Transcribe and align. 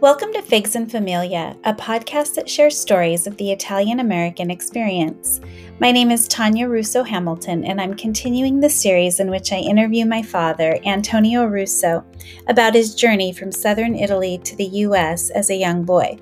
Welcome 0.00 0.32
to 0.32 0.40
Figs 0.40 0.76
and 0.76 0.90
Familia, 0.90 1.54
a 1.64 1.74
podcast 1.74 2.32
that 2.36 2.48
shares 2.48 2.80
stories 2.80 3.26
of 3.26 3.36
the 3.36 3.52
Italian 3.52 4.00
American 4.00 4.50
experience. 4.50 5.42
My 5.78 5.92
name 5.92 6.10
is 6.10 6.26
Tanya 6.26 6.68
Russo 6.68 7.02
Hamilton, 7.02 7.64
and 7.64 7.78
I'm 7.78 7.92
continuing 7.92 8.60
the 8.60 8.70
series 8.70 9.20
in 9.20 9.28
which 9.30 9.52
I 9.52 9.56
interview 9.56 10.06
my 10.06 10.22
father, 10.22 10.78
Antonio 10.86 11.44
Russo, 11.44 12.02
about 12.48 12.72
his 12.74 12.94
journey 12.94 13.34
from 13.34 13.52
southern 13.52 13.94
Italy 13.94 14.38
to 14.38 14.56
the 14.56 14.68
U.S. 14.88 15.28
as 15.28 15.50
a 15.50 15.54
young 15.54 15.84
boy. 15.84 16.18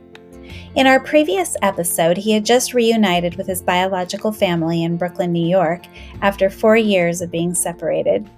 In 0.75 0.89
our 0.89 0.99
previous 0.99 1.57
episode, 1.63 2.17
he 2.17 2.33
had 2.33 2.45
just 2.45 2.75
reunited 2.75 3.37
with 3.37 3.47
his 3.47 3.63
biological 3.63 4.33
family 4.33 4.83
in 4.83 4.97
Brooklyn, 4.97 5.31
New 5.31 5.49
York, 5.49 5.87
after 6.21 6.51
four 6.51 6.77
years 6.77 7.21
of 7.21 7.31
being 7.31 7.55
separated. 7.55 8.29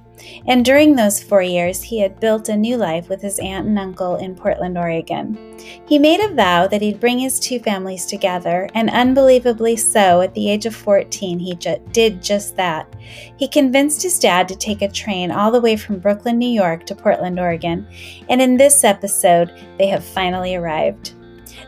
And 0.46 0.64
during 0.64 0.94
those 0.94 1.22
four 1.22 1.42
years, 1.42 1.82
he 1.82 2.00
had 2.00 2.20
built 2.20 2.48
a 2.48 2.56
new 2.56 2.76
life 2.76 3.08
with 3.08 3.20
his 3.20 3.38
aunt 3.38 3.66
and 3.66 3.78
uncle 3.78 4.16
in 4.16 4.34
Portland, 4.34 4.76
Oregon. 4.76 5.38
He 5.86 5.98
made 5.98 6.20
a 6.20 6.34
vow 6.34 6.66
that 6.66 6.82
he'd 6.82 7.00
bring 7.00 7.18
his 7.18 7.38
two 7.38 7.58
families 7.58 8.06
together, 8.06 8.68
and 8.74 8.90
unbelievably 8.90 9.76
so, 9.76 10.20
at 10.20 10.34
the 10.34 10.50
age 10.50 10.66
of 10.66 10.74
14, 10.74 11.38
he 11.38 11.54
ju- 11.54 11.82
did 11.92 12.22
just 12.22 12.56
that. 12.56 12.94
He 13.36 13.48
convinced 13.48 14.02
his 14.02 14.18
dad 14.18 14.48
to 14.48 14.56
take 14.56 14.82
a 14.82 14.88
train 14.88 15.30
all 15.30 15.50
the 15.50 15.60
way 15.60 15.76
from 15.76 15.98
Brooklyn, 15.98 16.38
New 16.38 16.48
York 16.48 16.86
to 16.86 16.94
Portland, 16.94 17.38
Oregon, 17.38 17.86
and 18.28 18.40
in 18.40 18.56
this 18.56 18.84
episode, 18.84 19.52
they 19.78 19.88
have 19.88 20.04
finally 20.04 20.54
arrived. 20.54 21.14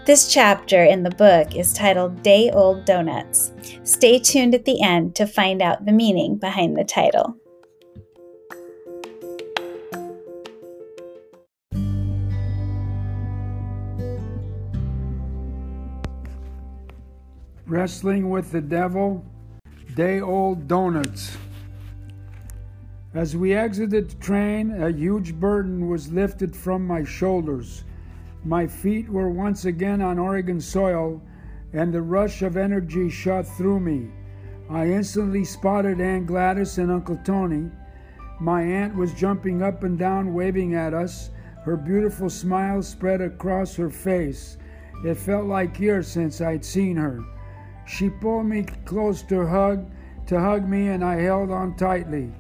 This 0.07 0.33
chapter 0.33 0.85
in 0.85 1.03
the 1.03 1.11
book 1.11 1.55
is 1.55 1.73
titled 1.73 2.23
Day 2.23 2.51
Old 2.51 2.85
Donuts. 2.85 3.53
Stay 3.85 4.19
tuned 4.19 4.55
at 4.55 4.65
the 4.65 4.83
end 4.83 5.15
to 5.17 5.27
find 5.27 5.63
out 5.63 5.85
the 5.85 5.93
meaning 5.93 6.37
behind 6.37 6.77
the 6.77 6.85
title. 6.85 7.37
Wrestling 17.73 18.29
with 18.29 18.53
the 18.53 18.61
Devil, 18.61 19.25
Day 19.95 20.21
Old 20.21 20.69
Donuts. 20.69 21.39
As 23.15 23.35
we 23.35 23.55
exited 23.55 24.11
the 24.11 24.15
train, 24.17 24.83
a 24.83 24.91
huge 24.91 25.35
burden 25.35 25.89
was 25.89 26.13
lifted 26.13 26.55
from 26.55 26.87
my 26.87 27.03
shoulders. 27.03 27.85
My 28.45 28.67
feet 28.67 29.09
were 29.09 29.31
once 29.31 29.65
again 29.65 30.03
on 30.03 30.19
Oregon 30.19 30.61
soil, 30.61 31.23
and 31.73 31.95
the 31.95 32.03
rush 32.03 32.43
of 32.43 32.59
energy 32.59 33.09
shot 33.09 33.47
through 33.47 33.81
me. 33.81 34.11
I 34.69 34.89
instantly 34.89 35.43
spotted 35.43 35.99
Aunt 35.99 36.27
Gladys 36.27 36.77
and 36.77 36.91
Uncle 36.91 37.19
Tony. 37.25 37.71
My 38.39 38.61
aunt 38.61 38.95
was 38.95 39.15
jumping 39.15 39.63
up 39.63 39.83
and 39.83 39.99
down, 39.99 40.35
waving 40.35 40.75
at 40.75 40.93
us. 40.93 41.31
Her 41.65 41.79
beautiful 41.79 42.29
smile 42.29 42.83
spread 42.83 43.23
across 43.23 43.75
her 43.77 43.89
face. 43.89 44.59
It 45.07 45.15
felt 45.15 45.47
like 45.47 45.81
years 45.81 46.07
since 46.07 46.43
I'd 46.43 46.67
seen 46.67 46.99
her. 46.99 47.25
She 47.87 48.09
pulled 48.09 48.47
me 48.47 48.65
close 48.85 49.23
to 49.23 49.47
hug 49.47 49.91
to 50.27 50.41
hug 50.41 50.69
me 50.69 50.89
and 50.89 51.05
I 51.05 51.17
held 51.17 51.51
on 51.51 51.77
tightly. 51.77 52.33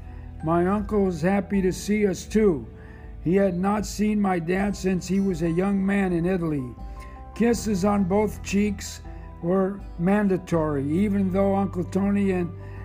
My 0.44 0.66
uncle 0.66 1.04
was 1.04 1.22
happy 1.22 1.60
to 1.62 1.72
see 1.72 2.06
us 2.06 2.24
too. 2.24 2.66
He 3.22 3.36
had 3.36 3.58
not 3.58 3.86
seen 3.86 4.20
my 4.20 4.38
dad 4.38 4.76
since 4.76 5.06
he 5.06 5.20
was 5.20 5.42
a 5.42 5.50
young 5.50 5.84
man 5.84 6.12
in 6.12 6.26
Italy. 6.26 6.64
Kisses 7.34 7.84
on 7.84 8.04
both 8.04 8.42
cheeks 8.42 9.00
were 9.42 9.80
mandatory. 9.98 10.84
Even 10.90 11.32
though 11.32 11.54
Uncle 11.54 11.84
Tony 11.84 12.30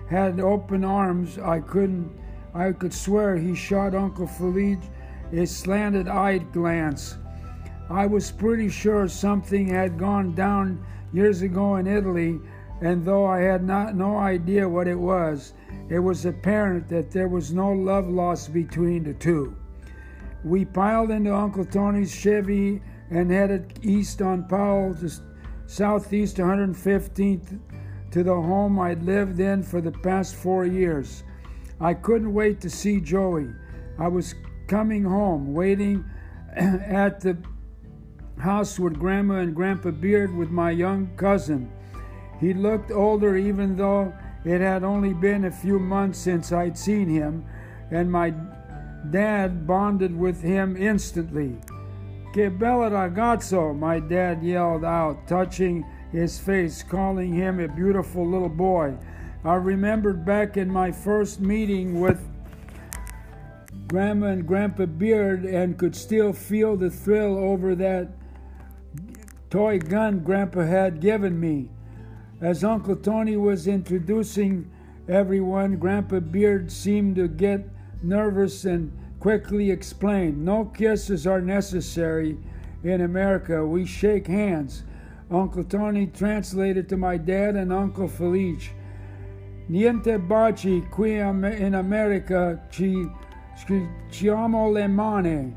had 0.08 0.40
open 0.40 0.84
arms, 0.84 1.38
I 1.38 1.60
couldn't 1.60 2.10
I 2.54 2.72
could 2.72 2.94
swear 2.94 3.36
he 3.36 3.54
shot 3.54 3.94
Uncle 3.94 4.26
Felice 4.26 4.78
a 5.32 5.46
slanted-eyed 5.46 6.52
glance. 6.52 7.16
I 7.90 8.06
was 8.06 8.30
pretty 8.30 8.68
sure 8.68 9.06
something 9.08 9.68
had 9.68 9.98
gone 9.98 10.34
down 10.34 10.84
years 11.12 11.42
ago 11.42 11.76
in 11.76 11.86
Italy, 11.86 12.40
and 12.80 13.04
though 13.04 13.26
I 13.26 13.40
had 13.40 13.64
not 13.64 13.96
no 13.96 14.18
idea 14.18 14.68
what 14.68 14.86
it 14.86 14.98
was, 14.98 15.54
it 15.88 15.98
was 15.98 16.26
apparent 16.26 16.88
that 16.88 17.10
there 17.10 17.28
was 17.28 17.52
no 17.52 17.72
love 17.72 18.08
lost 18.08 18.52
between 18.52 19.04
the 19.04 19.14
two. 19.14 19.56
We 20.44 20.64
piled 20.64 21.10
into 21.10 21.34
Uncle 21.34 21.64
Tony's 21.64 22.14
Chevy 22.14 22.80
and 23.10 23.30
headed 23.30 23.80
east 23.82 24.22
on 24.22 24.46
Powell 24.46 24.94
to 24.96 25.10
southeast 25.66 26.36
115th 26.36 27.58
to 28.10 28.22
the 28.22 28.34
home 28.34 28.78
I'd 28.78 29.02
lived 29.02 29.40
in 29.40 29.62
for 29.62 29.80
the 29.80 29.92
past 29.92 30.36
four 30.36 30.64
years. 30.64 31.24
I 31.80 31.94
couldn't 31.94 32.32
wait 32.32 32.60
to 32.62 32.70
see 32.70 33.00
Joey. 33.00 33.48
I 33.98 34.08
was 34.08 34.34
coming 34.66 35.04
home, 35.04 35.52
waiting 35.54 36.04
at 36.56 37.20
the 37.20 37.36
house 38.40 38.78
with 38.78 38.98
Grandma 38.98 39.36
and 39.36 39.54
Grandpa 39.54 39.90
Beard 39.90 40.34
with 40.34 40.50
my 40.50 40.70
young 40.70 41.10
cousin. 41.16 41.70
He 42.40 42.54
looked 42.54 42.90
older 42.90 43.36
even 43.36 43.76
though 43.76 44.12
it 44.44 44.60
had 44.60 44.84
only 44.84 45.12
been 45.12 45.44
a 45.44 45.50
few 45.50 45.78
months 45.78 46.18
since 46.18 46.52
I'd 46.52 46.78
seen 46.78 47.08
him, 47.08 47.44
and 47.90 48.10
my 48.10 48.32
dad 49.10 49.66
bonded 49.66 50.16
with 50.16 50.42
him 50.42 50.76
instantly. 50.76 51.56
Che 52.34 52.48
bella 52.48 52.90
ragazzo, 52.90 53.76
my 53.76 53.98
dad 53.98 54.42
yelled 54.42 54.84
out, 54.84 55.26
touching 55.26 55.84
his 56.12 56.38
face, 56.38 56.82
calling 56.82 57.32
him 57.32 57.58
a 57.58 57.68
beautiful 57.68 58.26
little 58.26 58.48
boy. 58.48 58.96
I 59.44 59.54
remembered 59.54 60.24
back 60.24 60.56
in 60.56 60.70
my 60.70 60.92
first 60.92 61.40
meeting 61.40 62.00
with 62.00 62.20
Grandma 63.88 64.28
and 64.28 64.46
Grandpa 64.46 64.86
Beard 64.86 65.44
and 65.44 65.78
could 65.78 65.96
still 65.96 66.32
feel 66.32 66.76
the 66.76 66.90
thrill 66.90 67.38
over 67.38 67.74
that 67.74 68.08
toy 69.50 69.78
gun 69.78 70.20
Grandpa 70.20 70.64
had 70.64 71.00
given 71.00 71.38
me. 71.38 71.68
As 72.40 72.62
Uncle 72.62 72.96
Tony 72.96 73.36
was 73.36 73.66
introducing 73.66 74.70
everyone, 75.08 75.76
Grandpa 75.76 76.20
Beard 76.20 76.70
seemed 76.70 77.16
to 77.16 77.28
get 77.28 77.68
nervous 78.02 78.64
and 78.64 78.92
quickly 79.20 79.70
explained 79.70 80.44
No 80.44 80.66
kisses 80.66 81.26
are 81.26 81.40
necessary 81.40 82.38
in 82.84 83.00
America. 83.00 83.66
We 83.66 83.84
shake 83.84 84.26
hands. 84.26 84.84
Uncle 85.30 85.64
Tony 85.64 86.06
translated 86.06 86.88
to 86.88 86.96
my 86.96 87.16
dad 87.16 87.56
and 87.56 87.72
Uncle 87.72 88.08
Felice. 88.08 88.70
Niente 89.68 90.18
baci 90.18 90.88
qui 90.90 91.16
in 91.18 91.74
America 91.74 92.60
ci, 92.70 93.06
ci 94.10 94.28
amo 94.30 94.70
le 94.70 94.88
mani. 94.88 95.52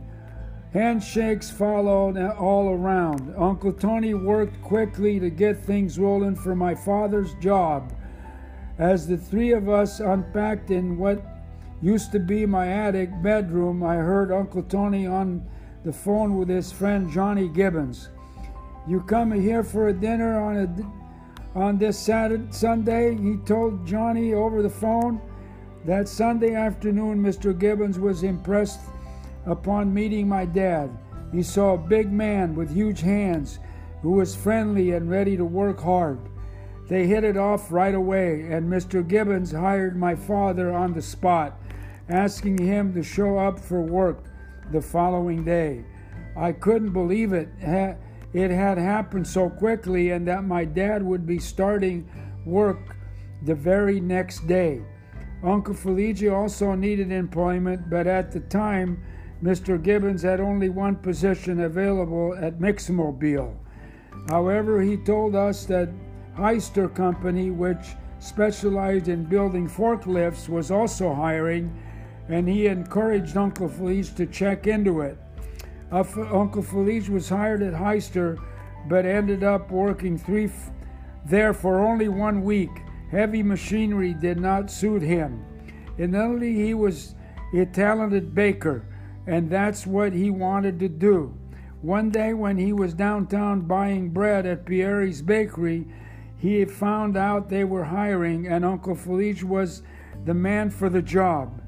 Handshakes 0.73 1.51
followed 1.51 2.17
all 2.17 2.69
around. 2.69 3.33
Uncle 3.37 3.73
Tony 3.73 4.13
worked 4.13 4.61
quickly 4.61 5.19
to 5.19 5.29
get 5.29 5.61
things 5.65 5.99
rolling 5.99 6.35
for 6.35 6.55
my 6.55 6.73
father's 6.73 7.33
job. 7.35 7.93
As 8.77 9.05
the 9.05 9.17
three 9.17 9.51
of 9.51 9.67
us 9.67 9.99
unpacked 9.99 10.71
in 10.71 10.97
what 10.97 11.21
used 11.81 12.13
to 12.13 12.19
be 12.19 12.45
my 12.45 12.67
attic 12.69 13.09
bedroom, 13.21 13.83
I 13.83 13.95
heard 13.95 14.31
Uncle 14.31 14.63
Tony 14.63 15.05
on 15.05 15.45
the 15.83 15.91
phone 15.91 16.37
with 16.37 16.47
his 16.47 16.71
friend 16.71 17.11
Johnny 17.11 17.49
Gibbons. 17.49 18.07
You 18.87 19.01
come 19.01 19.31
here 19.31 19.63
for 19.63 19.89
a 19.89 19.93
dinner 19.93 20.39
on 20.39 20.57
a 20.57 21.01
on 21.53 21.77
this 21.77 21.99
Saturday 21.99 22.47
Sunday, 22.51 23.13
he 23.15 23.35
told 23.45 23.85
Johnny 23.85 24.33
over 24.33 24.61
the 24.61 24.69
phone. 24.69 25.19
That 25.83 26.07
Sunday 26.07 26.55
afternoon, 26.55 27.21
Mr. 27.21 27.57
Gibbons 27.57 27.99
was 27.99 28.23
impressed 28.23 28.79
upon 29.45 29.93
meeting 29.93 30.27
my 30.27 30.45
dad. 30.45 30.89
He 31.31 31.43
saw 31.43 31.73
a 31.73 31.77
big 31.77 32.11
man 32.11 32.55
with 32.55 32.73
huge 32.73 33.01
hands 33.01 33.59
who 34.01 34.11
was 34.11 34.35
friendly 34.35 34.91
and 34.91 35.09
ready 35.09 35.37
to 35.37 35.45
work 35.45 35.79
hard. 35.79 36.19
They 36.87 37.07
hit 37.07 37.23
it 37.23 37.37
off 37.37 37.71
right 37.71 37.95
away, 37.95 38.41
and 38.49 38.69
Mr. 38.69 39.07
Gibbons 39.07 39.51
hired 39.51 39.95
my 39.95 40.15
father 40.15 40.73
on 40.73 40.93
the 40.93 41.01
spot, 41.01 41.59
asking 42.09 42.57
him 42.57 42.93
to 42.93 43.03
show 43.03 43.37
up 43.37 43.59
for 43.59 43.81
work 43.81 44.25
the 44.71 44.81
following 44.81 45.45
day. 45.45 45.85
I 46.35 46.51
couldn't 46.51 46.91
believe 46.91 47.31
it. 47.31 47.49
It 48.33 48.51
had 48.51 48.77
happened 48.77 49.27
so 49.27 49.49
quickly, 49.49 50.11
and 50.11 50.27
that 50.27 50.43
my 50.43 50.65
dad 50.65 51.03
would 51.03 51.25
be 51.25 51.39
starting 51.39 52.09
work 52.45 52.97
the 53.43 53.55
very 53.55 53.99
next 53.99 54.47
day. 54.47 54.81
Uncle 55.43 55.73
Felice 55.73 56.29
also 56.29 56.75
needed 56.75 57.11
employment, 57.11 57.89
but 57.89 58.07
at 58.07 58.31
the 58.31 58.39
time, 58.41 59.01
Mr. 59.43 59.81
Gibbons 59.81 60.21
had 60.21 60.39
only 60.39 60.69
one 60.69 60.95
position 60.95 61.61
available 61.61 62.35
at 62.35 62.59
Mixmobile. 62.59 63.55
However, 64.29 64.81
he 64.81 64.97
told 64.97 65.35
us 65.35 65.65
that 65.65 65.89
Hyster 66.37 66.93
Company, 66.93 67.49
which 67.49 67.95
specialized 68.19 69.07
in 69.07 69.23
building 69.23 69.67
forklifts, 69.67 70.47
was 70.47 70.69
also 70.69 71.11
hiring, 71.13 71.75
and 72.29 72.47
he 72.47 72.67
encouraged 72.67 73.35
Uncle 73.35 73.67
Felice 73.67 74.11
to 74.11 74.27
check 74.27 74.67
into 74.67 75.01
it. 75.01 75.17
Uncle 75.91 76.61
Felice 76.61 77.09
was 77.09 77.27
hired 77.27 77.63
at 77.63 77.73
Hyster, 77.73 78.37
but 78.87 79.05
ended 79.05 79.43
up 79.43 79.71
working 79.71 80.17
three 80.17 80.45
f- 80.45 80.71
there 81.25 81.53
for 81.53 81.79
only 81.79 82.07
one 82.07 82.43
week. 82.43 82.69
Heavy 83.09 83.43
machinery 83.43 84.13
did 84.13 84.39
not 84.39 84.71
suit 84.71 85.01
him. 85.01 85.43
In 85.97 86.15
Italy, 86.15 86.53
he 86.53 86.73
was 86.73 87.15
a 87.53 87.65
talented 87.65 88.33
baker 88.33 88.85
and 89.27 89.49
that's 89.49 89.85
what 89.85 90.13
he 90.13 90.29
wanted 90.29 90.79
to 90.79 90.89
do. 90.89 91.37
One 91.81 92.09
day, 92.09 92.33
when 92.33 92.57
he 92.57 92.73
was 92.73 92.93
downtown 92.93 93.61
buying 93.61 94.09
bread 94.09 94.45
at 94.45 94.65
Pierre's 94.65 95.21
Bakery, 95.21 95.87
he 96.37 96.63
found 96.65 97.17
out 97.17 97.49
they 97.49 97.63
were 97.63 97.85
hiring, 97.85 98.47
and 98.47 98.65
Uncle 98.65 98.95
Felice 98.95 99.43
was 99.43 99.83
the 100.25 100.33
man 100.33 100.69
for 100.69 100.89
the 100.89 101.01
job. 101.01 101.61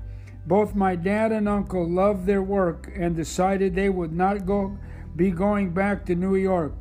Both 0.45 0.75
my 0.75 0.95
dad 0.95 1.31
and 1.31 1.47
uncle 1.47 1.89
loved 1.89 2.25
their 2.25 2.43
work 2.43 2.91
and 2.95 3.15
decided 3.15 3.75
they 3.75 3.89
would 3.89 4.11
not 4.11 4.45
go 4.45 4.77
be 5.15 5.31
going 5.31 5.71
back 5.71 6.05
to 6.05 6.15
New 6.15 6.35
York. 6.35 6.73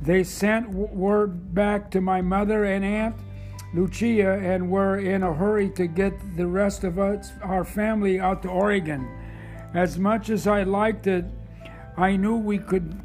They 0.00 0.24
sent 0.24 0.70
word 0.70 1.54
back 1.54 1.90
to 1.90 2.00
my 2.00 2.20
mother 2.22 2.64
and 2.64 2.84
aunt 2.84 3.16
Lucia 3.74 4.38
and 4.38 4.70
were 4.70 4.98
in 4.98 5.22
a 5.22 5.34
hurry 5.34 5.68
to 5.70 5.86
get 5.86 6.14
the 6.36 6.46
rest 6.46 6.84
of 6.84 6.98
us, 6.98 7.32
our 7.42 7.64
family, 7.64 8.18
out 8.18 8.42
to 8.42 8.48
Oregon. 8.48 9.06
As 9.74 9.98
much 9.98 10.30
as 10.30 10.46
I 10.46 10.62
liked 10.62 11.06
it, 11.06 11.24
I 11.96 12.16
knew 12.16 12.36
we 12.36 12.58
could 12.58 13.00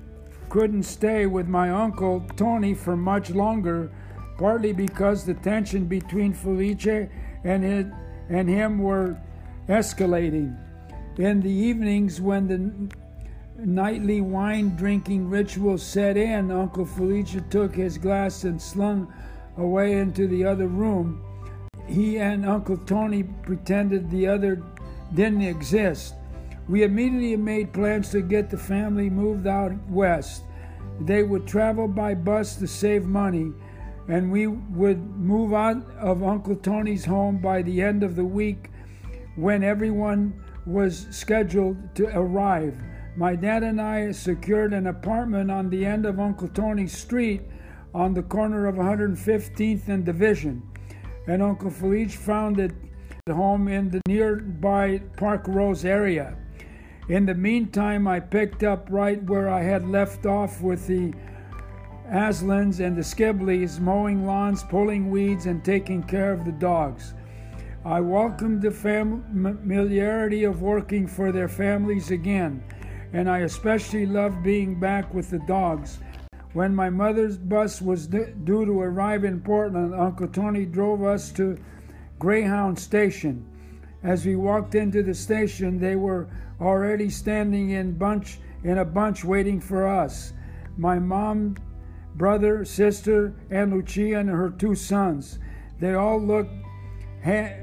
couldn't 0.49 0.83
stay 0.83 1.25
with 1.25 1.47
my 1.47 1.69
uncle 1.69 2.25
Tony 2.35 2.73
for 2.73 2.97
much 2.97 3.29
longer, 3.29 3.89
partly 4.37 4.73
because 4.73 5.23
the 5.23 5.33
tension 5.33 5.85
between 5.85 6.33
Felice 6.33 7.07
and 7.45 7.63
it, 7.63 7.87
and 8.27 8.49
him 8.49 8.79
were 8.79 9.17
escalating. 9.69 10.57
In 11.17 11.39
the 11.39 11.49
evenings, 11.49 12.19
when 12.19 12.47
the 12.47 13.65
nightly 13.65 14.19
wine 14.19 14.75
drinking 14.75 15.29
ritual 15.29 15.77
set 15.77 16.17
in, 16.17 16.51
Uncle 16.51 16.85
Felice 16.85 17.37
took 17.49 17.73
his 17.73 17.97
glass 17.97 18.43
and 18.43 18.61
slung 18.61 19.13
away 19.57 19.99
into 19.99 20.27
the 20.27 20.43
other 20.43 20.67
room. 20.67 21.23
He 21.87 22.17
and 22.17 22.45
Uncle 22.45 22.77
Tony 22.77 23.23
pretended 23.23 24.09
the 24.09 24.27
other 24.27 24.61
didn't 25.13 25.43
exist. 25.43 26.15
We 26.71 26.83
immediately 26.83 27.35
made 27.35 27.73
plans 27.73 28.11
to 28.11 28.21
get 28.21 28.49
the 28.49 28.57
family 28.57 29.09
moved 29.09 29.45
out 29.45 29.73
west. 29.89 30.43
They 31.01 31.21
would 31.21 31.45
travel 31.45 31.85
by 31.85 32.13
bus 32.13 32.55
to 32.55 32.65
save 32.67 33.05
money, 33.05 33.51
and 34.07 34.31
we 34.31 34.47
would 34.47 35.05
move 35.17 35.53
out 35.53 35.83
of 35.99 36.23
Uncle 36.23 36.55
Tony's 36.55 37.03
home 37.03 37.39
by 37.39 37.61
the 37.61 37.81
end 37.81 38.03
of 38.03 38.15
the 38.15 38.23
week 38.23 38.69
when 39.35 39.65
everyone 39.65 40.41
was 40.65 41.07
scheduled 41.11 41.93
to 41.95 42.07
arrive. 42.17 42.81
My 43.17 43.35
dad 43.35 43.63
and 43.63 43.81
I 43.81 44.13
secured 44.13 44.73
an 44.73 44.87
apartment 44.87 45.51
on 45.51 45.69
the 45.69 45.85
end 45.85 46.05
of 46.05 46.21
Uncle 46.21 46.47
Tony's 46.47 46.97
street 46.97 47.41
on 47.93 48.13
the 48.13 48.23
corner 48.23 48.67
of 48.67 48.75
115th 48.75 49.89
and 49.89 50.05
Division, 50.05 50.63
and 51.27 51.43
Uncle 51.43 51.69
Felice 51.69 52.15
found 52.15 52.61
it 52.61 52.71
home 53.29 53.67
in 53.67 53.89
the 53.89 53.99
nearby 54.07 55.01
Parkrose 55.17 55.83
area. 55.83 56.37
In 57.11 57.25
the 57.25 57.35
meantime, 57.35 58.07
I 58.07 58.21
picked 58.21 58.63
up 58.63 58.87
right 58.89 59.21
where 59.23 59.49
I 59.49 59.63
had 59.63 59.85
left 59.85 60.25
off 60.25 60.61
with 60.61 60.87
the 60.87 61.13
Aslins 62.09 62.79
and 62.79 62.95
the 62.95 63.01
Skibleys, 63.01 63.81
mowing 63.81 64.25
lawns, 64.25 64.63
pulling 64.63 65.11
weeds, 65.11 65.45
and 65.45 65.61
taking 65.61 66.03
care 66.03 66.31
of 66.31 66.45
the 66.45 66.53
dogs. 66.53 67.13
I 67.83 67.99
welcomed 67.99 68.61
the 68.61 68.71
familiarity 68.71 70.45
of 70.45 70.61
working 70.61 71.05
for 71.05 71.33
their 71.33 71.49
families 71.49 72.11
again, 72.11 72.63
and 73.11 73.29
I 73.29 73.39
especially 73.39 74.05
loved 74.05 74.41
being 74.41 74.79
back 74.79 75.13
with 75.13 75.31
the 75.31 75.39
dogs 75.39 75.99
when 76.53 76.73
my 76.73 76.89
mother's 76.89 77.37
bus 77.37 77.81
was 77.81 78.07
due 78.07 78.33
to 78.45 78.81
arrive 78.81 79.25
in 79.25 79.41
Portland, 79.41 79.93
Uncle 79.93 80.29
Tony 80.29 80.65
drove 80.65 81.03
us 81.03 81.29
to 81.33 81.57
Greyhound 82.19 82.79
Station. 82.79 83.50
As 84.03 84.25
we 84.25 84.35
walked 84.35 84.73
into 84.75 85.03
the 85.03 85.13
station, 85.13 85.79
they 85.79 85.95
were 85.95 86.27
already 86.59 87.09
standing 87.09 87.71
in 87.71 87.97
bunch 87.97 88.39
in 88.63 88.77
a 88.77 88.85
bunch 88.85 89.23
waiting 89.23 89.59
for 89.59 89.87
us. 89.87 90.33
My 90.77 90.99
mom, 90.99 91.57
brother, 92.15 92.63
sister, 92.65 93.33
and 93.49 93.73
Lucia 93.73 94.19
and 94.19 94.29
her 94.29 94.51
two 94.51 94.75
sons. 94.75 95.39
They 95.79 95.93
all 95.93 96.21
looked 96.21 96.53
ha- 97.23 97.55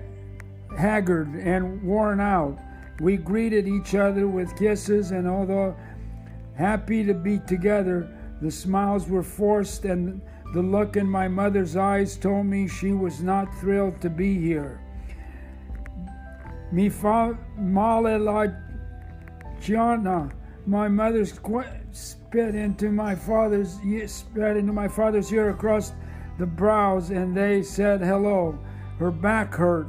haggard 0.76 1.34
and 1.34 1.82
worn 1.82 2.20
out. 2.20 2.58
We 3.00 3.16
greeted 3.16 3.68
each 3.68 3.94
other 3.94 4.26
with 4.26 4.56
kisses, 4.56 5.12
and 5.12 5.28
although 5.28 5.76
happy 6.54 7.04
to 7.04 7.14
be 7.14 7.38
together, 7.38 8.10
the 8.42 8.50
smiles 8.50 9.08
were 9.08 9.22
forced, 9.22 9.84
and 9.84 10.20
the 10.52 10.62
look 10.62 10.96
in 10.96 11.08
my 11.08 11.28
mother's 11.28 11.76
eyes 11.76 12.16
told 12.16 12.46
me 12.46 12.66
she 12.66 12.92
was 12.92 13.22
not 13.22 13.54
thrilled 13.60 14.00
to 14.00 14.10
be 14.10 14.40
here. 14.40 14.80
Mi 16.70 16.88
fa 16.88 17.38
male 17.56 18.18
la 18.18 18.46
gianna. 19.60 20.30
My 20.66 20.86
mother 20.86 21.24
spit 21.24 22.54
into 22.54 22.90
my 22.90 23.14
father's 23.14 23.78
spit 24.06 24.56
into 24.56 24.72
my 24.72 24.86
father's 24.88 25.32
ear 25.32 25.50
across 25.50 25.92
the 26.38 26.46
brows, 26.46 27.10
and 27.10 27.34
they 27.34 27.62
said 27.62 28.00
hello. 28.00 28.58
Her 28.98 29.10
back 29.10 29.54
hurt. 29.54 29.88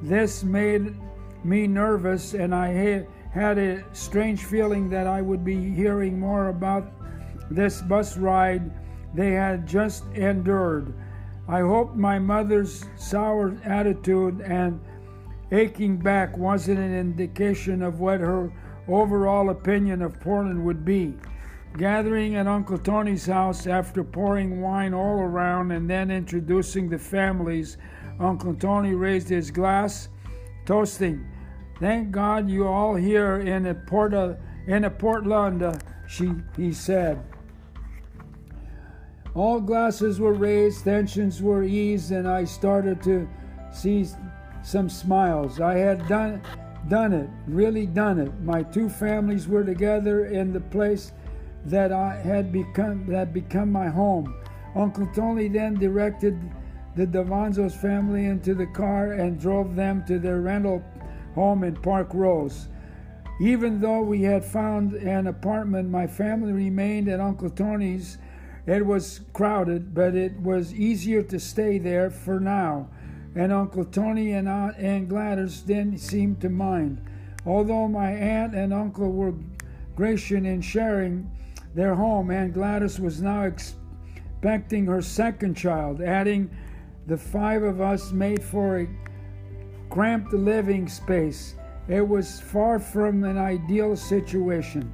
This 0.00 0.42
made 0.42 0.96
me 1.44 1.66
nervous, 1.66 2.34
and 2.34 2.54
I 2.54 3.04
had 3.32 3.58
a 3.58 3.84
strange 3.92 4.44
feeling 4.44 4.88
that 4.90 5.06
I 5.06 5.20
would 5.20 5.44
be 5.44 5.74
hearing 5.74 6.18
more 6.18 6.48
about 6.48 6.90
this 7.50 7.82
bus 7.82 8.16
ride 8.16 8.70
they 9.12 9.32
had 9.32 9.66
just 9.66 10.04
endured. 10.14 10.94
I 11.46 11.60
hope 11.60 11.94
my 11.94 12.18
mother's 12.18 12.86
sour 12.96 13.56
attitude 13.64 14.40
and 14.40 14.80
aching 15.54 15.96
back 15.96 16.36
wasn't 16.36 16.78
an 16.78 16.94
indication 16.94 17.82
of 17.82 18.00
what 18.00 18.20
her 18.20 18.52
overall 18.88 19.50
opinion 19.50 20.02
of 20.02 20.20
Portland 20.20 20.64
would 20.64 20.84
be. 20.84 21.14
Gathering 21.78 22.36
at 22.36 22.46
Uncle 22.46 22.78
Tony's 22.78 23.26
house 23.26 23.66
after 23.66 24.04
pouring 24.04 24.60
wine 24.60 24.94
all 24.94 25.20
around 25.20 25.72
and 25.72 25.88
then 25.88 26.10
introducing 26.10 26.88
the 26.88 26.98
families, 26.98 27.76
Uncle 28.20 28.54
Tony 28.54 28.94
raised 28.94 29.28
his 29.28 29.50
glass, 29.50 30.08
toasting, 30.66 31.26
Thank 31.80 32.12
God 32.12 32.48
you 32.48 32.68
all 32.68 32.94
here 32.94 33.38
in 33.38 33.66
a 33.66 33.74
Porta 33.74 34.38
in 34.66 34.84
a 34.84 34.90
Portland, 34.90 35.82
she 36.06 36.32
he 36.56 36.72
said. 36.72 37.22
All 39.34 39.60
glasses 39.60 40.20
were 40.20 40.32
raised, 40.32 40.84
tensions 40.84 41.42
were 41.42 41.64
eased, 41.64 42.12
and 42.12 42.28
I 42.28 42.44
started 42.44 43.02
to 43.02 43.28
see 43.72 44.06
some 44.64 44.88
smiles. 44.88 45.60
I 45.60 45.74
had 45.74 46.08
done 46.08 46.42
done 46.88 47.12
it, 47.12 47.30
really 47.46 47.86
done 47.86 48.18
it. 48.18 48.32
My 48.40 48.62
two 48.62 48.88
families 48.88 49.48
were 49.48 49.64
together 49.64 50.26
in 50.26 50.52
the 50.52 50.60
place 50.60 51.12
that 51.66 51.92
I 51.92 52.16
had 52.16 52.52
become 52.52 53.06
that 53.06 53.32
become 53.32 53.70
my 53.70 53.88
home. 53.88 54.34
Uncle 54.74 55.06
Tony 55.14 55.48
then 55.48 55.74
directed 55.74 56.38
the 56.96 57.06
Davanzos 57.06 57.74
family 57.74 58.26
into 58.26 58.54
the 58.54 58.66
car 58.66 59.12
and 59.12 59.40
drove 59.40 59.76
them 59.76 60.04
to 60.06 60.18
their 60.18 60.40
rental 60.40 60.82
home 61.34 61.64
in 61.64 61.76
Parkrose. 61.76 62.68
Even 63.40 63.80
though 63.80 64.00
we 64.00 64.22
had 64.22 64.44
found 64.44 64.94
an 64.94 65.26
apartment, 65.26 65.88
my 65.88 66.06
family 66.06 66.52
remained 66.52 67.08
at 67.08 67.20
Uncle 67.20 67.50
Tony's 67.50 68.18
it 68.66 68.86
was 68.86 69.20
crowded, 69.34 69.94
but 69.94 70.14
it 70.14 70.40
was 70.40 70.72
easier 70.72 71.22
to 71.24 71.38
stay 71.38 71.78
there 71.78 72.10
for 72.10 72.40
now, 72.40 72.88
and 73.34 73.52
Uncle 73.52 73.84
Tony 73.84 74.32
and 74.32 74.48
Aunt 74.48 74.76
Aunt 74.78 75.08
Gladys 75.08 75.60
didn't 75.60 75.98
seem 75.98 76.36
to 76.36 76.48
mind. 76.48 77.00
Although 77.46 77.88
my 77.88 78.10
aunt 78.10 78.54
and 78.54 78.72
uncle 78.72 79.10
were 79.10 79.34
gracious 79.96 80.44
in 80.44 80.60
sharing 80.60 81.30
their 81.74 81.94
home, 81.94 82.30
Aunt 82.30 82.54
Gladys 82.54 83.00
was 83.00 83.20
now 83.20 83.42
expecting 83.44 84.86
her 84.86 85.02
second 85.02 85.56
child, 85.56 86.00
adding 86.00 86.50
the 87.06 87.18
five 87.18 87.62
of 87.62 87.80
us 87.80 88.12
made 88.12 88.42
for 88.42 88.80
a 88.80 88.88
cramped 89.90 90.32
living 90.32 90.88
space. 90.88 91.54
It 91.88 92.06
was 92.06 92.40
far 92.40 92.78
from 92.78 93.24
an 93.24 93.36
ideal 93.36 93.94
situation. 93.96 94.92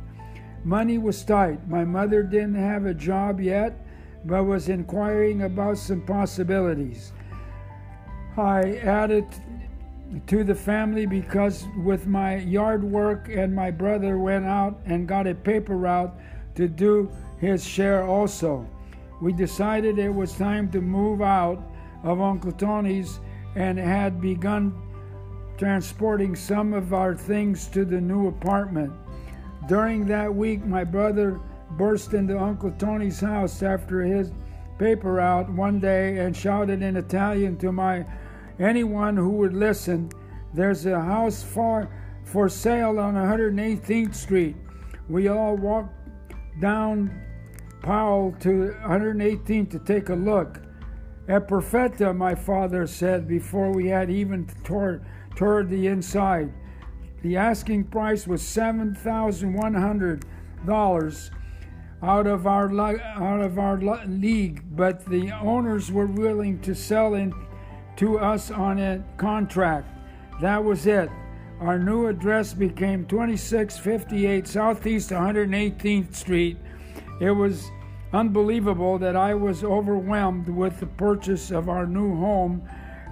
Money 0.64 0.98
was 0.98 1.22
tight. 1.22 1.68
My 1.68 1.84
mother 1.84 2.22
didn't 2.22 2.56
have 2.56 2.84
a 2.84 2.94
job 2.94 3.40
yet, 3.40 3.86
but 4.24 4.44
was 4.44 4.68
inquiring 4.68 5.42
about 5.42 5.78
some 5.78 6.02
possibilities. 6.02 7.12
I 8.40 8.76
added 8.82 9.26
to 10.26 10.42
the 10.42 10.54
family 10.54 11.06
because 11.06 11.66
with 11.84 12.06
my 12.06 12.38
yard 12.38 12.82
work 12.82 13.28
and 13.28 13.54
my 13.54 13.70
brother 13.70 14.18
went 14.18 14.44
out 14.44 14.80
and 14.86 15.06
got 15.06 15.26
a 15.26 15.34
paper 15.34 15.76
route 15.76 16.18
to 16.56 16.66
do 16.66 17.10
his 17.38 17.64
share 17.64 18.04
also. 18.04 18.66
We 19.20 19.32
decided 19.32 19.98
it 19.98 20.12
was 20.12 20.32
time 20.32 20.70
to 20.72 20.80
move 20.80 21.22
out 21.22 21.62
of 22.02 22.20
Uncle 22.20 22.52
Tony's 22.52 23.20
and 23.54 23.78
had 23.78 24.20
begun 24.20 24.74
transporting 25.58 26.34
some 26.34 26.72
of 26.72 26.94
our 26.94 27.14
things 27.14 27.66
to 27.68 27.84
the 27.84 28.00
new 28.00 28.28
apartment. 28.28 28.92
During 29.68 30.06
that 30.06 30.34
week, 30.34 30.64
my 30.64 30.84
brother 30.84 31.38
burst 31.72 32.14
into 32.14 32.38
Uncle 32.38 32.72
Tony's 32.72 33.20
house 33.20 33.62
after 33.62 34.00
his 34.00 34.32
paper 34.78 35.12
route 35.14 35.50
one 35.50 35.78
day 35.78 36.18
and 36.18 36.34
shouted 36.34 36.82
in 36.82 36.96
Italian 36.96 37.58
to 37.58 37.70
my 37.70 38.06
anyone 38.60 39.16
who 39.16 39.30
would 39.30 39.54
listen, 39.54 40.10
"There's 40.54 40.86
a 40.86 41.00
house 41.00 41.42
for 41.42 41.88
for 42.24 42.48
sale 42.48 43.00
on 43.00 43.16
118th 43.16 44.14
Street." 44.14 44.54
We 45.08 45.26
all 45.28 45.56
walked 45.56 45.94
down 46.60 47.10
Powell 47.82 48.32
to 48.40 48.74
118 48.84 49.66
to 49.66 49.78
take 49.78 50.10
a 50.10 50.14
look. 50.14 50.60
At 51.28 51.48
Perfetta, 51.48 52.14
my 52.14 52.34
father 52.34 52.86
said 52.86 53.26
before 53.26 53.72
we 53.72 53.88
had 53.88 54.10
even 54.10 54.46
toured, 54.64 55.02
toured 55.36 55.68
the 55.68 55.86
inside. 55.86 56.52
The 57.22 57.36
asking 57.36 57.84
price 57.84 58.26
was 58.26 58.42
$7,100 58.42 61.30
out 62.02 62.26
of 62.26 62.46
our 62.46 62.70
out 62.80 63.40
of 63.40 63.58
our 63.58 63.78
league, 64.06 64.62
but 64.74 65.04
the 65.06 65.30
owners 65.32 65.92
were 65.92 66.06
willing 66.06 66.58
to 66.60 66.74
sell 66.74 67.12
in 67.14 67.34
to 67.96 68.18
us 68.18 68.50
on 68.50 68.78
a 68.78 69.02
contract. 69.16 69.88
That 70.40 70.64
was 70.64 70.86
it. 70.86 71.10
Our 71.60 71.78
new 71.78 72.06
address 72.06 72.54
became 72.54 73.04
2658 73.04 74.48
Southeast 74.48 75.10
118th 75.10 76.14
Street. 76.14 76.56
It 77.20 77.32
was 77.32 77.70
unbelievable 78.12 78.98
that 78.98 79.14
I 79.14 79.34
was 79.34 79.62
overwhelmed 79.62 80.48
with 80.48 80.80
the 80.80 80.86
purchase 80.86 81.50
of 81.50 81.68
our 81.68 81.86
new 81.86 82.16
home, 82.16 82.62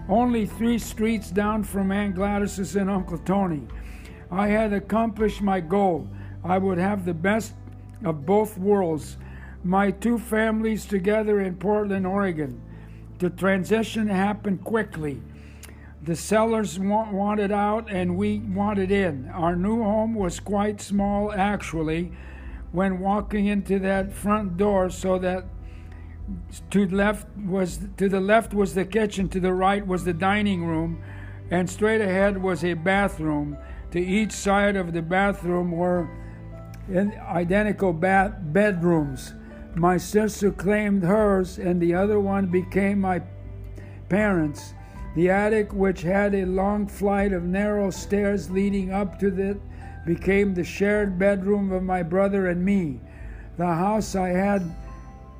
only 0.08 0.46
three 0.46 0.78
streets 0.78 1.30
down 1.30 1.62
from 1.62 1.92
Aunt 1.92 2.14
Gladys's 2.14 2.74
and 2.74 2.88
Uncle 2.88 3.18
Tony. 3.18 3.68
I 4.30 4.48
had 4.48 4.72
accomplished 4.72 5.42
my 5.42 5.60
goal. 5.60 6.08
I 6.42 6.56
would 6.58 6.78
have 6.78 7.04
the 7.04 7.14
best 7.14 7.52
of 8.04 8.24
both 8.24 8.56
worlds, 8.56 9.18
my 9.62 9.90
two 9.90 10.18
families 10.18 10.86
together 10.86 11.40
in 11.40 11.56
Portland, 11.56 12.06
Oregon. 12.06 12.60
The 13.18 13.30
transition 13.30 14.08
happened 14.08 14.62
quickly. 14.62 15.20
The 16.02 16.14
sellers 16.14 16.78
wanted 16.78 17.50
out 17.50 17.90
and 17.90 18.16
we 18.16 18.38
wanted 18.38 18.92
in. 18.92 19.28
Our 19.34 19.56
new 19.56 19.82
home 19.82 20.14
was 20.14 20.38
quite 20.38 20.80
small, 20.80 21.32
actually, 21.32 22.12
when 22.70 23.00
walking 23.00 23.46
into 23.46 23.78
that 23.80 24.12
front 24.12 24.56
door, 24.56 24.90
so 24.90 25.18
that 25.18 25.46
to 26.70 26.86
left 26.86 27.26
was 27.36 27.80
to 27.96 28.08
the 28.08 28.20
left 28.20 28.54
was 28.54 28.74
the 28.74 28.84
kitchen, 28.84 29.28
to 29.30 29.40
the 29.40 29.52
right 29.52 29.84
was 29.86 30.04
the 30.04 30.12
dining 30.12 30.64
room, 30.64 31.02
and 31.50 31.68
straight 31.68 32.00
ahead 32.00 32.40
was 32.40 32.62
a 32.62 32.74
bathroom. 32.74 33.56
To 33.92 33.98
each 33.98 34.32
side 34.32 34.76
of 34.76 34.92
the 34.92 35.02
bathroom 35.02 35.72
were 35.72 36.08
identical 36.88 37.92
bath 37.92 38.34
bedrooms. 38.40 39.34
My 39.78 39.96
sister 39.96 40.50
claimed 40.50 41.04
hers, 41.04 41.56
and 41.56 41.80
the 41.80 41.94
other 41.94 42.18
one 42.18 42.46
became 42.46 43.00
my 43.00 43.22
parents'. 44.08 44.74
The 45.14 45.30
attic, 45.30 45.72
which 45.72 46.02
had 46.02 46.34
a 46.34 46.46
long 46.46 46.88
flight 46.88 47.32
of 47.32 47.44
narrow 47.44 47.90
stairs 47.90 48.50
leading 48.50 48.90
up 48.90 49.20
to 49.20 49.28
it, 49.40 49.60
became 50.04 50.52
the 50.52 50.64
shared 50.64 51.16
bedroom 51.16 51.70
of 51.70 51.84
my 51.84 52.02
brother 52.02 52.48
and 52.48 52.64
me. 52.64 53.00
The 53.56 53.66
house 53.66 54.16
I 54.16 54.30
had 54.30 54.62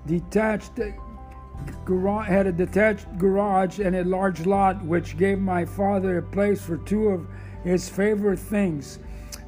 detached 0.07 0.77
had 0.77 2.47
a 2.47 2.53
detached 2.53 3.19
garage 3.19 3.81
and 3.81 3.97
a 3.97 4.05
large 4.05 4.47
lot, 4.47 4.85
which 4.85 5.19
gave 5.19 5.41
my 5.41 5.65
father 5.65 6.19
a 6.19 6.23
place 6.23 6.61
for 6.61 6.77
two 6.77 7.09
of 7.09 7.27
his 7.65 7.89
favorite 7.89 8.39
things 8.39 9.01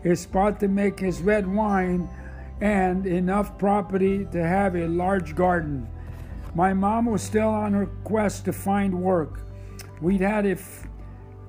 a 0.04 0.16
spot 0.16 0.58
to 0.60 0.68
make 0.68 0.98
his 0.98 1.22
red 1.22 1.46
wine 1.46 2.08
and 2.60 3.06
enough 3.06 3.58
property 3.58 4.26
to 4.32 4.46
have 4.46 4.76
a 4.76 4.86
large 4.86 5.34
garden. 5.34 5.88
My 6.54 6.74
mom 6.74 7.06
was 7.06 7.22
still 7.22 7.48
on 7.48 7.72
her 7.72 7.86
quest 8.04 8.44
to 8.46 8.52
find 8.52 9.00
work. 9.00 9.46
We'd 10.00 10.20
had 10.20 10.46
a 10.46 10.56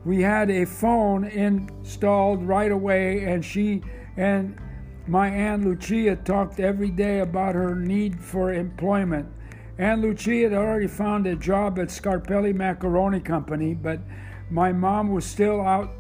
we 0.04 0.22
had 0.22 0.50
a 0.50 0.66
phone 0.66 1.26
installed 1.26 2.44
right 2.44 2.72
away 2.72 3.24
and 3.26 3.46
she 3.46 3.84
and 4.18 4.60
my 5.08 5.30
aunt 5.30 5.66
Lucia 5.66 6.16
talked 6.16 6.60
every 6.60 6.90
day 6.90 7.20
about 7.20 7.56
her 7.56 7.76
need 7.76 8.20
for 8.20 8.54
employment. 8.54 9.28
Aunt 9.78 10.02
Lucia 10.02 10.44
had 10.44 10.54
already 10.54 10.88
found 10.88 11.26
a 11.26 11.36
job 11.36 11.80
at 11.80 11.88
Scarpelli 11.88 12.54
Macaroni 12.54 13.20
Company, 13.20 13.74
but 13.74 14.00
my 14.50 14.72
mom 14.72 15.12
was 15.12 15.26
still 15.26 15.62
out 15.62 15.92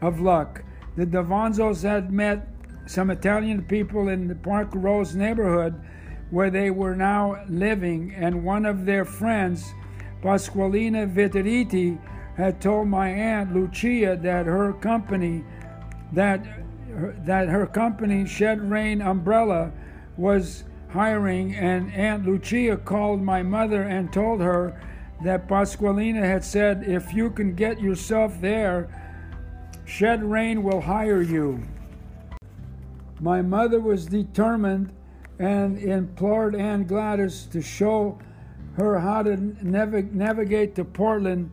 of 0.00 0.20
luck. 0.20 0.64
The 0.96 1.06
Davanzos 1.06 1.82
had 1.82 2.12
met 2.12 2.48
some 2.90 3.08
Italian 3.08 3.62
people 3.62 4.08
in 4.08 4.26
the 4.26 4.34
Parkrose 4.34 5.14
neighborhood 5.14 5.80
where 6.30 6.50
they 6.50 6.72
were 6.72 6.96
now 6.96 7.40
living, 7.48 8.12
and 8.16 8.42
one 8.42 8.66
of 8.66 8.84
their 8.84 9.04
friends, 9.04 9.72
Pasqualina 10.22 11.06
Viteriti, 11.08 12.00
had 12.36 12.60
told 12.60 12.88
my 12.88 13.08
aunt 13.08 13.54
Lucia 13.54 14.18
that 14.20 14.46
her 14.46 14.72
company, 14.72 15.44
that 16.12 16.44
that 17.24 17.48
her 17.48 17.64
company 17.64 18.24
Shedrain 18.24 19.06
Umbrella 19.06 19.70
was 20.16 20.64
hiring, 20.88 21.54
and 21.54 21.92
Aunt 21.92 22.26
Lucia 22.26 22.76
called 22.76 23.22
my 23.22 23.40
mother 23.40 23.82
and 23.82 24.12
told 24.12 24.40
her 24.40 24.80
that 25.22 25.46
Pasqualina 25.46 26.22
had 26.24 26.42
said, 26.42 26.82
"If 26.84 27.14
you 27.14 27.30
can 27.30 27.54
get 27.54 27.80
yourself 27.80 28.40
there, 28.40 28.88
Shedrain 29.86 30.64
will 30.64 30.80
hire 30.80 31.22
you." 31.22 31.62
My 33.20 33.42
mother 33.42 33.80
was 33.80 34.06
determined 34.06 34.92
and 35.38 35.78
implored 35.78 36.54
Aunt 36.54 36.86
Gladys 36.86 37.46
to 37.52 37.60
show 37.60 38.18
her 38.74 38.98
how 38.98 39.22
to 39.22 39.36
nav- 39.62 40.12
navigate 40.12 40.74
the 40.74 40.84
Portland 40.84 41.50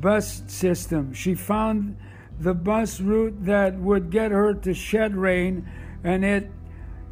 bus 0.00 0.42
system. 0.46 1.12
She 1.12 1.34
found 1.34 1.96
the 2.38 2.54
bus 2.54 3.00
route 3.00 3.44
that 3.44 3.78
would 3.78 4.10
get 4.10 4.30
her 4.30 4.54
to 4.54 4.70
Shedrain, 4.70 5.64
and 6.04 6.24
it 6.24 6.50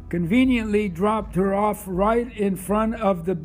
conveniently 0.09 0.87
dropped 0.89 1.35
her 1.35 1.53
off 1.53 1.83
right 1.87 2.31
in 2.37 2.55
front 2.55 2.95
of 2.95 3.25
the 3.25 3.37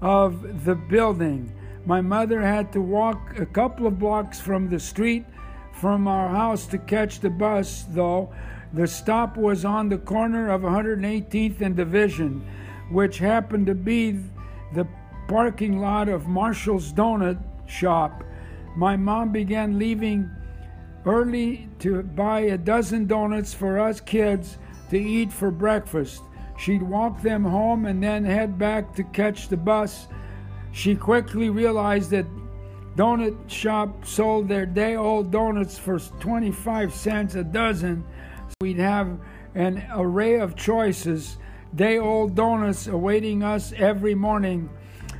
of 0.00 0.64
the 0.64 0.74
building. 0.74 1.52
My 1.84 2.00
mother 2.00 2.40
had 2.40 2.72
to 2.72 2.80
walk 2.80 3.38
a 3.38 3.46
couple 3.46 3.86
of 3.86 3.98
blocks 3.98 4.38
from 4.40 4.68
the 4.68 4.78
street 4.78 5.24
from 5.72 6.06
our 6.06 6.28
house 6.28 6.66
to 6.66 6.78
catch 6.78 7.20
the 7.20 7.30
bus, 7.30 7.84
though 7.90 8.32
the 8.76 8.86
stop 8.86 9.38
was 9.38 9.64
on 9.64 9.88
the 9.88 9.96
corner 9.96 10.50
of 10.50 10.60
118th 10.60 11.62
and 11.62 11.74
Division, 11.74 12.46
which 12.90 13.16
happened 13.16 13.66
to 13.66 13.74
be 13.74 14.20
the 14.74 14.86
parking 15.28 15.80
lot 15.80 16.10
of 16.10 16.26
Marshall's 16.26 16.92
Donut 16.92 17.42
Shop. 17.66 18.22
My 18.76 18.94
mom 18.94 19.32
began 19.32 19.78
leaving 19.78 20.30
early 21.06 21.70
to 21.78 22.02
buy 22.02 22.40
a 22.40 22.58
dozen 22.58 23.06
donuts 23.06 23.54
for 23.54 23.78
us 23.78 23.98
kids 23.98 24.58
to 24.90 24.98
eat 24.98 25.32
for 25.32 25.50
breakfast. 25.50 26.22
She'd 26.58 26.82
walk 26.82 27.22
them 27.22 27.44
home 27.44 27.86
and 27.86 28.02
then 28.02 28.24
head 28.24 28.58
back 28.58 28.94
to 28.96 29.04
catch 29.04 29.48
the 29.48 29.56
bus. 29.56 30.06
She 30.72 30.94
quickly 30.94 31.48
realized 31.48 32.10
that 32.10 32.26
donut 32.94 33.48
shop 33.48 34.04
sold 34.04 34.48
their 34.48 34.66
day 34.66 34.96
old 34.96 35.30
donuts 35.30 35.78
for 35.78 35.98
25 35.98 36.92
cents 36.92 37.36
a 37.36 37.44
dozen 37.44 38.04
We'd 38.62 38.78
have 38.78 39.20
an 39.54 39.86
array 39.92 40.40
of 40.40 40.56
choices, 40.56 41.36
day 41.74 41.98
old 41.98 42.34
donuts 42.34 42.86
awaiting 42.86 43.42
us 43.42 43.74
every 43.76 44.14
morning. 44.14 44.70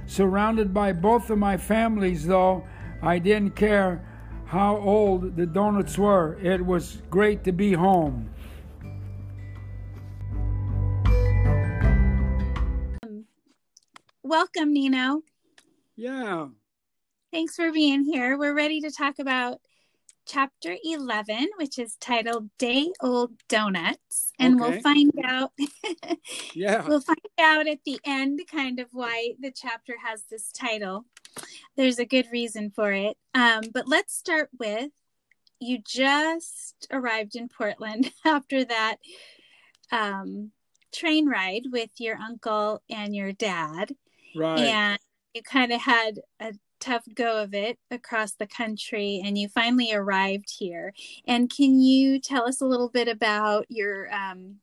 Surrounded 0.07 0.73
by 0.73 0.95
both 0.95 1.29
of 1.29 1.37
my 1.37 1.59
families, 1.59 2.27
though, 2.27 2.65
I 3.03 3.19
didn't 3.19 3.55
care 3.55 4.03
how 4.47 4.79
old 4.79 5.37
the 5.37 5.45
donuts 5.45 5.99
were. 5.99 6.39
It 6.41 6.65
was 6.65 7.03
great 7.11 7.45
to 7.45 7.53
be 7.53 7.75
home. 7.75 8.31
Welcome, 14.23 14.73
Nino. 14.73 15.21
Yeah. 15.95 16.47
Thanks 17.31 17.55
for 17.55 17.71
being 17.71 18.03
here. 18.03 18.39
We're 18.39 18.57
ready 18.57 18.81
to 18.81 18.91
talk 18.91 19.19
about 19.19 19.61
chapter 20.27 20.77
11, 20.83 21.49
which 21.59 21.79
is 21.79 21.97
titled 21.97 22.51
Day 22.59 22.91
Old 23.01 23.33
Donuts. 23.49 24.33
And 24.39 24.61
okay. 24.61 24.71
we'll 24.71 24.81
find 24.83 25.13
out. 25.25 25.53
yeah. 26.55 26.87
We'll 26.87 27.01
find 27.01 27.19
out 27.39 27.67
at 27.67 27.81
the 27.85 27.99
end 28.05 28.41
kind 28.51 28.81
of 28.81 28.89
why 28.93 29.35
the 29.41 29.53
chapter 29.53 29.95
has 30.05 30.25
this 30.31 30.51
title. 30.53 31.07
There's 31.77 31.99
a 31.99 32.05
good 32.05 32.27
reason 32.33 32.71
for 32.71 32.93
it. 32.93 33.17
Um, 33.35 33.63
but 33.73 33.89
let's 33.89 34.17
start 34.17 34.51
with 34.59 34.91
you 35.61 35.79
just 35.87 36.87
arrived 36.91 37.37
in 37.37 37.49
Portland 37.49 38.13
after 38.25 38.65
that 38.65 38.97
um, 39.91 40.51
train 40.93 41.29
ride 41.29 41.65
with 41.71 41.91
your 41.99 42.17
uncle 42.17 42.83
and 42.91 43.15
your 43.15 43.33
dad. 43.33 43.95
Right. 44.35 44.59
And 44.59 44.99
you 45.35 45.43
kind 45.43 45.73
of 45.73 45.81
had 45.81 46.21
a 46.41 46.53
tough 46.81 47.05
go 47.15 47.43
of 47.43 47.55
it 47.55 47.79
across 47.91 48.33
the 48.33 48.47
country 48.47 49.23
and 49.25 49.39
you 49.39 49.49
finally 49.49 49.93
arrived 49.93 50.51
here 50.59 50.93
and 51.27 51.51
can 51.55 51.81
you 51.81 52.19
tell 52.21 52.47
us 52.49 52.61
a 52.61 52.67
little 52.67 52.89
bit 52.89 53.09
about 53.09 53.67
your 53.69 54.13
um, 54.15 54.57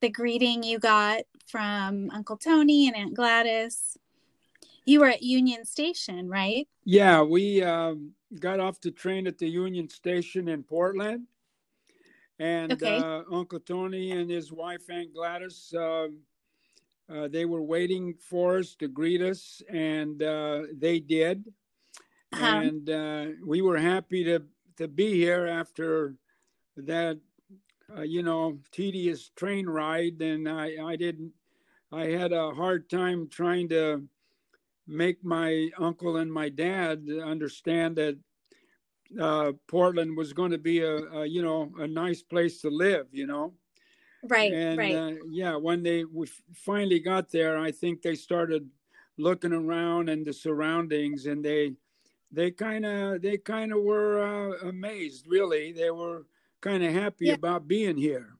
the 0.00 0.08
greeting 0.08 0.62
you 0.62 0.78
got 0.78 1.22
from 1.46 2.10
uncle 2.10 2.36
tony 2.36 2.86
and 2.88 2.96
aunt 2.96 3.14
gladys 3.14 3.96
you 4.84 5.00
were 5.00 5.08
at 5.08 5.22
union 5.22 5.64
station 5.64 6.28
right 6.28 6.66
yeah 6.84 7.22
we 7.22 7.62
um, 7.62 8.12
got 8.40 8.58
off 8.60 8.80
the 8.80 8.90
train 8.90 9.26
at 9.26 9.38
the 9.38 9.48
union 9.48 9.88
station 9.88 10.48
in 10.48 10.62
portland 10.62 11.26
and 12.38 12.72
Okay. 12.72 12.98
uh, 12.98 13.22
Uncle 13.30 13.60
Tony 13.60 14.10
and 14.10 14.28
his 14.28 14.50
wife 14.50 14.90
Aunt 14.90 15.14
Gladys. 15.14 15.72
Uh, 15.72 16.08
uh, 17.10 17.28
they 17.28 17.44
were 17.44 17.62
waiting 17.62 18.14
for 18.14 18.58
us 18.58 18.74
to 18.76 18.88
greet 18.88 19.20
us, 19.20 19.62
and 19.68 20.22
uh, 20.22 20.62
they 20.74 21.00
did. 21.00 21.44
Uh-huh. 22.32 22.56
And 22.56 22.88
uh, 22.90 23.26
we 23.44 23.60
were 23.60 23.78
happy 23.78 24.24
to 24.24 24.42
to 24.76 24.88
be 24.88 25.12
here 25.12 25.46
after 25.46 26.14
that, 26.76 27.18
uh, 27.94 28.02
you 28.02 28.22
know, 28.22 28.58
tedious 28.70 29.30
train 29.36 29.68
ride. 29.68 30.22
And 30.22 30.48
I 30.48 30.76
I 30.82 30.96
didn't. 30.96 31.32
I 31.90 32.06
had 32.06 32.32
a 32.32 32.52
hard 32.52 32.88
time 32.88 33.28
trying 33.28 33.68
to 33.68 34.08
make 34.86 35.22
my 35.22 35.68
uncle 35.78 36.16
and 36.16 36.32
my 36.32 36.48
dad 36.48 37.06
understand 37.22 37.96
that 37.96 38.18
uh, 39.20 39.52
Portland 39.68 40.16
was 40.16 40.32
going 40.32 40.52
to 40.52 40.58
be 40.58 40.80
a, 40.80 40.96
a 40.96 41.26
you 41.26 41.42
know 41.42 41.70
a 41.78 41.86
nice 41.86 42.22
place 42.22 42.62
to 42.62 42.70
live. 42.70 43.08
You 43.12 43.26
know. 43.26 43.54
Right, 44.28 44.52
And 44.52 44.78
right. 44.78 44.94
uh, 44.94 45.12
yeah, 45.30 45.56
when 45.56 45.82
they 45.82 46.04
we 46.04 46.26
finally 46.54 47.00
got 47.00 47.30
there, 47.30 47.58
I 47.58 47.72
think 47.72 48.02
they 48.02 48.14
started 48.14 48.68
looking 49.18 49.52
around 49.52 50.08
and 50.08 50.24
the 50.24 50.32
surroundings, 50.32 51.26
and 51.26 51.44
they 51.44 51.74
they 52.30 52.50
kind 52.50 52.86
of 52.86 53.20
they 53.20 53.36
kind 53.38 53.72
of 53.72 53.82
were 53.82 54.22
uh, 54.22 54.68
amazed. 54.68 55.26
Really, 55.28 55.72
they 55.72 55.90
were 55.90 56.26
kind 56.60 56.84
of 56.84 56.92
happy 56.92 57.26
Yeah. 57.26 57.34
about 57.34 57.66
being 57.66 57.96
here. 57.96 58.36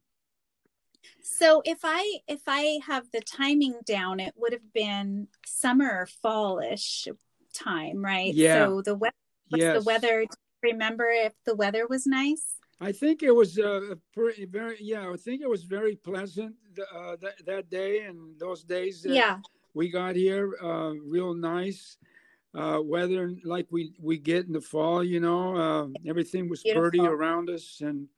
So 1.22 1.62
if 1.64 1.80
I 1.84 2.20
if 2.28 2.42
I 2.46 2.78
have 2.86 3.10
the 3.12 3.20
timing 3.20 3.80
down, 3.84 4.20
it 4.20 4.34
would 4.36 4.52
have 4.52 4.72
been 4.72 5.28
summer 5.46 5.90
or 5.90 6.06
fallish 6.06 7.08
time, 7.52 8.04
right? 8.04 8.34
Yeah. 8.34 8.66
So 8.66 8.82
the 8.82 8.94
weather 8.94 9.14
what's 9.48 9.62
yes, 9.62 9.84
the 9.84 9.86
weather? 9.86 10.26
Remember 10.62 11.08
if 11.10 11.32
the 11.44 11.56
weather 11.56 11.86
was 11.88 12.06
nice? 12.06 12.54
I 12.82 12.90
think 12.90 13.22
it 13.22 13.30
was 13.30 13.58
uh, 13.58 13.92
a 13.92 13.96
pretty 14.12 14.44
very 14.44 14.76
yeah. 14.80 15.08
I 15.08 15.16
think 15.16 15.40
it 15.40 15.48
was 15.48 15.62
very 15.62 15.94
pleasant 15.94 16.56
uh, 16.92 17.16
that 17.20 17.46
that 17.46 17.70
day 17.70 18.00
and 18.00 18.36
those 18.40 18.64
days. 18.64 19.02
That 19.02 19.14
Yeah. 19.14 19.38
we 19.72 19.88
got 19.88 20.16
here 20.16 20.52
uh, 20.60 20.90
real 21.06 21.32
nice 21.32 21.96
uh, 22.54 22.80
weather 22.82 23.34
like 23.44 23.68
we 23.70 23.94
we 24.00 24.18
get 24.18 24.46
in 24.46 24.52
the 24.52 24.60
fall 24.60 25.02
you 25.04 25.20
know 25.20 25.56
uh, 25.56 25.86
everything 26.06 26.48
was 26.48 26.62
pretty 26.64 26.98
around 27.00 27.48
us 27.48 27.80
and 27.80 28.08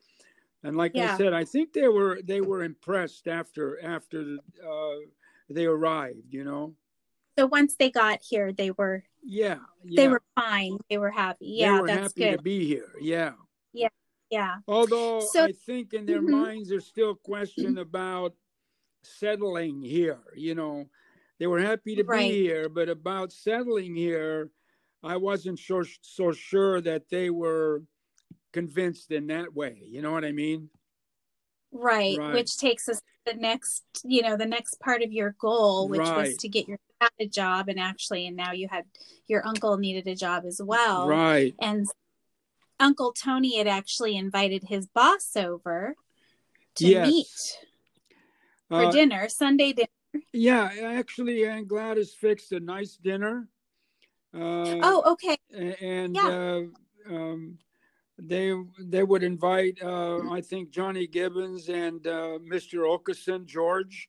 and 0.64 0.76
like 0.76 0.92
Yeah. 0.96 1.12
i 1.14 1.16
said 1.16 1.32
i 1.32 1.44
think 1.44 1.72
they 1.72 1.86
were 1.86 2.20
they 2.24 2.40
were 2.40 2.64
impressed 2.64 3.28
after 3.28 3.78
after 3.84 4.38
uh, 4.66 4.96
they 5.48 5.66
arrived 5.66 6.32
you 6.34 6.42
know 6.42 6.74
So 7.38 7.46
once 7.46 7.76
they 7.76 7.90
got 7.90 8.22
here, 8.22 8.52
they 8.52 8.70
were 8.72 9.04
yeah, 9.22 9.58
yeah. 9.84 10.02
they 10.02 10.08
were 10.08 10.22
fine. 10.34 10.78
They 10.90 10.98
were 10.98 11.10
happy. 11.10 11.46
They 11.58 11.64
Yeah, 11.66 11.80
were 11.80 11.86
that's 11.86 12.02
happy 12.02 12.20
good. 12.26 12.36
to 12.38 12.42
be 12.42 12.66
here 12.66 12.90
yeah 13.00 13.32
Yeah. 13.72 13.88
Although 14.66 15.20
So- 15.20 15.44
i 15.44 15.52
think 15.52 15.94
in 15.94 16.06
their 16.06 16.22
Mhm. 16.22 16.30
minds 16.30 16.68
there's 16.68 16.86
still 16.86 17.14
question 17.14 17.78
about 17.78 18.34
settling 19.02 19.82
here 19.82 20.22
you 20.34 20.54
know 20.54 20.88
they 21.38 21.46
were 21.46 21.60
happy 21.60 21.94
to 21.96 22.04
Right. 22.04 22.30
be 22.30 22.42
here 22.42 22.68
but 22.68 22.88
about 22.88 23.32
settling 23.32 23.94
here 23.94 24.50
i 25.02 25.16
wasn't 25.16 25.58
so 25.58 25.82
so 26.00 26.32
sure 26.32 26.80
that 26.80 27.08
they 27.10 27.28
were 27.30 27.82
convinced 28.52 29.10
in 29.10 29.26
that 29.26 29.52
way 29.52 29.82
you 29.84 30.00
know 30.00 30.12
what 30.12 30.24
i 30.24 30.32
mean 30.32 30.70
Right, 31.76 32.16
Right. 32.18 32.34
which 32.34 32.56
takes 32.56 32.88
us 32.88 33.00
to 33.00 33.32
the 33.34 33.40
next, 33.40 33.82
you 34.04 34.22
know, 34.22 34.36
the 34.36 34.46
next 34.46 34.78
part 34.78 35.02
of 35.02 35.12
your 35.12 35.34
goal, 35.40 35.88
which 35.88 35.98
was 36.02 36.36
to 36.36 36.48
get 36.48 36.68
your 36.68 36.78
dad 37.00 37.10
a 37.18 37.26
job, 37.26 37.68
and 37.68 37.80
actually, 37.80 38.28
and 38.28 38.36
now 38.36 38.52
you 38.52 38.68
had 38.68 38.84
your 39.26 39.44
uncle 39.44 39.76
needed 39.76 40.06
a 40.06 40.14
job 40.14 40.44
as 40.46 40.60
well, 40.62 41.08
right 41.08 41.52
and 41.58 41.84
Uncle 42.80 43.12
Tony 43.12 43.58
had 43.58 43.66
actually 43.66 44.16
invited 44.16 44.64
his 44.64 44.86
boss 44.86 45.36
over 45.36 45.96
to 46.76 46.88
Yes. 46.88 47.06
meet 47.06 47.58
for 48.68 48.86
Uh, 48.86 48.90
dinner, 48.90 49.28
Sunday 49.28 49.72
dinner. 49.72 49.88
yeah 50.32 50.70
actually 50.84 51.46
aunt 51.46 51.68
gladys 51.68 52.14
fixed 52.14 52.50
a 52.52 52.60
nice 52.60 52.96
dinner 52.96 53.48
uh, 54.34 54.74
Oh, 54.82 55.02
okay, 55.12 55.36
and 55.80 56.16
Yeah. 56.16 56.28
uh, 56.28 56.62
um, 57.14 57.58
they 58.18 58.52
they 58.80 59.02
would 59.04 59.22
invite 59.22 59.78
uh, 59.82 60.28
I 60.30 60.40
think 60.40 60.70
Johnny 60.70 61.06
Gibbons 61.06 61.68
and 61.68 62.04
uh, 62.06 62.38
Mr. 62.42 62.78
Okeson 62.86 63.44
George. 63.46 64.08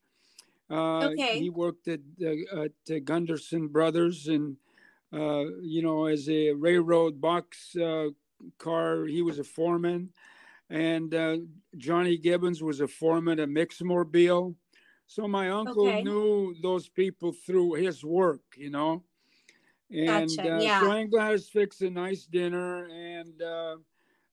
Uh, 0.69 1.09
Okay. 1.09 1.39
He 1.39 1.49
worked 1.51 1.87
at 1.87 1.99
the 2.17 2.45
at 2.89 3.05
Gunderson 3.05 3.67
Brothers 3.67 4.27
and 4.27 4.57
uh, 5.13 5.45
you 5.61 5.81
know 5.83 6.05
as 6.05 6.27
a 6.29 6.53
railroad 6.53 7.21
box 7.21 7.75
uh, 7.75 8.09
car. 8.57 9.05
He 9.05 9.21
was 9.21 9.39
a 9.39 9.43
foreman, 9.43 10.09
and 10.69 11.13
uh, 11.13 11.37
Johnny 11.77 12.17
Gibbons 12.17 12.61
was 12.61 12.81
a 12.81 12.87
foreman 12.87 13.39
at 13.39 13.49
Mixmobile. 13.49 14.55
So 15.07 15.27
my 15.27 15.49
uncle 15.49 15.91
Okay. 15.91 16.03
knew 16.03 16.55
those 16.61 16.89
people 16.89 17.31
through 17.31 17.73
his 17.73 18.03
work, 18.03 18.41
you 18.57 18.69
know. 18.71 19.03
And 19.91 20.29
Gotcha, 20.29 20.55
uh, 20.55 20.59
yeah. 20.61 20.79
so 20.79 20.91
Aunt 20.91 21.11
Gladys 21.11 21.47
fixed 21.47 21.81
a 21.81 21.89
nice 21.89 22.25
dinner, 22.25 22.85
and 22.85 23.41
uh, 23.41 23.77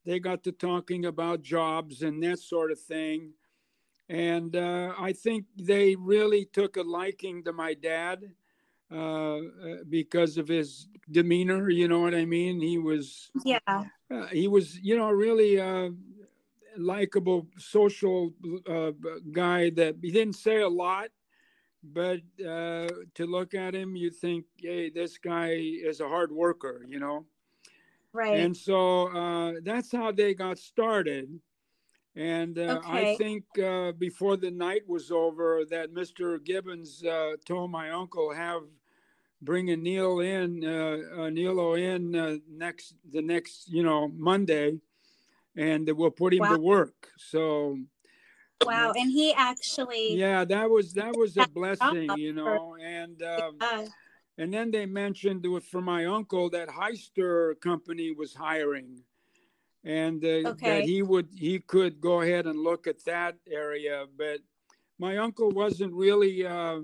they 0.05 0.19
got 0.19 0.43
to 0.45 0.53
talking 0.53 1.05
about 1.05 1.43
jobs 1.43 2.03
and 2.03 2.23
that 2.23 2.39
sort 2.39 2.73
of 2.73 2.81
thing. 2.81 3.35
And 4.09 4.57
uh, 4.57 4.95
I 4.99 5.13
think 5.13 5.47
they 5.57 5.95
really 5.95 6.47
took 6.47 6.77
a 6.77 6.83
liking 6.83 7.45
to 7.45 7.53
my 7.53 7.75
dad 7.75 8.25
uh, 8.91 9.37
uh, 9.37 9.41
because 9.89 10.37
of 10.39 10.49
his 10.49 10.89
demeanor. 11.11 11.71
You 11.71 11.89
know 11.89 12.01
what 12.01 12.15
I 12.15 12.25
mean? 12.25 12.61
He 12.61 12.79
was 12.79 13.31
yeah, 13.45 13.85
uh, 14.13 14.27
he 14.27 14.49
was 14.49 14.79
you 14.81 14.97
know 14.97 15.11
really 15.11 15.61
uh, 15.61 15.91
likable 16.77 17.47
social 17.59 18.33
uh, 18.69 18.93
guy 19.31 19.71
that 19.71 19.97
he 20.03 20.11
didn't 20.11 20.35
say 20.37 20.61
a 20.61 20.69
lot 20.69 21.09
but 21.83 22.21
uh, 22.41 22.89
to 23.15 23.27
look 23.27 23.55
at 23.55 23.75
him 23.75 23.97
you 23.97 24.11
think 24.11 24.45
hey 24.59 24.91
this 24.91 25.19
guy 25.19 25.51
is 25.51 26.01
a 26.01 26.09
hard 26.09 26.31
worker 26.33 26.85
you 26.89 26.99
know? 26.99 27.25
Right, 28.13 28.41
and 28.41 28.55
so 28.55 29.09
uh, 29.09 29.55
that's 29.63 29.91
how 29.91 30.13
they 30.13 30.35
got 30.35 30.59
started. 30.59 31.41
And 32.15 32.59
uh, 32.59 32.81
i 32.85 33.15
think 33.15 33.45
uh, 33.59 33.93
before 33.93 34.37
the 34.37 34.51
night 34.51 34.83
was 34.87 35.11
over 35.11 35.65
that 35.71 35.95
mr 35.95 36.45
gibbons 36.45 37.03
uh, 37.03 37.37
told 37.47 37.71
my 37.71 37.89
uncle 37.89 38.31
have 38.35 38.65
bring 39.43 39.71
a 39.71 39.77
neil 39.77 40.21
in 40.21 40.65
uh, 40.65 41.23
uh, 41.23 41.29
in 41.75 42.15
uh, 42.15 42.37
next 42.49 42.95
the 43.11 43.21
next 43.21 43.69
you 43.69 43.83
know 43.83 44.09
monday 44.17 44.79
and 45.57 45.91
we'll 45.97 46.11
put 46.11 46.33
him 46.33 46.41
Wow. 46.41 46.55
to 46.55 46.61
work 46.61 47.09
so 47.19 47.79
wow, 48.65 48.93
and 48.97 49.11
he 49.11 49.35
actually, 49.35 50.15
yeah 50.15 50.45
that 50.45 50.71
was 50.71 50.95
that 50.95 51.15
was 51.17 51.37
a 51.37 51.45
blessing 51.45 52.17
you 52.17 52.33
know 52.33 52.77
and 52.81 53.23
um, 53.23 53.57
uh, 53.61 53.85
and 54.39 54.53
then 54.53 54.71
they 54.71 54.87
mentioned 54.87 55.47
for 55.65 55.83
my 55.83 56.07
uncle 56.07 56.49
that 56.51 56.69
Hyster 56.69 57.61
company 57.61 58.13
was 58.13 58.35
hiring, 58.35 59.03
and 59.85 60.25
uh, 60.25 60.53
Okay. 60.53 60.67
that 60.67 60.85
he 60.85 61.03
would 61.03 61.29
he 61.35 61.59
could 61.59 62.01
go 62.01 62.23
ahead 62.23 62.47
and 62.47 62.59
look 62.59 62.87
at 62.87 63.05
that 63.05 63.37
area. 63.47 64.07
But 64.17 64.41
my 64.99 65.19
uncle 65.19 65.51
wasn't 65.51 65.93
really 65.93 66.47
uh, 66.47 66.81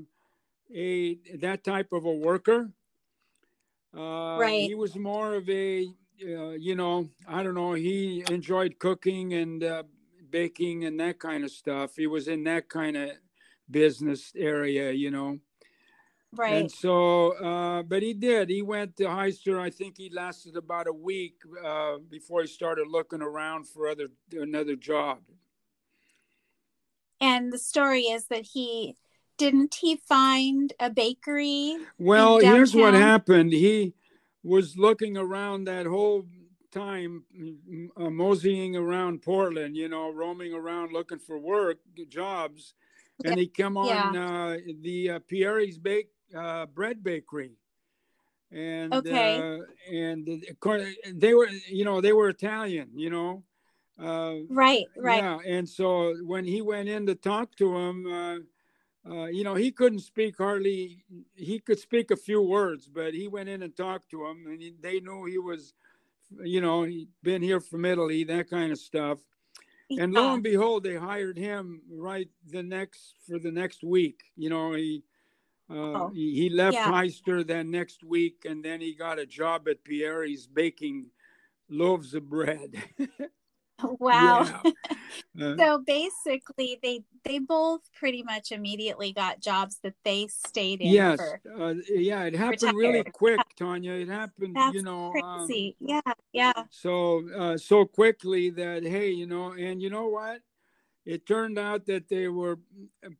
a 0.74 1.16
that 1.38 1.64
type 1.64 1.92
of 1.92 2.04
a 2.04 2.12
worker. 2.12 2.70
Uh, 3.96 4.36
Right. 4.38 4.60
He 4.60 4.74
was 4.74 4.96
more 4.96 5.34
of 5.34 5.48
a 5.48 5.86
uh, 6.22 6.50
you 6.50 6.74
know 6.74 7.08
I 7.26 7.42
don't 7.42 7.54
know. 7.54 7.72
He 7.74 8.24
enjoyed 8.30 8.78
cooking 8.78 9.34
and 9.34 9.64
uh, 9.64 9.82
baking 10.30 10.84
and 10.84 10.98
that 11.00 11.18
kind 11.18 11.44
of 11.44 11.50
stuff. 11.50 11.96
He 11.96 12.06
was 12.06 12.28
in 12.28 12.44
that 12.44 12.68
kind 12.68 12.96
of 12.96 13.10
business 13.70 14.32
area, 14.36 14.92
you 14.92 15.10
know. 15.10 15.38
right, 16.36 16.54
And 16.54 16.70
so, 16.70 17.32
uh, 17.32 17.82
but 17.82 18.02
he 18.02 18.14
did. 18.14 18.48
He 18.48 18.62
went 18.62 18.96
to 18.96 19.04
Hyster. 19.04 19.58
I 19.60 19.70
think 19.70 19.96
he 19.96 20.10
lasted 20.10 20.56
about 20.56 20.86
a 20.86 20.92
week 20.92 21.36
uh, 21.64 21.98
before 22.10 22.42
he 22.42 22.46
started 22.46 22.88
looking 22.88 23.22
around 23.22 23.68
for 23.68 23.88
other 23.88 24.08
another 24.32 24.76
job. 24.76 25.18
and 27.20 27.52
the 27.52 27.58
story 27.58 28.02
is 28.02 28.26
that 28.26 28.46
he 28.52 28.96
didn't 29.38 29.76
he 29.80 29.96
find 29.96 30.72
a 30.80 30.90
bakery 30.90 31.76
Well, 31.98 32.38
here's 32.38 32.74
what 32.74 32.94
happened. 32.94 33.52
He 33.52 33.94
was 34.42 34.76
looking 34.76 35.16
around 35.16 35.64
that 35.64 35.86
whole 35.86 36.26
time, 36.70 37.24
uh, 37.96 38.10
moseying 38.10 38.76
around 38.76 39.22
Portland. 39.22 39.76
You 39.76 39.88
know, 39.88 40.10
roaming 40.10 40.52
around 40.54 40.92
looking 40.92 41.18
for 41.18 41.38
work, 41.38 41.78
jobs, 42.08 42.74
and 43.24 43.38
he 43.38 43.46
come 43.46 43.76
on 43.76 44.14
uh, 44.16 44.58
the 44.82 45.10
uh, 45.10 45.18
Pierre's 45.26 45.78
Bake 45.78 46.10
uh, 46.36 46.66
Bread 46.66 47.02
Bakery. 47.02 47.52
And 48.50 48.94
Okay. 48.94 49.38
uh, 49.38 49.58
and 49.92 50.28
of 50.50 50.60
course, 50.60 50.82
they 51.12 51.34
were, 51.34 51.48
you 51.68 51.84
know, 51.84 52.00
they 52.00 52.12
were 52.12 52.28
Italian, 52.28 52.90
you 52.94 53.10
know. 53.10 53.42
Uh, 53.98 54.44
right 54.48 54.86
right 54.96 55.22
Yeah, 55.22 55.38
and 55.46 55.68
so 55.68 56.14
when 56.24 56.44
he 56.44 56.62
went 56.62 56.88
in 56.88 57.06
to 57.06 57.14
talk 57.14 57.54
to 57.56 57.76
him, 57.76 58.06
uh, 59.08 59.26
you 59.26 59.44
know, 59.44 59.54
he 59.54 59.70
couldn't 59.70 60.00
speak 60.00 60.36
hardly. 60.38 61.04
He 61.34 61.58
could 61.58 61.78
speak 61.78 62.10
a 62.10 62.16
few 62.16 62.42
words, 62.42 62.88
but 62.88 63.14
he 63.14 63.28
went 63.28 63.48
in 63.48 63.62
and 63.62 63.76
talked 63.76 64.10
to 64.10 64.26
him, 64.26 64.46
and 64.46 64.60
he, 64.60 64.74
they 64.80 65.00
knew 65.00 65.24
he 65.24 65.38
was, 65.38 65.72
you 66.42 66.60
know, 66.60 66.82
he'd 66.82 67.08
been 67.22 67.42
here 67.42 67.60
from 67.60 67.84
Italy, 67.84 68.24
that 68.24 68.50
kind 68.50 68.72
of 68.72 68.78
stuff. 68.78 69.18
and 69.90 70.12
lo 70.12 70.34
and 70.34 70.42
behold, 70.42 70.84
they 70.84 70.96
hired 70.96 71.38
him 71.38 71.80
right 71.90 72.28
the 72.46 72.62
next 72.62 73.14
for 73.26 73.38
the 73.38 73.50
next 73.50 73.82
week. 73.82 74.20
You 74.36 74.50
know, 74.50 74.74
he 74.74 75.02
uh, 75.70 75.74
Oh, 75.74 76.10
he, 76.14 76.34
he 76.34 76.48
left 76.50 76.74
yeah. 76.74 76.90
Hyster 76.90 77.46
then 77.46 77.70
next 77.70 78.02
week, 78.02 78.44
and 78.48 78.64
then 78.64 78.80
he 78.80 78.94
got 78.94 79.18
a 79.18 79.26
job 79.26 79.68
at 79.68 79.84
Pierre's 79.84 80.46
baking 80.46 81.06
loaves 81.68 82.14
of 82.14 82.28
bread. 82.28 82.82
Wow. 84.00 84.62
Yeah. 85.34 85.46
Uh, 85.46 85.56
So 85.58 85.78
basically, 85.86 86.78
they 86.82 87.02
they 87.24 87.38
both 87.38 87.80
pretty 87.98 88.22
much 88.22 88.50
immediately 88.52 89.12
got 89.12 89.40
jobs 89.40 89.78
that 89.82 89.94
they 90.04 90.26
stayed 90.28 90.80
in 90.80 90.92
yes, 90.92 91.18
for. 91.18 91.40
uh, 91.58 91.74
yeah, 91.88 92.24
it 92.24 92.34
happened 92.34 92.76
really 92.76 93.04
quick, 93.04 93.40
Tanya. 93.56 93.92
It 93.92 94.08
happened, 94.08 94.54
That's 94.56 94.74
you 94.74 94.82
know. 94.82 95.12
um, 95.14 95.46
crazy. 95.46 95.76
yeah, 95.80 96.00
yeah. 96.32 96.52
so 96.70 97.28
uh, 97.36 97.56
so 97.56 97.84
quickly 97.84 98.50
that 98.50 98.82
hey 98.84 99.10
you 99.10 99.26
know 99.26 99.52
and 99.52 99.80
you 99.82 99.90
know 99.90 100.06
what 100.08 100.40
it 101.06 101.24
turned 101.26 101.58
out 101.58 101.86
that 101.86 102.08
they 102.08 102.28
were 102.28 102.58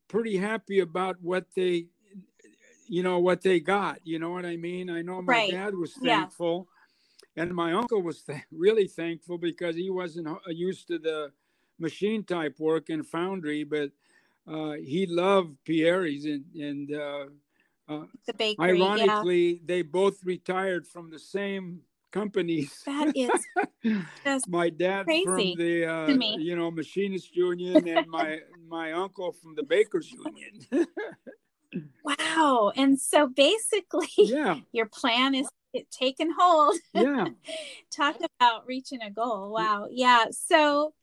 pretty 0.09 0.37
happy 0.37 0.81
about 0.81 1.17
what 1.23 1.47
they 1.57 1.87
you 2.89 3.03
know 3.03 3.19
what 3.19 3.43
they 3.43 3.61
got 3.61 3.99
you 4.05 4.19
know 4.19 4.31
what 4.31 4.45
i 4.47 4.57
mean 4.57 4.91
i 4.91 5.03
know 5.03 5.21
my 5.23 5.33
Right. 5.35 5.51
dad 5.51 5.75
was 5.75 5.95
Yeah. 6.03 6.27
And 7.39 7.55
my 7.55 7.73
uncle 7.73 8.03
was 8.03 8.23
th- 8.23 8.43
really 8.53 8.87
thankful 8.87 9.39
because 9.39 9.77
he 9.77 9.91
wasn't 9.91 10.29
uh, 10.29 10.39
used 10.49 10.89
to 10.89 10.99
the 10.99 11.33
machine 11.79 12.25
type 12.25 12.59
work 12.59 12.91
in 12.91 13.03
foundry 13.03 13.65
but 13.65 13.91
uh, 14.47 14.73
he 14.73 15.07
loved 15.07 15.57
pierre's 15.65 16.25
and, 16.25 16.45
and 16.55 16.95
uh, 16.95 17.27
uh, 17.89 18.05
The 18.27 18.35
bakery. 18.35 18.57
Yeah. 18.57 18.65
ironically 18.65 19.61
they 19.65 19.83
both 19.83 20.25
retired 20.25 20.87
from 20.87 21.11
the 21.11 21.19
same 21.19 21.81
companies 22.11 22.83
That 22.87 23.13
is 23.15 23.31
just 24.25 24.49
my 24.49 24.71
dad 24.71 25.05
crazy 25.05 25.23
from 25.25 25.55
the 25.55 25.87
uh, 25.87 26.07
you 26.39 26.57
know 26.57 26.71
machinist 26.71 27.37
union 27.37 27.87
and 27.87 28.09
my 28.09 28.41
my 28.69 28.93
uncle 28.93 29.33
from 29.33 29.55
the 29.55 29.63
bakers 29.63 30.11
union 30.11 30.87
wow. 32.03 32.73
And 32.77 32.99
so 33.01 33.29
basically, 33.29 34.09
yeah 34.19 34.57
your 34.73 34.87
plan 34.87 35.35
is 35.35 35.49
it 35.79 35.91
taken 35.91 36.33
hold. 36.39 36.77
yeah 36.93 37.29
Talk 37.91 38.17
about 38.41 38.67
reaching 38.67 39.01
a 39.03 39.11
goal. 39.11 39.51
Wow. 39.51 39.87
Yeah. 39.91 40.27
So 40.31 40.95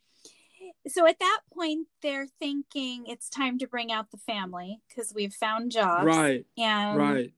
so 0.88 1.06
at 1.08 1.20
that 1.20 1.42
point 1.54 1.88
they're 2.02 2.28
thinking 2.40 3.06
it's 3.08 3.30
time 3.30 3.58
to 3.60 3.68
bring 3.68 3.92
out 3.92 4.12
the 4.12 4.18
family 4.18 4.82
because 4.88 5.14
we've 5.14 5.34
found 5.34 5.72
jobs. 5.72 6.06
right 6.06 6.46
And 6.58 6.98
right 6.98 7.34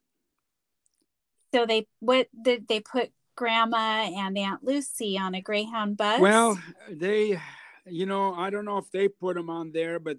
so 1.54 1.66
they 1.66 1.88
what 2.00 2.28
did 2.40 2.68
they 2.68 2.80
put 2.80 3.12
grandma 3.36 4.10
and 4.16 4.38
Aunt 4.38 4.64
Lucy 4.64 5.18
on 5.18 5.36
a 5.36 5.42
Greyhound 5.42 5.98
bus? 5.98 6.20
well 6.20 6.60
they 6.90 7.40
you 7.86 8.06
know 8.06 8.34
i 8.34 8.50
don't 8.50 8.66
know 8.66 8.78
if 8.78 8.92
they 8.92 9.08
put 9.08 9.36
them 9.36 9.50
on 9.50 9.72
there 9.72 10.00
but 10.00 10.18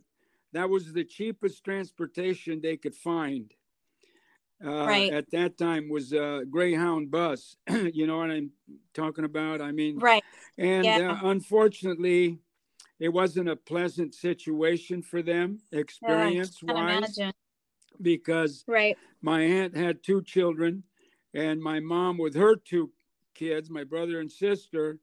that 0.53 0.71
was 0.71 0.93
the 0.93 1.05
cheapest 1.05 1.65
transportation 1.65 2.61
they 2.61 2.77
could 2.77 2.95
find 2.95 3.53
uh, 4.65 4.87
Right. 4.87 5.13
at 5.13 5.31
that 5.31 5.57
time 5.57 5.89
was 5.89 6.13
a 6.13 6.45
greyhound 6.51 7.11
bus 7.11 7.57
you 7.93 8.07
know 8.07 8.19
what 8.19 8.31
i'm 8.31 8.51
talking 8.95 9.25
about 9.25 9.61
i 9.61 9.71
mean 9.73 9.97
right. 9.99 10.25
And 10.61 10.85
Yeah. 10.85 11.13
uh, 11.13 11.19
unfortunately, 11.29 12.41
it 12.99 13.11
wasn't 13.11 13.49
a 13.49 13.55
pleasant 13.55 14.13
situation 14.13 15.03
for 15.03 15.23
them, 15.23 15.61
experience 15.71 16.59
Can't 16.59 16.75
wise, 16.75 17.19
because 18.03 18.65
Right. 18.67 18.99
my 19.23 19.41
aunt 19.43 19.77
had 19.77 20.03
two 20.03 20.21
children, 20.23 20.83
and 21.33 21.63
my 21.63 21.79
mom 21.79 22.19
with 22.19 22.35
her 22.35 22.57
two 22.57 22.91
kids, 23.35 23.71
my 23.71 23.85
brother 23.85 24.19
and 24.19 24.31
sister. 24.33 24.99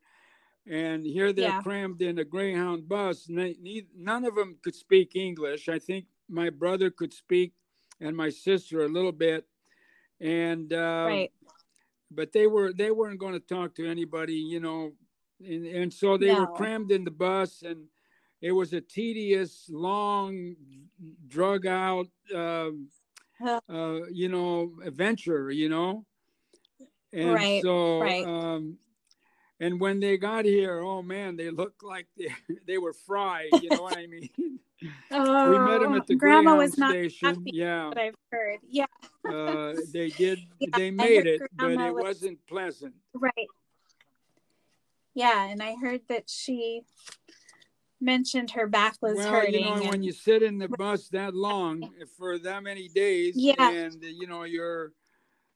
And 0.67 1.05
here 1.05 1.31
they're 1.31 1.51
Yeah. 1.55 1.61
crammed 1.61 2.01
in 2.01 2.19
a 2.19 2.25
Greyhound 2.25 2.89
bus. 2.89 3.23
they- 3.25 3.87
None 3.95 4.25
of 4.25 4.35
them 4.35 4.57
could 4.61 4.75
speak 4.75 5.15
English. 5.15 5.69
I 5.69 5.79
think 5.79 6.07
my 6.27 6.49
brother 6.49 6.89
could 6.91 7.13
speak, 7.13 7.53
and 8.01 8.15
my 8.15 8.29
sister 8.29 8.83
a 8.83 8.89
little 8.89 9.11
bit. 9.11 9.45
And 10.19 10.71
uh, 10.71 11.05
right. 11.07 11.31
but 12.11 12.31
they 12.31 12.47
were 12.47 12.71
they 12.73 12.91
weren't 12.91 13.19
going 13.19 13.33
to 13.33 13.39
talk 13.39 13.75
to 13.75 13.85
anybody 13.85 14.35
you 14.35 14.59
know 14.61 14.93
and, 15.45 15.65
and 15.65 15.93
so 15.93 16.17
they 16.17 16.33
were 16.33 16.47
crammed 16.47 16.91
in 16.91 17.03
the 17.03 17.11
bus 17.11 17.61
and 17.63 17.85
it 18.41 18.53
was 18.53 18.71
a 18.73 18.79
tedious 18.79 19.65
long 19.69 20.55
drug 21.27 21.65
out 21.65 22.07
Huh. 23.37 23.59
uh, 23.69 24.05
you 24.09 24.29
know 24.29 24.71
adventure 24.85 25.51
you 25.51 25.67
know 25.67 26.05
and 27.11 27.33
Right, 27.33 27.61
so 27.61 27.99
right. 27.99 28.25
um 28.25 28.77
and 29.59 29.79
when 29.79 29.99
they 29.99 30.17
got 30.17 30.45
here 30.45 30.79
oh 30.79 31.01
man 31.01 31.35
they 31.37 31.49
looked 31.49 31.83
like 31.83 32.07
they, 32.17 32.27
they 32.67 32.77
were 32.77 32.93
fried 32.93 33.49
you 33.61 33.69
know 33.69 33.83
what 33.83 33.97
i 33.97 34.05
mean 34.07 34.29
Oh, 35.09 35.49
we 35.51 35.57
met 35.71 35.79
them 35.81 35.95
at 35.95 36.05
the 36.05 36.15
grandma 36.15 36.51
Greyhound 36.51 36.57
was 36.59 36.77
not 36.77 36.91
station 36.91 37.27
happy. 37.29 37.51
yeah 37.53 37.87
what 37.87 37.97
I've 37.97 38.13
heard. 38.31 38.59
Yeah. 38.69 38.85
uh, 39.27 39.73
they 39.93 40.09
did 40.17 40.39
Yeah, 40.59 40.67
they 40.77 40.91
made 40.91 41.25
it 41.25 41.41
but 41.55 41.71
it 41.71 41.77
was- 41.93 42.03
wasn't 42.03 42.45
pleasant 42.47 42.93
Right. 43.13 43.47
Yeah, 45.13 45.45
and 45.49 45.63
I 45.63 45.75
heard 45.75 46.01
that 46.09 46.29
she 46.29 46.81
mentioned 48.01 48.51
her 48.51 48.67
back 48.67 48.97
was 49.01 49.15
well, 49.15 49.31
hurting. 49.31 49.63
you 49.63 49.75
know, 49.83 49.89
when 49.89 50.03
you 50.03 50.11
sit 50.11 50.43
in 50.43 50.57
the 50.57 50.67
bus 50.67 51.07
that 51.09 51.33
long 51.33 51.89
for 52.17 52.37
that 52.39 52.61
many 52.63 52.89
days, 52.89 53.33
Yeah. 53.37 53.71
and 53.71 53.95
you 54.03 54.27
know 54.27 54.43
you're, 54.43 54.91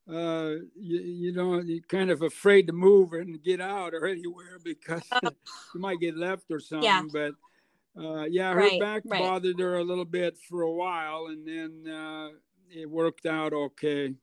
uh, 0.09 0.55
you, 0.75 0.99
you 0.99 1.31
know, 1.33 1.59
you're 1.59 1.81
kind 1.83 2.09
of 2.09 2.21
afraid 2.23 2.67
to 2.67 2.73
move 2.73 3.13
and 3.13 3.41
get 3.43 3.61
out 3.61 3.93
or 3.93 4.05
anywhere 4.15 4.59
because 4.63 5.03
you 5.23 5.79
might 5.79 5.99
get 5.99 6.17
left 6.17 6.45
or 6.49 6.59
something. 6.59 6.83
Yeah. 6.85 7.03
But 7.11 7.33
uh, 8.01 8.23
yeah, 8.25 8.51
her 8.51 8.57
Right, 8.59 8.79
back 8.79 9.03
right. 9.05 9.19
bothered 9.19 9.59
her 9.59 9.77
a 9.77 9.83
little 9.83 10.05
bit 10.05 10.37
for 10.37 10.61
a 10.61 10.71
while, 10.71 11.27
and 11.27 11.45
then 11.47 11.93
uh, 11.93 12.29
it 12.69 12.89
worked 12.89 13.25
out 13.25 13.53
okay. 13.53 14.15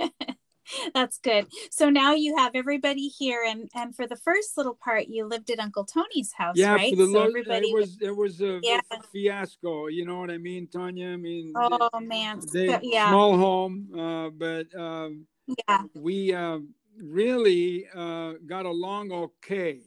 That's 0.94 1.18
good. 1.18 1.46
So 1.70 1.90
now 1.90 2.14
you 2.14 2.36
have 2.36 2.52
everybody 2.54 3.08
here, 3.08 3.44
and 3.46 3.70
and 3.74 3.94
for 3.94 4.06
the 4.06 4.16
first 4.16 4.56
little 4.56 4.74
part, 4.74 5.08
you 5.08 5.26
lived 5.26 5.50
at 5.50 5.58
Uncle 5.58 5.84
Tony's 5.84 6.32
house, 6.32 6.56
yeah, 6.56 6.74
right? 6.74 6.90
for 6.90 6.96
the 6.96 7.06
so 7.06 7.12
lo- 7.12 7.24
everybody 7.26 7.68
it 7.70 7.74
was 7.74 7.98
it 8.00 8.16
was 8.16 8.40
a, 8.40 8.60
Yeah. 8.62 8.80
fiasco. 9.12 9.88
You 9.88 10.06
know 10.06 10.18
what 10.18 10.30
I 10.30 10.38
mean, 10.38 10.66
Tanya? 10.68 11.08
I 11.08 11.16
mean, 11.16 11.52
Oh 11.56 11.88
man, 12.00 12.40
they, 12.52 12.68
So- 12.68 12.80
yeah, 12.82 13.08
small 13.10 13.36
home, 13.36 13.88
uh, 13.98 14.30
but. 14.30 14.74
Um, 14.74 15.26
yeah, 15.68 15.82
we 15.94 16.32
uh, 16.32 16.60
really 16.96 17.86
uh, 17.94 18.34
got 18.46 18.64
along 18.64 19.10
okay. 19.12 19.80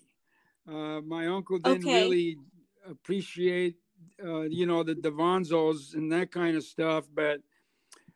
Uh, 0.68 1.00
my 1.02 1.28
uncle 1.28 1.58
didn't 1.58 1.88
Okay. 1.88 1.94
really 2.04 2.38
appreciate, 2.90 3.76
uh, 4.24 4.42
you 4.42 4.66
know, 4.66 4.84
the 4.84 4.96
Davanzos 4.96 5.94
and 5.96 6.12
that 6.12 6.32
kind 6.32 6.58
of 6.58 6.64
stuff, 6.64 7.06
but 7.16 7.40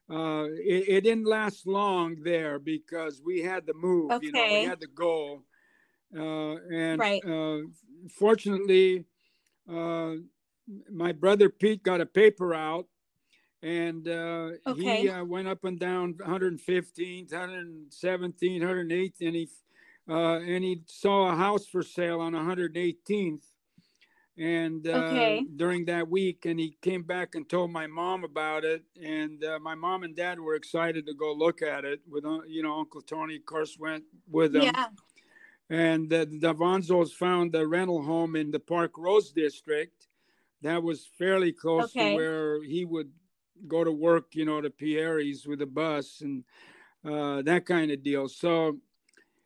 uh, 0.09 0.45
it, 0.51 0.89
it 0.89 1.01
didn't 1.01 1.25
last 1.25 1.67
long 1.67 2.17
there 2.23 2.59
because 2.59 3.21
we 3.23 3.41
had 3.41 3.67
to 3.67 3.73
move. 3.73 4.11
You 4.21 4.31
know, 4.31 4.47
we 4.51 4.63
had 4.63 4.79
the 4.79 4.87
goal, 4.87 5.43
uh, 6.17 6.55
and 6.71 6.99
Right. 6.99 7.23
uh, 7.25 7.67
fortunately, 8.11 9.05
uh, 9.71 10.13
my 10.91 11.11
brother 11.11 11.49
Pete 11.49 11.83
got 11.83 12.01
a 12.01 12.05
paper 12.05 12.53
out 12.53 12.87
and 13.61 14.07
uh, 14.07 14.51
Okay. 14.67 15.01
he 15.01 15.09
uh, 15.09 15.23
went 15.23 15.47
up 15.47 15.63
and 15.65 15.79
down 15.79 16.13
115th, 16.15 17.29
117th, 17.31 18.61
108th, 18.61 19.21
and 19.21 19.35
he 19.35 19.49
uh, 20.09 20.39
and 20.39 20.63
he 20.63 20.81
saw 20.87 21.31
a 21.31 21.35
house 21.35 21.67
for 21.67 21.83
sale 21.83 22.19
on 22.19 22.33
118th, 22.33 23.43
and 24.39 24.87
uh, 24.87 24.99
Okay. 24.99 25.45
during 25.57 25.85
that 25.85 26.07
week, 26.09 26.45
and 26.45 26.59
he 26.59 26.77
came 26.81 27.03
back 27.03 27.35
and 27.35 27.47
told 27.49 27.71
my 27.71 27.85
mom 27.87 28.23
about 28.23 28.63
it, 28.63 28.83
and 29.01 29.43
uh, 29.43 29.59
my 29.59 29.75
mom 29.75 30.03
and 30.03 30.15
dad 30.15 30.39
were 30.39 30.55
excited 30.55 31.05
to 31.05 31.13
go 31.13 31.33
look 31.33 31.61
at 31.61 31.85
it. 31.85 31.99
With 32.09 32.25
uh, 32.25 32.39
you 32.47 32.63
know, 32.63 32.79
Uncle 32.79 33.01
Tony, 33.01 33.35
of 33.35 33.45
course, 33.45 33.77
went 33.77 34.03
with 34.31 34.53
them 34.53 34.63
yeah. 34.63 34.87
and 35.69 36.09
the, 36.09 36.25
the 36.25 36.39
Davanzos 36.39 37.11
found 37.11 37.53
a 37.55 37.65
rental 37.65 38.01
home 38.01 38.35
in 38.35 38.51
the 38.51 38.59
Parkrose 38.59 39.33
district 39.33 40.07
that 40.61 40.81
was 40.81 41.07
fairly 41.17 41.51
close 41.51 41.93
Okay. 41.93 42.09
to 42.09 42.15
where 42.15 42.63
he 42.63 42.85
would 42.85 43.11
go 43.67 43.83
to 43.83 43.91
work, 43.91 44.35
you 44.35 44.45
know, 44.45 44.61
to 44.61 44.69
Pierre's 44.69 45.45
with 45.45 45.61
a 45.61 45.65
bus 45.65 46.21
and 46.21 46.43
uh, 47.05 47.41
that 47.43 47.65
kind 47.65 47.91
of 47.91 48.03
deal. 48.03 48.27
So 48.27 48.77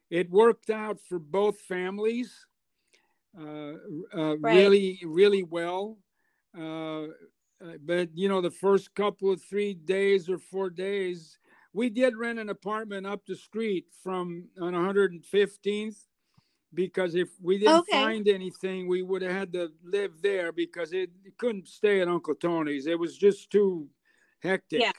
it 0.09 0.29
worked 0.29 0.69
out 0.69 0.99
for 0.99 1.19
both 1.19 1.59
families 1.61 2.45
uh, 3.39 3.73
uh, 4.15 4.37
Right. 4.41 4.53
really, 4.53 4.99
really 5.05 5.43
well. 5.43 5.97
Uh, 6.57 7.03
uh, 7.63 7.77
but 7.85 8.09
you 8.13 8.27
know, 8.29 8.41
the 8.41 8.51
first 8.51 8.93
couple 8.93 9.31
of 9.31 9.41
three 9.41 9.73
days 9.73 10.29
or 10.29 10.37
four 10.37 10.69
days, 10.69 11.39
we 11.73 11.89
did 11.89 12.15
rent 12.17 12.39
an 12.39 12.49
apartment 12.49 13.07
up 13.07 13.25
the 13.25 13.35
street 13.35 13.85
from 14.03 14.49
on 14.59 14.73
115th 14.73 16.07
because 16.73 17.15
if 17.15 17.29
we 17.41 17.57
didn't 17.57 17.79
Okay. 17.79 18.01
find 18.01 18.27
anything, 18.27 18.87
we 18.87 19.01
would 19.01 19.21
have 19.21 19.31
had 19.31 19.53
to 19.53 19.71
live 19.83 20.21
there 20.21 20.51
because 20.51 20.91
it, 20.93 21.09
it 21.23 21.37
couldn't 21.37 21.67
stay 21.67 22.01
at 22.01 22.07
Uncle 22.07 22.35
Tony's. 22.35 22.87
It 22.87 22.99
was 22.99 23.17
just 23.17 23.49
too 23.49 23.87
hectic. 24.41 24.81
Yeah. 24.81 24.91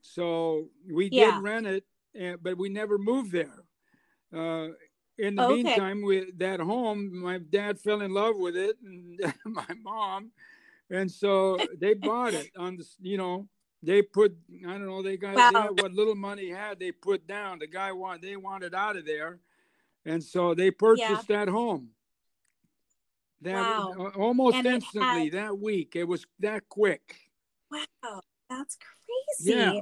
So 0.00 0.68
we 0.90 1.10
Yeah. 1.10 1.32
did 1.34 1.42
rent 1.42 1.66
it, 1.66 1.84
eh, 2.16 2.36
but 2.40 2.56
we 2.56 2.68
never 2.68 2.96
moved 2.98 3.32
there. 3.32 3.64
Uh, 4.34 4.72
in 5.18 5.34
the 5.34 5.42
oh, 5.42 5.46
Okay. 5.52 5.62
meantime, 5.62 6.02
with 6.02 6.38
that 6.38 6.60
home, 6.60 7.18
my 7.22 7.38
dad 7.38 7.78
fell 7.80 8.02
in 8.02 8.12
love 8.12 8.36
with 8.36 8.56
it, 8.56 8.76
and 8.82 9.18
my 9.44 9.66
mom, 9.82 10.30
and 10.90 11.10
so 11.10 11.66
they 11.78 11.94
bought 11.94 12.34
it 12.34 12.50
on 12.56 12.76
the, 12.76 12.86
you 13.00 13.16
know, 13.16 13.48
they 13.82 14.02
put, 14.02 14.36
I 14.66 14.72
don't 14.72 14.86
know, 14.86 15.02
they 15.02 15.16
got 15.16 15.36
Wow. 15.36 15.50
had 15.54 15.70
what 15.80 15.92
little 15.92 16.14
money 16.14 16.48
had, 16.50 16.78
they 16.78 16.92
put 16.92 17.26
down. 17.26 17.58
The 17.58 17.66
guy 17.66 17.92
want, 17.92 18.22
they 18.22 18.36
wanted 18.36 18.74
out 18.74 18.96
of 18.96 19.06
there, 19.06 19.40
and 20.04 20.22
so 20.22 20.54
they 20.54 20.70
purchased 20.70 21.28
that 21.28 21.48
home. 21.48 21.90
That 23.42 23.60
Wow. 23.66 24.12
almost 24.16 24.56
And 24.56 24.66
instantly 24.66 25.24
had- 25.24 25.32
that 25.34 25.58
week. 25.58 25.94
It 25.94 26.04
was 26.04 26.26
that 26.40 26.68
quick. 26.68 27.30
Wow, 27.70 28.22
that's 28.48 28.76
crazy. 28.76 29.52
Yeah. 29.52 29.80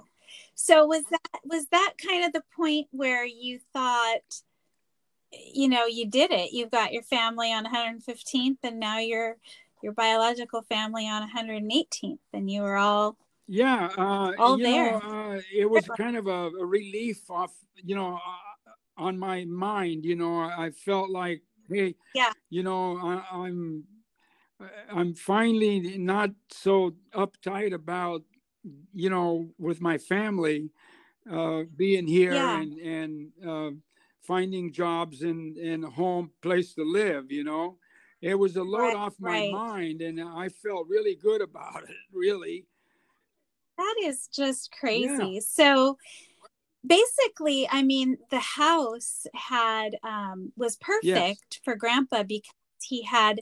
So 0.55 0.87
was 0.87 1.05
that 1.11 1.40
was 1.44 1.66
that 1.68 1.94
kind 1.99 2.25
of 2.25 2.33
the 2.33 2.42
point 2.57 2.88
where 2.90 3.25
you 3.25 3.61
thought 3.73 4.42
you 5.53 5.68
know, 5.68 5.87
you 5.87 6.07
did 6.09 6.31
it. 6.31 6.53
You've 6.53 6.70
got 6.70 6.92
your 6.92 7.03
family 7.03 7.53
on 7.53 7.64
115th 7.64 8.59
and 8.62 8.79
now 8.79 8.99
you're 8.99 9.37
your 9.83 9.92
biological 9.92 10.62
family 10.62 11.07
on 11.07 11.23
118th 11.23 12.18
and 12.33 12.51
you 12.51 12.62
were 12.62 12.77
all 12.77 13.16
Yeah, 13.47 13.90
uh, 13.99 14.33
All 14.38 14.57
there. 14.57 14.99
know, 14.99 15.35
uh, 15.37 15.40
it 15.53 15.68
was 15.68 15.87
kind 15.97 16.16
of 16.16 16.27
a, 16.27 16.51
a 16.59 16.64
relief 16.64 17.31
off, 17.31 17.53
you 17.77 17.94
know, 17.94 18.14
uh, 18.14 18.70
on 18.97 19.18
my 19.18 19.44
mind. 19.44 20.05
You 20.05 20.16
know, 20.16 20.40
I 20.40 20.70
felt 20.70 21.11
like, 21.11 21.42
hey, 21.68 21.94
Yeah. 22.14 22.33
you 22.49 22.62
know, 22.62 22.97
I, 22.97 23.23
I'm, 23.31 23.85
I'm 24.90 25.14
finally 25.14 25.99
not 25.99 26.31
so 26.51 26.94
uptight 27.12 27.75
about, 27.75 28.23
you 28.92 29.11
know, 29.11 29.51
with 29.59 29.81
my 29.81 29.99
family, 29.99 30.70
uh, 31.31 31.62
being 31.77 32.07
here 32.07 32.35
Yeah. 32.35 32.61
and 32.61 32.79
and 32.79 33.33
uh, 33.47 33.70
finding 34.27 34.73
jobs 34.73 35.23
and 35.23 35.57
and 35.57 35.85
home 35.85 36.31
place 36.43 36.75
to 36.75 36.85
live. 36.85 37.31
You 37.33 37.45
know, 37.45 37.79
it 38.21 38.35
was 38.35 38.57
a 38.57 38.63
load 38.63 38.95
Right, 38.95 38.97
off 38.97 39.15
my 39.21 39.31
right. 39.31 39.51
mind, 39.51 40.03
and 40.03 40.21
I 40.21 40.49
felt 40.49 40.89
really 40.89 41.15
good 41.17 41.41
about 41.43 41.85
it. 41.85 41.97
Really. 42.13 42.67
That 43.77 43.97
is 44.05 44.29
just 44.29 44.71
crazy. 44.73 45.41
So 45.41 45.99
basically, 46.87 47.69
I 47.71 47.83
mean, 47.83 48.19
the 48.31 48.41
house 48.41 49.27
had 49.35 49.97
um 50.03 50.53
was 50.57 50.77
perfect 50.77 51.61
for 51.65 51.77
grandpa 51.77 52.23
because 52.23 52.53
he 52.83 53.03
had 53.03 53.41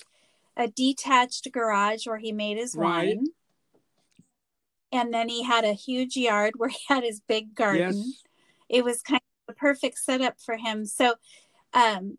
a 0.56 0.68
detached 0.68 1.50
garage 1.52 2.06
where 2.06 2.18
he 2.18 2.32
made 2.32 2.58
his 2.58 2.76
Right. 2.76 3.16
wine. 3.16 3.26
And 4.92 5.12
then 5.12 5.28
he 5.28 5.42
had 5.42 5.64
a 5.64 5.72
huge 5.72 6.16
yard 6.16 6.54
where 6.58 6.68
he 6.68 6.78
had 6.88 7.02
his 7.04 7.20
big 7.20 7.54
garden. 7.54 7.78
Yes. 7.78 8.22
It 8.68 8.84
was 8.84 9.02
kind 9.02 9.20
a 9.48 9.52
perfect 9.52 9.98
setup 9.98 10.40
for 10.40 10.56
him. 10.56 10.84
So 10.84 11.14
um 11.74 12.18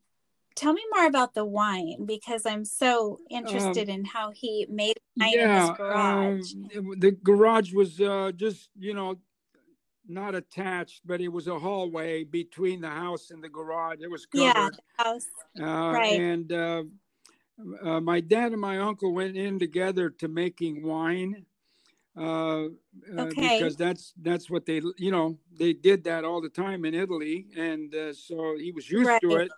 tell 0.55 0.73
me 0.73 0.81
more 0.95 1.07
about 1.07 1.33
the 1.33 1.45
wine 1.45 2.05
because 2.05 2.45
I'm 2.45 2.65
so 2.65 3.17
interested 3.29 3.89
in 3.89 4.05
how 4.05 4.31
he 4.31 4.67
made 4.69 4.97
wine 5.17 5.33
in 5.33 5.49
his 5.49 5.69
garage. 5.77 6.53
um, 6.77 6.93
the 6.99 7.12
garage 7.12 7.73
was 7.73 7.99
uh, 7.99 8.31
just 8.36 8.69
you 8.77 8.93
know 8.93 9.17
not 10.07 10.36
attached, 10.36 11.01
but 11.05 11.21
it 11.21 11.29
was 11.29 11.47
a 11.47 11.57
hallway 11.57 12.23
between 12.23 12.81
the 12.81 12.89
house 12.89 13.31
and 13.31 13.43
the 13.43 13.49
garage. 13.49 13.99
It 14.01 14.12
was 14.12 14.27
yeah, 14.33 14.53
covered, 14.53 14.75
the 14.75 15.03
house. 15.03 15.27
uh, 15.62 15.91
right. 15.93 16.19
and 16.19 16.51
uh, 16.51 16.83
uh, 17.81 18.01
my 18.01 18.19
dad 18.19 18.51
and 18.51 18.62
my 18.62 18.79
uncle 18.79 19.13
went 19.13 19.38
in 19.38 19.59
together 19.59 20.09
to 20.09 20.27
making 20.27 20.83
wine. 20.83 21.45
Uh, 22.15 22.21
uh, 22.21 22.67
Okay. 23.17 23.49
because 23.49 23.76
that's 23.76 24.13
that's 24.21 24.47
what 24.47 24.67
they 24.67 24.80
you 24.97 25.10
know 25.10 25.36
they 25.58 25.73
did 25.73 26.04
that 26.04 26.23
all 26.23 26.41
the 26.41 26.49
time 26.49 26.86
in 26.86 26.93
Italy, 26.93 27.47
and 27.58 27.93
uh, 27.95 28.13
so 28.13 28.56
he 28.56 28.71
was 28.71 28.88
used 28.89 29.10
to 29.21 29.36
it. 29.38 29.52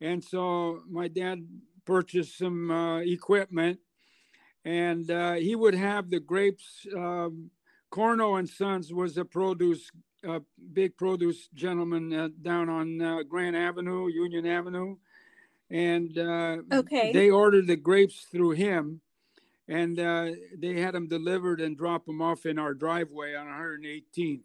And 0.00 0.22
so 0.22 0.82
my 0.88 1.08
dad 1.08 1.46
purchased 1.86 2.36
some 2.38 2.70
uh, 2.70 2.98
equipment, 2.98 3.78
and 4.64 5.10
uh, 5.10 5.34
he 5.34 5.56
would 5.56 5.74
have 5.74 6.10
the 6.10 6.20
grapes. 6.20 6.86
Um, 6.94 7.50
Corno 7.90 8.34
and 8.34 8.48
Sons 8.48 8.92
was 8.92 9.16
a 9.16 9.24
produce, 9.24 9.90
big 10.74 10.94
produce 10.98 11.48
gentleman 11.54 12.12
uh, 12.12 12.28
down 12.42 12.68
on 12.68 13.00
uh, 13.00 13.22
Grand 13.22 13.56
Avenue, 13.56 14.08
Union 14.08 14.44
Avenue, 14.46 14.96
and 15.70 16.18
uh, 16.18 16.58
Okay. 16.70 17.12
they 17.12 17.30
ordered 17.30 17.66
the 17.66 17.76
grapes 17.76 18.26
through 18.30 18.50
him, 18.50 19.00
and 19.68 20.00
uh, 20.00 20.30
they 20.56 20.80
had 20.80 20.94
them 20.94 21.06
delivered 21.08 21.60
and 21.60 21.76
drop 21.76 22.06
them 22.06 22.22
off 22.22 22.46
in 22.46 22.58
our 22.58 22.74
driveway 22.74 23.34
on 23.34 23.46
118th. 23.46 24.40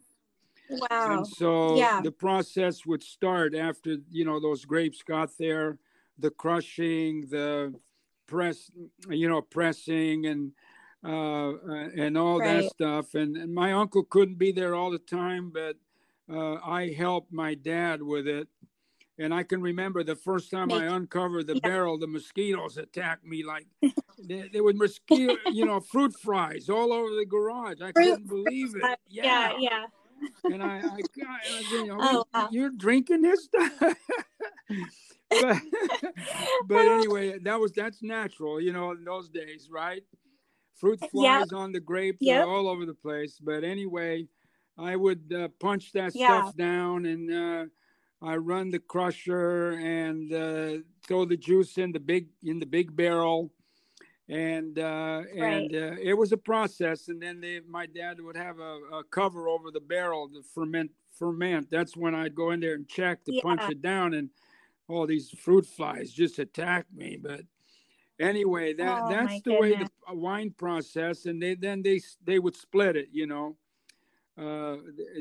Wow. 0.68 0.86
And 0.90 1.26
so 1.26 1.76
Yeah. 1.76 2.00
the 2.02 2.12
process 2.12 2.86
would 2.86 3.02
start 3.02 3.54
after 3.54 3.98
you 4.10 4.24
know 4.24 4.40
those 4.40 4.64
grapes 4.64 5.02
got 5.02 5.30
there, 5.38 5.78
the 6.18 6.30
crushing, 6.30 7.26
the 7.28 7.74
press, 8.26 8.70
you 9.08 9.28
know, 9.28 9.42
pressing 9.42 10.26
and 10.26 10.52
uh, 11.04 11.52
and 11.96 12.16
all 12.16 12.38
that 12.38 12.64
stuff. 12.64 13.14
And, 13.14 13.36
and 13.36 13.54
my 13.54 13.72
uncle 13.72 14.04
couldn't 14.04 14.38
be 14.38 14.52
there 14.52 14.74
all 14.74 14.90
the 14.90 14.98
time, 14.98 15.50
but 15.50 15.76
uh, 16.32 16.54
I 16.64 16.94
helped 16.96 17.30
my 17.30 17.54
dad 17.54 18.02
with 18.02 18.26
it. 18.26 18.48
And 19.18 19.32
I 19.32 19.44
can 19.44 19.60
remember 19.62 20.02
the 20.02 20.16
first 20.16 20.50
time 20.50 20.72
I 20.72 20.86
uncovered 20.86 21.46
the 21.46 21.54
yeah. 21.54 21.60
barrel, 21.62 21.98
the 21.98 22.06
mosquitoes 22.06 22.76
attacked 22.76 23.24
me 23.24 23.44
like 23.44 23.66
there, 24.18 24.46
there 24.52 24.64
were 24.64 24.72
mosquito, 24.72 25.36
you 25.52 25.64
know, 25.64 25.80
fruit 25.80 26.12
flies 26.14 26.68
all 26.68 26.92
over 26.92 27.14
the 27.14 27.24
garage. 27.24 27.80
I 27.80 27.92
Fruit 27.92 27.94
couldn't 27.94 28.28
believe 28.28 28.74
it. 28.74 28.80
flies. 28.80 28.96
Yeah, 29.08 29.52
yeah. 29.58 29.84
And 30.50 30.62
I, 30.62 30.78
I, 30.78 30.80
I, 30.80 31.56
I 31.56 31.60
you 31.70 31.86
know, 31.86 31.98
Oh, 32.00 32.24
wow. 32.34 32.48
you're 32.50 32.70
drinking 32.70 33.22
this 33.22 33.44
stuff. 33.44 33.72
but, 35.30 35.56
but 36.68 36.88
anyway, 36.88 37.38
that 37.38 37.58
was 37.60 37.72
that's 37.72 38.02
natural, 38.02 38.60
you 38.60 38.72
know, 38.72 38.90
in 38.92 39.04
those 39.04 39.28
days, 39.28 39.68
right? 39.70 40.02
Fruit 40.74 41.00
flies 41.12 41.52
on 41.52 41.70
the 41.70 41.80
grapes 41.80 42.26
uh, 42.26 42.26
Yep. 42.26 42.46
all 42.46 42.68
over 42.68 42.84
the 42.84 42.94
place. 42.94 43.38
But 43.40 43.62
anyway, 43.62 44.26
I 44.76 44.96
would 44.96 45.32
uh, 45.32 45.48
punch 45.60 45.92
that 45.92 46.14
Yeah. 46.16 46.42
stuff 46.42 46.56
down 46.56 47.06
and 47.06 47.30
uh, 47.32 47.66
I 48.24 48.36
run 48.36 48.70
the 48.70 48.78
crusher 48.78 49.72
and 49.72 50.32
uh, 50.32 50.82
throw 51.06 51.24
the 51.24 51.36
juice 51.36 51.78
in 51.78 51.92
the 51.92 52.00
big 52.00 52.28
in 52.42 52.58
the 52.58 52.66
big 52.66 52.96
barrel. 52.96 53.52
And 54.28 54.78
uh, 54.78 55.22
and 55.36 55.74
uh, 55.74 55.96
it 56.02 56.14
was 56.14 56.32
a 56.32 56.38
process, 56.38 57.08
and 57.08 57.20
then 57.20 57.42
they, 57.42 57.60
my 57.68 57.84
dad 57.84 58.18
would 58.20 58.36
have 58.36 58.58
a, 58.58 58.78
a 58.92 59.04
cover 59.10 59.48
over 59.48 59.70
the 59.70 59.80
barrel 59.80 60.28
to 60.30 60.42
ferment. 60.54 60.90
Ferment. 61.18 61.70
That's 61.70 61.96
when 61.96 62.14
I'd 62.14 62.34
go 62.34 62.50
in 62.50 62.60
there 62.60 62.74
and 62.74 62.88
check 62.88 63.22
to 63.24 63.40
punch 63.42 63.60
it 63.70 63.82
down, 63.82 64.14
and 64.14 64.30
all 64.88 65.06
these 65.06 65.30
fruit 65.30 65.66
flies 65.66 66.10
just 66.10 66.38
attacked 66.38 66.92
me. 66.92 67.18
But 67.22 67.42
anyway, 68.18 68.72
that 68.74 69.02
Oh, 69.04 69.08
that's 69.10 69.42
the 69.42 69.54
way 69.60 69.74
the 69.74 70.14
wine 70.14 70.50
process, 70.56 71.26
and 71.26 71.40
they 71.40 71.54
then 71.54 71.82
they 71.82 72.00
they 72.24 72.38
would 72.38 72.56
split 72.56 72.96
it. 72.96 73.08
You 73.12 73.26
know, 73.26 73.56
uh, 74.36 74.76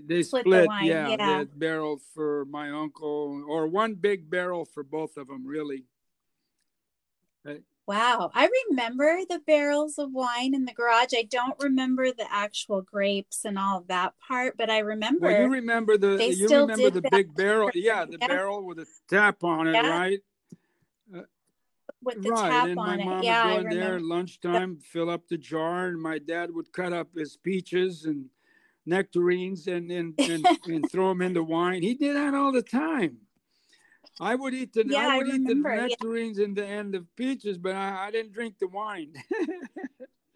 they 0.08 0.24
Split 0.24 0.46
the 0.46 0.50
split, 0.50 0.68
wine, 0.68 0.86
yeah, 0.86 1.08
yeah. 1.10 1.40
the 1.40 1.50
barrel 1.56 2.02
for 2.14 2.46
my 2.46 2.72
uncle, 2.72 3.44
or 3.48 3.68
one 3.68 3.94
big 3.96 4.30
barrel 4.30 4.66
for 4.66 4.84
both 4.84 5.18
of 5.18 5.28
them, 5.28 5.46
really. 5.46 5.86
Wow. 7.86 8.32
I 8.34 8.50
remember 8.70 9.20
the 9.30 9.40
barrels 9.46 9.98
of 9.98 10.14
wine 10.14 10.56
in 10.56 10.64
the 10.66 10.74
garage. 10.74 11.14
I 11.14 11.24
don't 11.24 11.62
remember 11.62 12.12
the 12.12 12.26
actual 12.32 12.82
grapes 12.82 13.44
and 13.44 13.60
all 13.60 13.80
of 13.80 13.88
that 13.88 14.14
part, 14.26 14.56
but 14.58 14.70
I 14.70 14.80
remember 14.80 15.28
Well, 15.28 15.42
you 15.42 15.50
remember 15.50 15.98
the 15.98 16.16
they 16.18 16.32
you 16.32 16.46
still 16.46 16.62
remember 16.62 16.90
did 16.90 17.04
the 17.04 17.10
big 17.10 17.36
barrel, 17.36 17.70
yeah, 17.76 18.06
the 18.06 18.18
Yeah. 18.20 18.28
barrel 18.28 18.66
with 18.66 18.80
a 18.80 18.88
tap 19.10 19.44
on 19.44 19.68
it, 19.68 19.74
Yeah. 19.74 19.90
right? 19.90 20.20
with 22.02 22.22
the 22.22 22.32
right, 22.32 22.52
tap 22.52 22.66
and 22.66 22.76
my 22.76 22.94
on 22.94 23.00
it. 23.00 23.06
mom 23.06 23.24
Yeah, 23.24 23.44
would 23.46 23.52
go 23.54 23.60
in 23.60 23.80
there 23.80 23.94
remember. 23.94 24.16
lunchtime, 24.16 24.78
fill 24.78 25.10
up 25.10 25.28
the 25.28 25.38
jar, 25.38 25.88
and 25.88 26.02
my 26.02 26.20
dad 26.20 26.54
would 26.54 26.72
cut 26.74 26.92
up 26.94 27.10
his 27.16 27.38
peaches 27.38 28.06
and 28.06 28.30
nectarines 28.86 29.68
and 29.68 29.92
and 29.92 30.18
and, 30.30 30.46
and 30.66 30.90
throw 30.92 31.10
them 31.10 31.22
in 31.22 31.34
the 31.34 31.44
wine. 31.44 31.82
He 31.82 31.94
did 31.94 32.16
that 32.16 32.34
all 32.34 32.52
the 32.52 32.62
time. 32.62 33.18
I 34.20 34.36
would 34.36 34.54
eat 34.54 34.74
the 34.74 34.86
Yeah, 34.88 35.08
I 35.08 35.14
I 35.14 35.18
would 35.18 35.28
eat 35.28 35.44
the 35.48 35.56
remember, 35.56 35.76
yeah. 35.76 35.82
nectarines 35.88 36.38
and 36.38 36.56
the 36.56 36.66
and 36.66 36.94
the 36.94 37.06
peaches, 37.16 37.58
but 37.58 37.76
I, 37.76 38.08
I 38.08 38.12
didn't 38.12 38.34
drink 38.34 38.56
the 38.60 38.68
wine. 38.68 39.14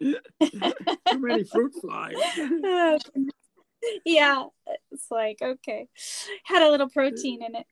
Too 0.02 0.18
many 1.12 1.44
fruit 1.52 1.72
flies. 1.80 2.14
Yeah, 4.04 4.44
it's 4.90 5.10
like 5.10 5.38
okay, 5.40 5.86
had 6.44 6.62
a 6.62 6.70
little 6.70 6.88
protein 6.88 7.42
in 7.42 7.54
it. 7.54 7.66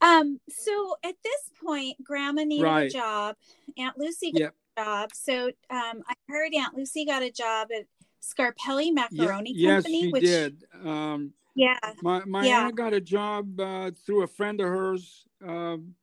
Um, 0.00 0.40
so 0.48 0.94
at 1.04 1.14
this 1.22 1.50
point, 1.62 1.96
Grandma 2.04 2.44
needed 2.44 2.64
Right. 2.64 2.90
a 2.90 2.90
job. 2.90 3.36
Aunt 3.76 3.98
Lucy 3.98 4.32
got 4.32 4.40
Yep. 4.40 4.54
a 4.76 4.82
job. 4.84 5.10
So 5.12 5.46
um, 5.68 6.02
I 6.08 6.14
heard 6.28 6.54
Aunt 6.54 6.76
Lucy 6.76 7.04
got 7.04 7.22
a 7.22 7.30
job 7.30 7.68
at 7.76 7.86
Scarpelli 8.22 8.92
Macaroni 8.92 9.54
yes, 9.54 9.84
Company. 9.84 10.00
she 10.00 10.10
which, 10.12 10.24
did. 10.24 10.64
Um, 10.84 11.32
Yeah, 11.54 11.78
My 12.02 12.24
my 12.24 12.46
Yeah. 12.46 12.64
aunt 12.66 12.76
got 12.76 12.92
a 12.92 13.00
job 13.00 13.58
uh, 13.60 13.90
through 14.04 14.22
a 14.22 14.26
friend 14.26 14.60
of 14.60 14.68
hers 14.68 15.26
um, 15.44 15.94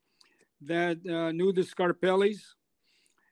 that 0.62 0.98
uh, 1.08 1.32
knew 1.32 1.52
the 1.54 1.62
Scarpellis, 1.62 2.42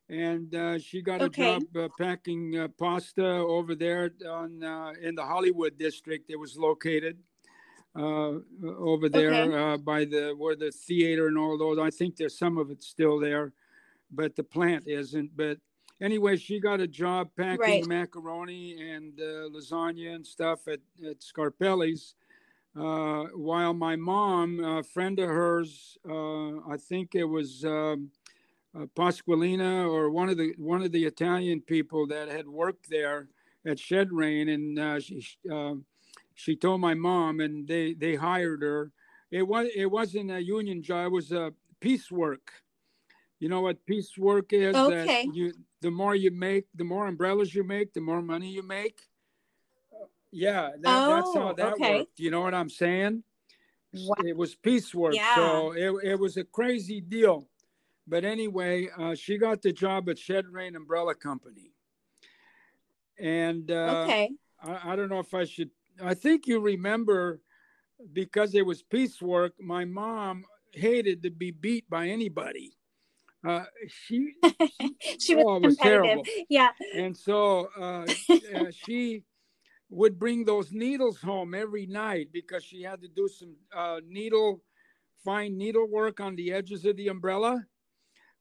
and 0.09 0.53
uh, 0.55 0.79
she 0.79 1.01
got 1.01 1.21
Okay. 1.21 1.55
a 1.55 1.59
job 1.59 1.77
uh, 1.77 1.89
packing 1.97 2.57
uh, 2.57 2.67
pasta 2.79 3.25
over 3.25 3.75
there 3.75 4.11
on 4.27 4.63
uh, 4.63 4.93
in 5.01 5.15
the 5.15 5.23
Hollywood 5.23 5.77
district. 5.77 6.29
It 6.29 6.37
was 6.39 6.57
located. 6.57 7.17
uh, 7.95 8.39
over 8.77 9.07
there 9.09 9.31
Okay. 9.31 9.57
uh, 9.73 9.77
by 9.77 10.05
the 10.05 10.33
where 10.37 10.55
the 10.55 10.71
theater 10.71 11.27
and 11.27 11.37
all 11.37 11.57
those. 11.57 11.79
I 11.79 11.89
think 11.89 12.15
there's 12.17 12.37
some 12.37 12.57
of 12.57 12.69
it 12.71 12.83
still 12.83 13.19
there, 13.19 13.53
but 14.11 14.35
the 14.35 14.43
plant 14.43 14.83
isn't. 14.87 15.31
But 15.35 15.57
anyway, 16.01 16.37
she 16.37 16.59
got 16.59 16.79
a 16.79 16.87
job 16.87 17.29
packing 17.37 17.59
Right. 17.59 17.85
macaroni 17.87 18.91
and 18.91 19.19
uh, 19.19 19.49
lasagna 19.49 20.15
and 20.15 20.25
stuff 20.25 20.67
at, 20.67 20.79
at 21.07 21.19
Scarpelli's. 21.19 22.15
Uh, 22.77 23.25
while 23.33 23.73
my 23.73 23.95
mom, 23.95 24.59
a 24.61 24.83
friend 24.83 25.17
of 25.19 25.29
hers, 25.29 25.97
uh, 26.09 26.57
I 26.69 26.75
think 26.77 27.15
it 27.15 27.23
was 27.23 27.63
um, 27.63 28.11
uh, 28.77 28.85
Pasqualina 28.97 29.89
or 29.89 30.09
one 30.09 30.27
of 30.27 30.37
the 30.37 30.53
one 30.57 30.81
of 30.81 30.91
the 30.91 31.05
Italian 31.05 31.61
people 31.61 32.05
that 32.07 32.27
had 32.27 32.47
worked 32.47 32.89
there 32.89 33.29
at 33.65 33.77
Shedrain, 33.77 34.53
and 34.53 34.77
uh, 34.77 34.99
she 34.99 35.25
um 35.49 35.85
she 36.33 36.57
told 36.57 36.81
my 36.81 36.93
mom, 36.93 37.39
and 37.39 37.65
they 37.65 37.93
they 37.93 38.15
hired 38.15 38.61
her. 38.61 38.91
It 39.31 39.47
was 39.47 39.69
it 39.73 39.85
wasn't 39.89 40.31
a 40.31 40.43
union 40.43 40.83
job; 40.83 41.07
it 41.07 41.11
was 41.11 41.31
a 41.31 41.53
piecework. 41.79 42.51
You 43.39 43.49
know 43.49 43.61
what 43.61 43.85
piecework 43.85 44.53
is? 44.53 44.75
Okay. 44.75 45.25
That 45.25 45.35
you 45.35 45.53
the 45.81 45.91
more 45.91 46.15
you 46.15 46.31
make, 46.31 46.65
the 46.73 46.83
more 46.83 47.07
umbrellas 47.07 47.53
you 47.53 47.63
make, 47.63 47.93
the 47.93 48.01
more 48.01 48.21
money 48.21 48.49
you 48.49 48.63
make. 48.63 49.01
Yeah, 50.31 50.71
that, 50.81 51.07
that's 51.07 51.33
how 51.33 51.49
Oh, 51.49 51.53
that 51.53 51.73
okay. 51.73 51.99
worked. 51.99 52.19
You 52.19 52.31
know 52.31 52.41
what 52.41 52.53
I'm 52.53 52.69
saying? 52.69 53.23
Wow. 53.93 54.15
It 54.25 54.35
was 54.35 54.55
piecework, 54.55 55.15
Yeah. 55.15 55.35
so 55.35 55.71
it, 55.71 56.11
it 56.11 56.19
was 56.19 56.35
a 56.37 56.43
crazy 56.43 56.99
deal. 56.99 57.47
But 58.07 58.25
anyway, 58.25 58.89
uh, 58.97 59.15
she 59.15 59.37
got 59.37 59.61
the 59.61 59.71
job 59.71 60.09
at 60.09 60.17
Shedrain 60.17 60.75
Umbrella 60.75 61.15
Company, 61.15 61.71
and 63.17 63.71
uh, 63.71 64.03
okay. 64.03 64.31
I, 64.61 64.91
I 64.91 64.95
don't 64.95 65.09
know 65.09 65.19
if 65.19 65.33
I 65.33 65.45
should. 65.45 65.71
I 66.03 66.13
think 66.13 66.45
you 66.47 66.59
remember 66.59 67.41
because 68.11 68.53
it 68.53 68.65
was 68.65 68.83
piecework. 68.83 69.53
My 69.59 69.85
mom 69.85 70.43
hated 70.71 71.23
to 71.23 71.29
be 71.31 71.51
beat 71.51 71.89
by 71.89 72.09
anybody. 72.09 72.74
Uh, 73.45 73.65
she 73.87 74.33
she 75.19 75.35
was 75.35 75.45
oh, 75.47 75.59
was 75.59 75.77
terrible. 75.77 76.23
Yeah. 76.49 76.69
and 76.95 77.15
so 77.15 77.69
uh, 77.77 78.05
uh, 78.55 78.71
she 78.71 79.23
would 79.89 80.17
bring 80.17 80.45
those 80.45 80.71
needles 80.71 81.21
home 81.21 81.53
every 81.53 81.85
night 81.85 82.29
because 82.33 82.63
she 82.63 82.81
had 82.81 83.01
to 83.01 83.07
do 83.07 83.27
some 83.27 83.55
uh, 83.75 83.99
needle, 84.07 84.63
fine 85.23 85.57
needlework 85.57 86.19
on 86.19 86.35
the 86.35 86.51
edges 86.51 86.85
of 86.85 86.97
the 86.97 87.07
umbrella, 87.07 87.63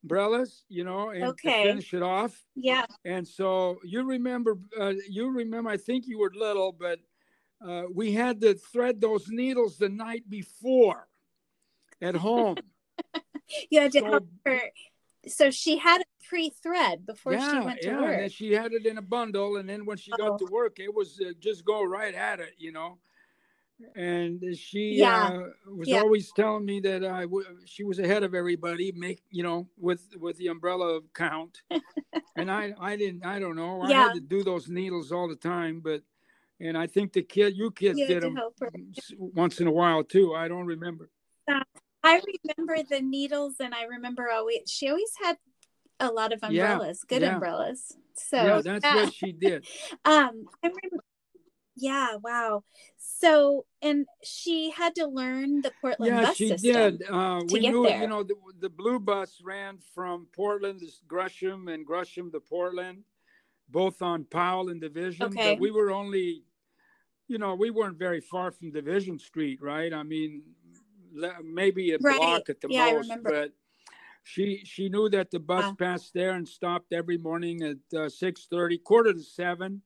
umbrellas, 0.03 0.65
you 0.69 0.85
know, 0.85 1.11
and 1.11 1.25
Okay. 1.25 1.65
finish 1.65 1.93
it 1.93 2.03
off. 2.03 2.35
Yeah. 2.57 2.87
And 3.05 3.29
so 3.29 3.79
you 3.85 4.05
remember, 4.05 4.59
uh, 4.81 4.95
you 5.09 5.29
remember, 5.31 5.69
I 5.71 5.77
think 5.77 6.07
you 6.07 6.19
were 6.19 6.33
little, 6.35 6.73
but 6.73 6.99
uh, 7.67 7.85
we 7.93 8.13
had 8.13 8.41
to 8.41 8.55
thread 8.55 9.01
those 9.01 9.29
needles 9.29 9.77
the 9.77 9.89
night 9.91 10.25
before 10.29 11.09
at 12.01 12.17
home. 12.17 12.57
You 13.71 13.81
had 13.81 13.93
to 13.93 13.99
So- 14.01 14.05
help 14.07 14.29
her. 14.47 14.61
So 15.29 15.51
she 15.51 15.79
had 15.79 16.01
a 16.01 16.05
pre-thread 16.29 17.07
before 17.07 17.39
she 17.39 17.61
went 17.61 17.81
to 17.83 17.89
yeah. 17.89 18.01
work. 18.01 18.19
And 18.21 18.33
she 18.33 18.53
had 18.53 18.73
it 18.73 18.87
in 18.87 18.99
a 18.99 19.03
bundle, 19.03 19.57
and 19.57 19.69
then 19.69 19.87
when 19.87 19.97
she 19.97 20.13
Oh. 20.13 20.17
got 20.31 20.39
to 20.39 20.47
work, 20.47 20.79
it 20.79 20.93
was 20.93 21.21
uh, 21.21 21.33
just 21.39 21.65
go 21.65 21.83
right 21.85 22.15
at 22.15 22.41
it, 22.41 22.55
you 22.59 22.73
know. 22.73 22.99
And 23.97 24.57
she 24.57 24.99
Yeah, 24.99 25.31
uh, 25.33 25.73
was 25.75 25.89
yeah. 25.89 26.01
always 26.01 26.31
telling 26.33 26.65
me 26.65 26.81
that 26.81 27.05
I 27.05 27.23
w- 27.23 27.59
she 27.65 27.83
was 27.83 27.99
ahead 27.99 28.23
of 28.23 28.35
everybody, 28.35 28.93
make 28.93 29.23
you 29.31 29.43
know, 29.43 29.69
with 29.77 30.03
with 30.19 30.37
the 30.39 30.47
umbrella 30.49 31.01
count. 31.13 31.63
and 32.37 32.51
I 32.51 32.73
I 32.79 32.97
didn't 32.97 33.25
I 33.27 33.39
don't 33.39 33.57
know 33.57 33.83
I 33.83 33.93
had 33.93 34.15
to 34.15 34.21
do 34.21 34.45
those 34.45 34.69
needles 34.69 35.11
all 35.11 35.29
the 35.29 35.37
time, 35.37 35.81
but 35.81 36.03
and 36.61 36.79
I 36.79 36.87
think 36.87 37.13
the 37.13 37.23
kid 37.23 37.57
you 37.57 37.71
kids 37.73 37.99
You 37.99 38.07
did 38.07 38.23
them 38.23 38.39
once 39.19 39.61
in 39.61 39.67
a 39.67 39.73
while 39.73 40.05
too. 40.05 40.35
I 40.35 40.47
don't 40.47 40.67
remember. 40.67 41.11
I 42.05 42.21
remember 42.57 42.87
the 42.89 43.01
needles, 43.01 43.55
and 43.61 43.75
I 43.75 43.85
remember 43.85 44.31
always 44.31 44.61
she 44.67 44.89
always 44.89 45.13
had 45.23 45.39
a 45.99 46.09
lot 46.09 46.33
of 46.33 46.41
Yeah, 46.51 46.73
umbrellas, 46.73 47.05
good 47.09 47.23
yeah. 47.23 47.35
umbrellas. 47.35 47.97
So 48.15 48.37
yeah, 48.37 48.61
that's 48.63 48.85
yeah. 48.85 48.95
what 48.97 49.15
she 49.15 49.33
did. 49.47 49.67
Um, 50.05 50.47
I 50.63 50.69
remember. 50.69 51.03
Yeah, 51.77 52.17
wow. 52.23 52.63
So, 52.99 53.67
and 53.83 54.07
she 54.23 54.71
had 54.71 54.95
to 54.97 55.07
learn 55.07 55.63
the 55.63 55.73
Portland 55.81 56.15
yeah, 56.15 56.23
bus 56.23 56.37
she 56.37 56.55
did. 56.55 57.03
Uh, 57.03 57.41
to 57.41 57.47
we 57.51 57.61
get 57.61 57.73
knew, 57.73 57.85
there. 57.85 58.01
you 58.01 58.07
know, 58.07 58.23
the, 58.23 58.37
the 58.61 58.69
blue 58.69 59.01
bus 59.01 59.41
ran 59.43 59.79
from 59.95 60.29
Portland 60.33 60.81
to 60.81 60.87
Gresham 61.09 61.69
and 61.69 61.85
Gresham 61.85 62.31
to 62.31 62.39
Portland, 62.39 63.03
both 63.69 64.03
on 64.03 64.25
Powell 64.25 64.69
and 64.69 64.81
Division. 64.81 65.27
Okay. 65.27 65.55
But 65.55 65.61
we 65.61 65.73
were 65.73 65.91
only, 65.91 66.45
you 67.27 67.39
know, 67.39 67.57
we 67.57 67.71
weren't 67.71 67.99
very 67.99 68.21
far 68.21 68.53
from 68.53 68.71
Division 68.71 69.19
Street, 69.19 69.61
right? 69.61 69.93
I 69.93 70.05
mean, 70.05 70.43
maybe 71.43 71.93
a 71.93 71.99
Right. 71.99 72.19
block 72.19 72.49
at 72.51 72.61
the 72.61 72.69
Yeah, 72.69 72.93
most. 72.93 73.11
But 73.23 73.53
she 74.25 74.63
she 74.65 74.89
knew 74.89 75.09
that 75.11 75.31
the 75.31 75.41
bus 75.41 75.65
Wow. 75.67 75.77
passed 75.77 76.15
there 76.15 76.33
and 76.33 76.49
stopped 76.49 76.93
every 76.93 77.19
morning 77.19 77.63
at 77.63 77.99
uh, 77.99 78.09
six 78.09 78.47
thirty, 78.47 78.79
quarter 78.79 79.13
to 79.13 79.21
seven. 79.23 79.83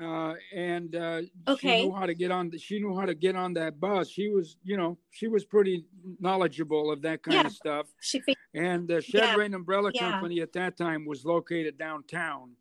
Uh, 0.00 0.34
and 0.52 0.96
uh, 0.96 1.22
Okay. 1.46 1.78
she 1.78 1.82
knew 1.82 1.92
how 1.94 2.04
to 2.04 2.14
get 2.14 2.32
on. 2.32 2.50
The, 2.50 2.58
she 2.58 2.80
knew 2.80 2.98
how 2.98 3.06
to 3.06 3.14
get 3.14 3.36
on 3.36 3.54
that 3.54 3.78
bus. 3.78 4.08
She 4.08 4.28
was, 4.28 4.56
you 4.64 4.76
know, 4.76 4.98
she 5.12 5.28
was 5.28 5.44
pretty 5.44 5.86
knowledgeable 6.18 6.90
of 6.90 7.02
that 7.02 7.22
kind 7.22 7.38
Yeah. 7.38 7.46
of 7.46 7.52
stuff. 7.52 7.86
She 8.00 8.20
And 8.54 8.88
the 8.88 9.00
Shed 9.00 9.22
Yeah, 9.22 9.36
Rain 9.36 9.54
Umbrella 9.54 9.92
yeah. 9.92 10.10
Company 10.10 10.40
at 10.40 10.52
that 10.54 10.76
time 10.76 11.06
was 11.06 11.24
located 11.24 11.78
downtown, 11.78 12.56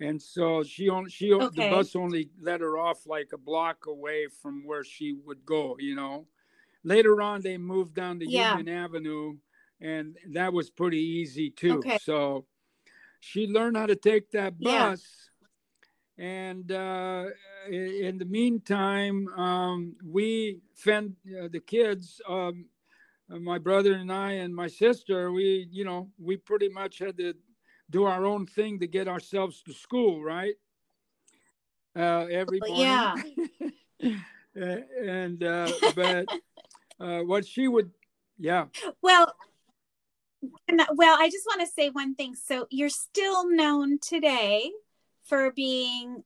and 0.00 0.20
so 0.20 0.62
she 0.62 0.88
only 0.88 1.10
she 1.10 1.32
Okay. 1.32 1.62
the 1.62 1.68
bus 1.68 1.94
only 1.96 2.30
let 2.40 2.60
her 2.60 2.78
off 2.78 3.06
like 3.06 3.32
a 3.32 3.38
block 3.38 3.86
away 3.86 4.26
from 4.28 4.64
where 4.64 4.84
she 4.84 5.12
would 5.24 5.44
go. 5.44 5.76
You 5.78 5.94
know, 5.94 6.26
later 6.86 7.20
on 7.20 7.42
they 7.42 7.58
moved 7.58 7.94
down 7.94 8.18
to 8.20 8.26
Yeah. 8.26 8.56
Union 8.56 8.68
Avenue, 8.84 9.36
and 9.80 10.16
that 10.32 10.52
was 10.52 10.70
pretty 10.70 11.00
easy 11.00 11.50
too. 11.50 11.78
Okay. 11.80 11.98
So 12.02 12.46
she 13.20 13.46
learned 13.46 13.76
how 13.76 13.86
to 13.86 13.96
take 13.96 14.30
that 14.30 14.54
Yeah. 14.58 14.90
bus. 14.90 15.02
And 16.18 16.72
uh, 16.72 17.26
in 17.68 18.16
the 18.16 18.24
meantime, 18.24 19.28
um, 19.36 19.96
we 20.02 20.60
fend 20.74 21.16
uh, 21.28 21.48
the 21.50 21.60
kids. 21.60 22.22
Um, 22.26 22.66
my 23.28 23.58
brother 23.58 23.94
and 23.94 24.10
I 24.10 24.32
and 24.32 24.54
my 24.54 24.68
sister, 24.68 25.30
we, 25.32 25.68
you 25.70 25.84
know, 25.84 26.08
we 26.18 26.36
pretty 26.38 26.68
much 26.70 27.00
had 27.00 27.18
to 27.18 27.34
do 27.90 28.04
our 28.04 28.24
own 28.24 28.46
thing 28.46 28.78
to 28.78 28.86
get 28.86 29.08
ourselves 29.08 29.62
to 29.64 29.74
school, 29.74 30.22
right? 30.22 30.54
Uh, 31.94 32.26
every 32.30 32.60
morning. 32.60 33.00
yeah. 34.00 34.10
And 34.56 35.42
uh, 35.42 35.70
but 35.94 36.28
uh, 37.00 37.20
what 37.20 37.46
she 37.46 37.68
would, 37.68 37.90
yeah, 38.38 38.66
Well, 39.02 39.32
well, 40.94 41.16
I 41.18 41.28
just 41.28 41.46
want 41.46 41.60
to 41.60 41.66
say 41.66 41.90
one 41.90 42.14
thing. 42.14 42.34
So 42.34 42.66
you're 42.70 42.88
still 42.88 43.48
known 43.48 43.98
today 43.98 44.70
for 45.24 45.50
being 45.52 46.24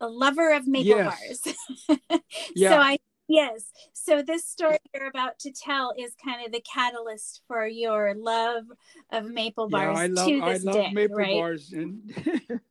a 0.00 0.08
lover 0.08 0.52
of 0.52 0.66
maple 0.66 0.96
Yes. 0.96 1.40
bars. 1.40 1.56
Yeah. 2.54 2.70
So 2.70 2.76
I 2.76 2.98
yes. 3.28 3.70
So 3.92 4.22
this 4.22 4.44
story 4.46 4.78
you're 4.94 5.08
about 5.08 5.38
to 5.40 5.52
tell 5.52 5.94
is 5.98 6.14
kind 6.22 6.44
of 6.44 6.52
the 6.52 6.60
catalyst 6.60 7.42
for 7.48 7.66
your 7.66 8.14
love 8.14 8.64
of 9.10 9.24
maple 9.30 9.68
bars. 9.68 9.96
yeah. 9.96 10.02
I 10.02 10.06
love 10.06 10.42
I 10.42 10.56
love 10.58 10.74
day, 10.74 10.90
maple 10.92 11.16
right? 11.16 11.32
bars, 11.32 11.72
and 11.72 12.12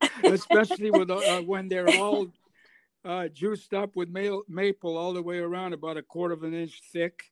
especially 0.24 0.90
with 0.90 1.10
uh, 1.10 1.40
when 1.40 1.68
they're 1.68 1.88
all 2.02 2.28
uh, 3.04 3.28
juiced 3.28 3.74
up 3.74 3.96
with 3.96 4.08
maple 4.48 4.96
all 4.96 5.12
the 5.12 5.22
way 5.22 5.38
around, 5.38 5.72
about 5.72 5.96
a 5.96 6.02
quarter 6.02 6.34
of 6.34 6.42
an 6.42 6.54
inch 6.54 6.80
thick. 6.92 7.30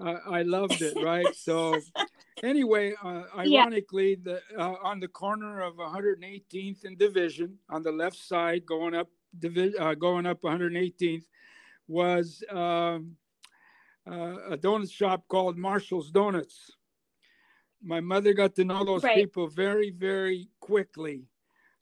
Uh, 0.00 0.16
I 0.28 0.42
loved 0.42 0.82
it, 0.82 0.96
right? 0.98 1.34
So, 1.34 1.80
anyway, 2.42 2.94
uh, 3.02 3.24
Yeah. 3.44 3.60
ironically, 3.62 4.16
the 4.16 4.40
uh, 4.56 4.74
on 4.82 5.00
the 5.00 5.08
corner 5.08 5.60
of 5.60 5.74
118th 5.76 6.84
and 6.84 6.98
Division, 6.98 7.58
on 7.68 7.82
the 7.82 7.92
left 7.92 8.16
side, 8.16 8.64
going 8.66 8.94
up 8.94 9.08
divi- 9.38 9.76
uh, 9.76 9.94
going 9.94 10.26
up 10.26 10.42
118th, 10.42 11.24
was 11.88 12.42
um, 12.50 13.16
uh, 14.08 14.36
a 14.52 14.56
donut 14.58 14.90
shop 14.90 15.24
called 15.28 15.56
Marshall's 15.56 16.10
Donuts. 16.10 16.72
My 17.82 18.00
mother 18.00 18.32
got 18.34 18.54
to 18.56 18.64
know 18.64 18.84
those 18.84 19.04
Right. 19.04 19.14
people 19.16 19.46
very, 19.48 19.90
very 19.90 20.48
quickly. 20.60 21.28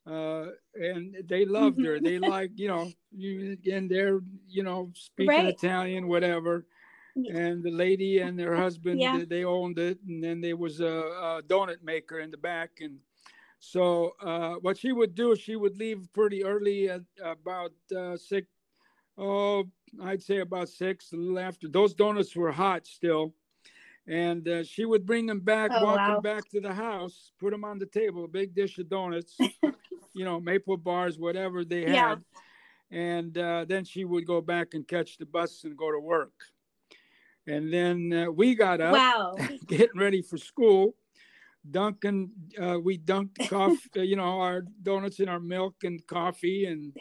Uh, 0.07 0.51
and 0.75 1.15
they 1.27 1.43
loved 1.45 1.83
her. 1.83 1.99
They 1.99 2.17
like, 2.17 2.51
you 2.55 2.67
know, 2.69 2.89
you 3.11 3.57
and 3.71 3.89
they're, 3.91 4.21
you 4.47 4.63
know, 4.63 4.91
speaking 4.95 5.27
Right. 5.45 5.53
Italian, 5.53 6.07
whatever 6.07 6.65
and 7.33 7.63
the 7.63 7.71
lady 7.71 8.19
and 8.19 8.39
her 8.39 8.55
husband 8.55 8.99
Yeah. 8.99 9.17
they- 9.17 9.25
they 9.25 9.43
owned 9.43 9.79
it 9.79 9.97
and 10.07 10.23
then 10.23 10.39
there 10.39 10.55
was 10.55 10.79
a, 10.81 10.95
a 11.29 11.41
donut 11.47 11.81
maker 11.81 12.19
in 12.19 12.29
the 12.29 12.37
back 12.37 12.69
and 12.79 12.99
so 13.59 14.11
uh, 14.21 14.53
what 14.61 14.77
she 14.77 14.91
would 14.91 15.15
do 15.15 15.35
she 15.35 15.55
would 15.55 15.75
leave 15.77 16.07
pretty 16.13 16.43
early 16.43 16.89
at 16.89 17.01
about 17.23 17.71
uh, 17.95 18.15
six 18.15 18.47
oh 19.17 19.63
i'd 20.03 20.21
say 20.21 20.41
about 20.41 20.69
six 20.69 21.11
a 21.11 21.15
little 21.15 21.39
after 21.39 21.67
those 21.67 21.95
donuts 21.95 22.35
were 22.35 22.51
hot 22.51 22.85
still 22.85 23.33
and 24.07 24.47
uh, 24.47 24.63
she 24.63 24.85
would 24.85 25.05
bring 25.05 25.25
them 25.25 25.39
back 25.41 25.71
Oh, 25.73 25.83
walk 25.83 25.97
wow. 25.97 26.13
them 26.13 26.21
back 26.21 26.47
to 26.49 26.61
the 26.61 26.73
house 26.73 27.31
put 27.39 27.51
them 27.51 27.63
on 27.65 27.77
the 27.79 27.85
table 27.85 28.23
a 28.25 28.27
big 28.27 28.55
dish 28.55 28.77
of 28.79 28.89
donuts 28.89 29.37
you 30.13 30.23
know 30.25 30.39
maple 30.39 30.77
bars 30.77 31.19
whatever 31.19 31.63
they 31.65 31.83
Yeah. 31.83 32.09
had 32.09 32.23
and 32.89 33.37
uh, 33.37 33.65
then 33.67 33.83
she 33.83 34.05
would 34.05 34.25
go 34.25 34.39
back 34.39 34.73
and 34.73 34.87
catch 34.87 35.17
the 35.17 35.25
bus 35.25 35.65
and 35.65 35.75
go 35.75 35.91
to 35.91 35.99
work. 35.99 36.31
And 37.45 37.71
then 37.73 38.13
uh, 38.13 38.31
we 38.31 38.55
got 38.55 38.79
up, 38.79 38.93
Wow. 38.93 39.35
getting 39.67 39.99
ready 39.99 40.21
for 40.21 40.37
school. 40.37 40.95
Dunking, 41.69 42.31
uh, 42.61 42.77
we 42.81 42.97
dunked 42.97 43.49
coffee, 43.49 43.89
you 44.07 44.15
know, 44.15 44.39
our 44.39 44.61
donuts 44.83 45.19
in 45.19 45.27
our 45.27 45.39
milk 45.41 45.75
and 45.83 45.99
coffee, 46.07 46.63
and 46.63 46.95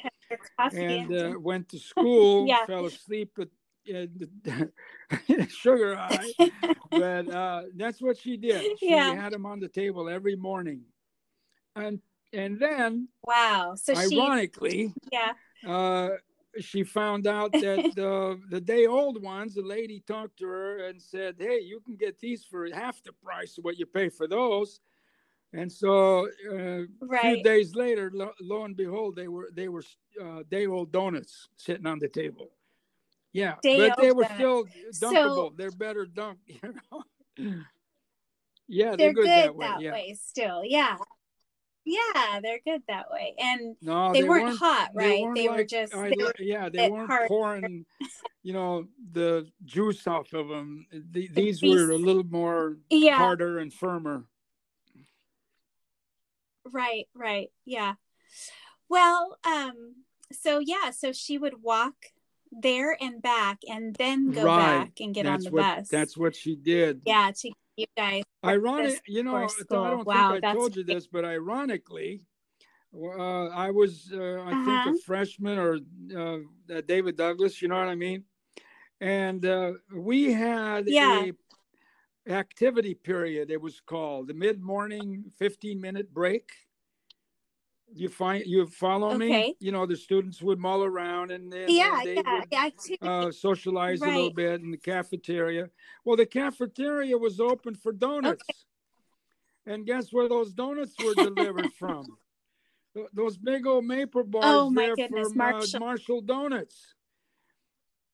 coffee 0.56 0.76
and 0.84 1.10
and- 1.12 1.36
uh, 1.36 1.38
went 1.38 1.68
to 1.68 1.78
school. 1.78 2.48
Yeah. 2.48 2.66
Fell 2.66 2.86
asleep 2.86 3.30
at 3.40 3.46
the 3.86 5.48
sugar 5.48 5.96
high, 5.96 6.32
but 6.92 7.28
uh, 7.30 7.62
that's 7.74 8.00
what 8.00 8.18
she 8.18 8.36
did. 8.36 8.78
She 8.78 8.90
Yeah. 8.90 9.14
had 9.14 9.32
them 9.32 9.46
on 9.46 9.60
the 9.60 9.68
table 9.68 10.08
every 10.08 10.36
morning, 10.36 10.82
and 11.74 12.00
and 12.32 12.58
then 12.58 13.08
wow. 13.22 13.74
So 13.76 13.94
she, 13.94 14.18
ironically, 14.18 14.94
yeah. 15.12 15.32
uh, 15.66 16.10
she 16.58 16.82
found 16.84 17.26
out 17.26 17.52
that 17.60 17.84
the 17.94 18.40
the 18.50 18.60
day 18.60 18.86
old 18.86 19.22
ones, 19.22 19.54
the 19.54 19.62
lady 19.62 20.00
talked 20.06 20.38
to 20.38 20.46
her 20.46 20.86
and 20.86 21.00
said, 21.00 21.36
"Hey, 21.38 21.60
you 21.60 21.80
can 21.80 21.96
get 21.96 22.18
these 22.18 22.44
for 22.44 22.68
half 22.72 23.02
the 23.02 23.12
price 23.12 23.58
of 23.58 23.64
what 23.64 23.78
you 23.78 23.86
pay 23.86 24.08
for 24.08 24.26
those." 24.26 24.80
And 25.52 25.70
so, 25.72 26.28
uh, 26.50 26.82
a 26.82 26.86
few 27.20 27.42
days 27.42 27.74
later, 27.74 28.10
lo, 28.12 28.32
lo 28.40 28.64
and 28.64 28.76
behold, 28.76 29.16
they 29.16 29.28
were 29.28 29.48
they 29.54 29.68
were 29.68 29.84
uh, 30.22 30.42
day 30.50 30.66
old 30.66 30.92
donuts 30.92 31.48
sitting 31.56 31.86
on 31.86 31.98
the 31.98 32.08
table. 32.08 32.50
Yeah, 33.36 33.54
Day 33.62 33.88
but 33.88 33.98
they 34.00 34.12
were 34.12 34.26
still 34.34 34.66
So- 34.92 35.12
dunkable. 35.12 35.56
They're 35.56 35.70
better 35.70 36.06
dunked. 36.06 36.38
You 36.48 36.74
know? 36.90 37.54
yeah, 38.68 38.96
They're, 38.96 39.12
good, 39.12 39.26
that, 39.28 39.54
way. 39.54 39.68
yeah. 39.80 39.92
way 39.92 40.16
still. 40.20 40.62
Yeah. 40.64 40.96
Yeah, 41.84 42.40
they're 42.42 42.60
good 42.64 42.82
that 42.88 43.10
way. 43.10 43.34
And 43.38 43.76
No, 43.80 44.12
they, 44.12 44.24
weren't, 44.24 44.58
hot, 44.58 44.90
right? 44.94 45.22
weren't 45.22 45.36
They, 45.36 45.48
were 45.48 45.56
like- 45.58 45.68
just 45.68 45.94
I 45.94 46.08
they 46.10 46.16
were 46.16 46.32
yeah, 46.40 46.68
they 46.68 46.90
weren't 46.90 47.28
pouring, 47.28 47.84
you 48.42 48.52
know, 48.54 48.88
the 49.12 49.46
juice 49.64 50.04
off 50.06 50.32
of 50.32 50.48
them. 50.48 50.86
The, 50.90 51.28
these 51.28 51.60
piece- 51.60 51.74
were 51.78 51.90
a 51.92 51.96
little 51.98 52.24
more 52.24 52.78
yeah, 52.90 53.18
harder 53.18 53.58
and 53.58 53.72
firmer. 53.72 54.24
right, 56.72 57.06
right. 57.14 57.50
Yeah. 57.64 57.94
Well, 58.88 59.38
um 59.46 59.96
so 60.32 60.58
yeah, 60.58 60.90
so 60.90 61.12
she 61.12 61.38
would 61.38 61.62
walk 61.62 61.94
there 62.60 62.96
and 63.00 63.20
back 63.22 63.58
and 63.68 63.94
then 63.96 64.30
go 64.30 64.44
Right. 64.44 64.78
back 64.80 64.92
and 65.00 65.14
get 65.14 65.24
that's 65.24 65.46
on 65.46 65.52
the 65.52 65.62
what 65.62 65.76
bus. 65.76 65.88
that's 65.88 66.16
what 66.16 66.34
she 66.36 66.56
did. 66.56 67.02
yeah, 67.04 67.30
to 67.34 67.52
you 67.76 67.86
guys. 67.96 68.22
Ironic, 68.44 69.00
you 69.06 69.22
know, 69.22 69.34
I 69.36 69.48
don't 69.70 70.04
Wow, 70.04 70.32
think 70.32 70.44
I 70.44 70.54
told 70.54 70.76
you 70.76 70.84
this, 70.84 71.06
but 71.06 71.24
ironically, 71.24 72.20
uh, 72.94 73.48
I 73.48 73.70
was, 73.70 74.12
uh, 74.12 74.42
I 74.46 74.52
Uh-huh. 74.52 74.64
think, 74.64 74.86
a 74.86 74.98
freshman 75.00 75.58
or 75.58 75.78
uh, 76.14 76.38
uh, 76.74 76.80
David 76.86 77.16
Douglas. 77.16 77.60
You 77.60 77.68
know 77.68 77.76
what 77.78 77.88
I 77.88 77.94
mean? 77.96 78.24
And 79.00 79.44
uh, 79.44 79.72
we 79.94 80.32
had 80.32 80.88
Yeah. 80.88 81.26
a 81.26 81.32
activity 82.28 82.94
period. 82.94 83.50
It 83.50 83.60
was 83.60 83.80
called 83.80 84.28
the 84.28 84.34
mid 84.34 84.60
morning 84.62 85.24
fifteen 85.38 85.80
minute 85.80 86.12
break. 86.12 86.50
You 87.96 88.08
find 88.10 88.44
you 88.46 88.66
follow 88.66 89.16
me? 89.16 89.56
You 89.58 89.72
know 89.72 89.86
the 89.86 89.96
students 89.96 90.42
would 90.42 90.58
mull 90.58 90.84
around 90.84 91.30
and 91.30 91.50
then 91.50 91.66
Yeah, 91.68 92.00
they 92.04 92.14
yeah, 92.16 92.40
would 92.64 92.74
yeah. 92.90 93.08
uh, 93.08 93.32
socialize 93.32 94.02
a 94.02 94.06
little 94.06 94.32
bit 94.32 94.60
in 94.60 94.70
the 94.70 94.76
cafeteria. 94.76 95.70
Well, 96.04 96.16
the 96.16 96.26
cafeteria 96.26 97.16
was 97.16 97.40
open 97.40 97.74
for 97.74 97.92
donuts. 97.92 98.44
And 99.64 99.84
guess 99.86 100.12
where 100.12 100.28
those 100.28 100.52
donuts 100.52 100.94
were 101.02 101.14
delivered 101.14 101.72
from? 101.78 102.04
Those 103.12 103.36
big 103.36 103.66
old 103.66 103.84
maple 103.84 104.24
bars 104.24 104.44
Oh, 104.46 104.70
my 104.70 104.86
there 104.86 104.96
goodness, 104.96 105.28
from 105.28 105.38
Marshall. 105.38 105.76
Uh, 105.76 105.80
Marshall 105.80 106.20
Donuts. 106.20 106.94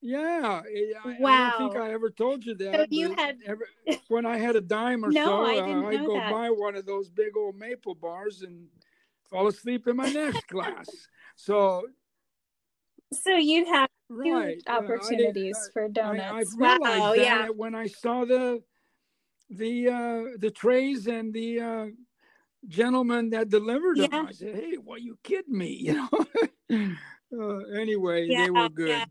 Yeah, 0.01 0.63
I- 0.65 0.93
I, 1.05 1.17
I 1.25 1.51
don't 1.59 1.71
think 1.73 1.81
I 1.83 1.93
ever 1.93 2.11
told 2.11 2.45
you 2.45 2.55
that. 2.57 2.75
So 2.75 2.87
you 2.91 3.15
had- 3.15 3.39
ever, 3.47 3.67
when 4.09 4.27
I 4.27 4.39
had 4.39 4.57
a 4.57 4.61
dime 4.61 5.05
or 5.05 5.09
No, 5.13 5.25
so, 5.25 5.45
i 5.45 5.59
uh, 5.61 5.83
I'd 5.89 6.05
go 6.07 6.15
that. 6.15 6.33
buy 6.33 6.51
one 6.51 6.75
of 6.75 6.87
those 6.87 7.09
big 7.09 7.37
old 7.37 7.57
maple 7.57 7.95
bars 7.95 8.43
and 8.43 8.67
fall 9.33 9.49
asleep 9.49 9.89
in 9.89 9.97
my 9.97 10.11
next 10.11 10.47
class. 10.49 10.89
So, 11.37 11.83
so 13.13 13.35
you'd 13.37 13.67
have 13.69 13.89
right, 14.09 14.63
uh, 14.69 14.73
I 14.73 14.77
opportunities 14.77 15.57
for 15.73 15.89
donuts. 15.89 16.55
I've 16.55 16.61
wow, 16.61 17.15
that 17.15 17.17
yeah. 17.17 17.49
when 17.49 17.75
I 17.75 17.87
saw 17.87 18.25
the 18.25 18.63
the 19.51 19.89
uh, 19.89 20.23
the 20.39 20.51
trays 20.51 21.07
and 21.07 21.33
the 21.33 21.61
uh, 21.61 21.87
gentleman 22.69 23.31
that 23.31 23.49
delivered 23.49 23.99
them. 23.99 24.09
Yeah. 24.13 24.25
I 24.29 24.33
said, 24.33 24.55
"Hey, 24.55 24.75
what 24.77 25.03
you 25.03 25.19
kidding 25.23 25.57
me?" 25.57 25.93
You 26.71 26.89
know. 26.89 26.95
uh, 27.35 27.59
anyway, 27.79 28.27
Yeah, 28.27 28.45
they 28.45 28.51
were 28.51 28.69
good. 28.69 28.89
yeah. 28.89 29.05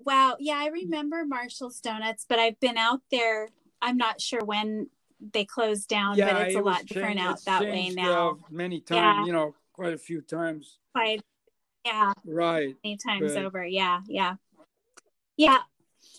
Wow. 0.00 0.36
Yeah, 0.38 0.54
I 0.58 0.68
remember 0.68 1.24
Marshall's 1.26 1.80
Donuts, 1.80 2.26
but 2.28 2.38
I've 2.38 2.60
been 2.60 2.76
out 2.76 3.00
there. 3.10 3.48
I'm 3.82 3.96
not 3.96 4.20
sure 4.20 4.44
when 4.44 4.88
they 5.20 5.44
closed 5.44 5.88
down, 5.88 6.16
but 6.18 6.46
it's 6.46 6.54
it 6.54 6.58
a 6.58 6.62
lot 6.62 6.84
different 6.86 7.20
out 7.20 7.42
that 7.44 7.62
way 7.62 7.90
now. 7.90 8.38
many 8.50 8.76
Yeah. 8.90 8.96
times, 8.96 9.26
you 9.26 9.32
know, 9.32 9.54
quite 9.72 9.92
a 9.94 9.98
few 9.98 10.20
times. 10.20 10.78
Quite, 10.94 11.22
yeah, 11.84 12.12
Right. 12.24 12.76
many 12.84 12.96
times 12.96 13.34
But- 13.34 13.44
over. 13.44 13.64
Yeah, 13.64 14.02
yeah, 14.06 14.36
yeah. 15.36 15.62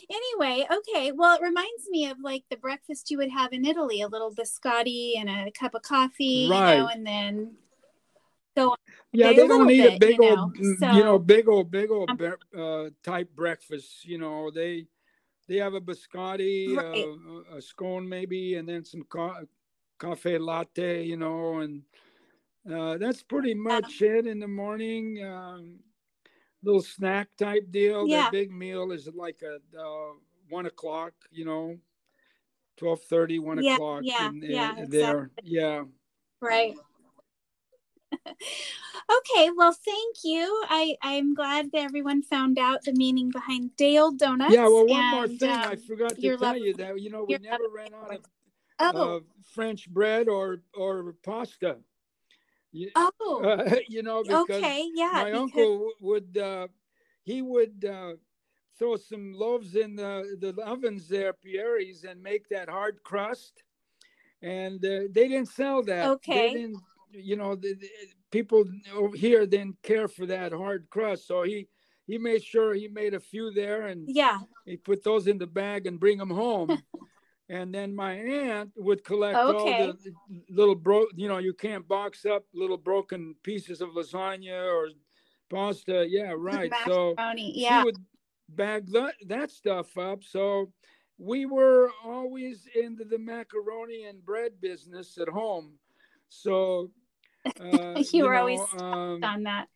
Anyway, 0.10 0.66
okay. 0.72 1.12
Well, 1.12 1.36
it 1.36 1.42
reminds 1.42 1.88
me 1.90 2.08
of 2.08 2.20
like 2.22 2.44
the 2.50 2.58
breakfast 2.58 3.10
you 3.12 3.18
would 3.18 3.30
have 3.30 3.54
in 3.54 3.66
Italy: 3.66 4.02
a 4.02 4.08
little 4.08 4.34
biscotti 4.34 5.14
and 5.18 5.30
a 5.30 5.52
cup 5.52 5.76
of 5.76 5.82
coffee, 5.82 6.24
you 6.46 6.50
know, 6.50 6.56
Right. 6.56 6.96
and 6.96 7.06
then 7.06 7.58
go 8.56 8.72
on. 8.72 8.78
Yeah, 9.14 9.34
they 9.34 9.48
don't 9.48 9.68
need 9.68 9.86
a 9.86 9.98
big 9.98 10.18
you 10.18 10.30
old, 10.30 10.58
know, 10.58 10.76
mm, 10.78 10.96
you 10.96 11.04
know, 11.04 11.20
big 11.20 11.48
old, 11.48 11.72
big 11.72 11.90
old 11.92 12.10
Um, 12.10 12.36
uh, 12.58 12.90
type 13.04 13.34
breakfast. 13.36 14.06
You 14.06 14.18
know, 14.18 14.52
they 14.52 14.88
they 15.48 15.58
have 15.58 15.74
a 15.74 15.82
biscotti, 15.82 16.76
Right. 16.76 17.06
uh, 17.06 17.58
a 17.58 17.62
scone 17.62 18.08
maybe, 18.08 18.56
and 18.56 18.68
then 18.68 18.84
some 18.84 19.04
co- 19.04 19.46
cafe 20.00 20.38
latte. 20.38 21.04
You 21.04 21.18
know, 21.18 21.60
and 21.60 21.84
uh, 22.72 22.98
that's 22.98 23.24
pretty 23.24 23.54
much 23.54 24.02
it 24.02 24.28
in 24.28 24.40
the 24.40 24.48
morning. 24.48 25.24
Um, 25.24 25.80
little 26.64 26.82
snack 26.82 27.30
type 27.38 27.72
deal. 27.72 28.08
Yeah. 28.08 28.24
Their 28.24 28.32
big 28.32 28.52
meal 28.52 28.92
is 28.92 29.08
like 29.14 29.42
a 29.44 29.56
uh, 29.80 30.14
one 30.50 30.66
o'clock. 30.66 31.14
You 31.32 31.46
know, 31.46 31.78
twelve 32.78 33.02
thirty, 33.04 33.40
one 33.40 33.64
Yeah, 33.64 33.76
o'clock. 33.76 34.02
yeah, 34.04 34.28
in, 34.30 34.42
yeah, 34.42 34.78
in 34.78 34.90
there. 34.90 35.32
Yeah. 35.44 35.84
Right. 36.42 36.76
okay, 39.10 39.50
well, 39.56 39.74
thank 39.74 40.18
you. 40.24 40.64
I 40.70 40.96
I'm 41.02 41.34
glad 41.34 41.72
that 41.72 41.80
everyone 41.80 42.22
found 42.24 42.58
out 42.58 42.84
the 42.84 42.94
meaning 42.94 43.30
behind 43.32 43.76
day 43.76 43.98
old 43.98 44.20
donuts. 44.20 44.54
Yeah, 44.54 44.64
well, 44.64 44.88
one 44.88 45.12
more 45.12 45.24
and, 45.26 45.40
thing 45.40 45.50
I 45.50 45.72
um, 45.72 45.78
forgot 45.78 46.16
to 46.16 46.38
tell 46.38 46.58
you 46.58 46.74
that 46.76 47.02
you 47.02 47.10
know 47.10 47.26
we 47.28 47.38
never 47.38 47.64
ran 47.74 47.94
out 47.94 48.16
of 48.16 48.22
oh 48.80 49.18
uh, 49.18 49.20
French 49.54 49.90
bread 49.90 50.28
or 50.28 50.62
or 50.74 51.16
pasta. 51.24 51.78
You, 52.72 52.92
oh 52.96 53.42
uh, 53.44 53.76
you 53.88 54.04
know 54.04 54.24
because 54.24 54.50
okay 54.50 54.90
yeah 54.94 55.12
my 55.14 55.24
because- 55.26 55.42
uncle 55.42 55.90
would 56.02 56.38
uh, 56.38 56.68
he 57.24 57.42
would 57.42 57.86
uh, 57.86 58.14
throw 58.78 58.96
some 58.96 59.34
loaves 59.34 59.76
in 59.76 59.96
the 59.96 60.38
the 60.40 60.54
ovens 60.64 61.08
there, 61.08 61.34
Pierre's, 61.34 62.04
and 62.04 62.22
make 62.22 62.48
that 62.50 62.70
hard 62.70 63.02
crust. 63.04 63.64
And 64.42 64.84
uh, 64.86 65.10
they 65.12 65.28
didn't 65.28 65.48
sell 65.48 65.82
that. 65.84 66.08
Okay. 66.10 66.54
They 66.54 66.62
didn't, 66.62 66.78
you 67.12 67.36
know, 67.36 67.56
the, 67.56 67.74
the, 67.74 67.90
people 68.32 68.66
over 68.94 69.16
here 69.16 69.46
didn't 69.46 69.82
care 69.84 70.08
for 70.08 70.26
that 70.26 70.52
hard 70.52 70.88
crust, 70.90 71.28
so 71.28 71.44
he 71.44 71.68
he 72.06 72.18
made 72.18 72.44
sure 72.44 72.74
he 72.74 72.88
made 72.88 73.14
a 73.14 73.20
few 73.20 73.52
there 73.52 73.88
and 73.88 74.08
yeah 74.08 74.40
he 74.66 74.78
put 74.78 75.04
those 75.04 75.28
in 75.28 75.38
the 75.38 75.48
bag 75.48 75.88
and 75.88 76.00
bring 76.00 76.18
them 76.18 76.30
home. 76.30 76.84
and 77.50 77.74
then 77.74 77.96
my 77.96 78.14
aunt 78.14 78.72
would 78.76 79.04
collect 79.04 79.38
Okay. 79.38 79.56
all 79.56 79.94
the 79.94 79.96
little 80.50 80.76
bro, 80.76 81.06
you 81.16 81.30
know, 81.30 81.38
you 81.38 81.54
can't 81.54 81.88
box 81.88 82.26
up 82.26 82.44
little 82.54 82.78
broken 82.78 83.36
pieces 83.44 83.82
of 83.82 83.90
lasagna 83.90 84.66
or 84.66 84.90
pasta. 85.50 86.06
Yeah, 86.08 86.34
right. 86.38 86.72
So 86.86 87.16
macaroni 87.18 87.54
she 87.54 87.62
yeah 87.64 87.84
would 87.84 87.98
bag 88.50 88.92
that, 88.92 89.16
that 89.28 89.52
stuff 89.52 89.98
up. 89.98 90.24
So 90.24 90.72
we 91.18 91.46
were 91.46 91.90
always 92.04 92.68
into 92.76 93.06
the 93.06 93.18
macaroni 93.18 94.06
and 94.06 94.24
bread 94.24 94.60
business 94.62 95.18
at 95.18 95.30
home. 95.30 95.74
So 96.30 96.92
uh, 97.60 98.02
You 98.14 98.26
were 98.26 98.36
always 98.36 98.62
um, 98.80 99.24
on 99.24 99.44
that 99.44 99.68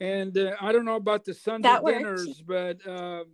and 0.00 0.36
uh, 0.36 0.56
I 0.60 0.72
don't 0.72 0.84
know 0.84 0.96
about 0.96 1.24
the 1.24 1.32
Sunday 1.34 1.68
That 1.68 1.82
worked. 1.84 1.98
dinners, 1.98 2.42
but 2.42 2.84
uh, 2.86 3.24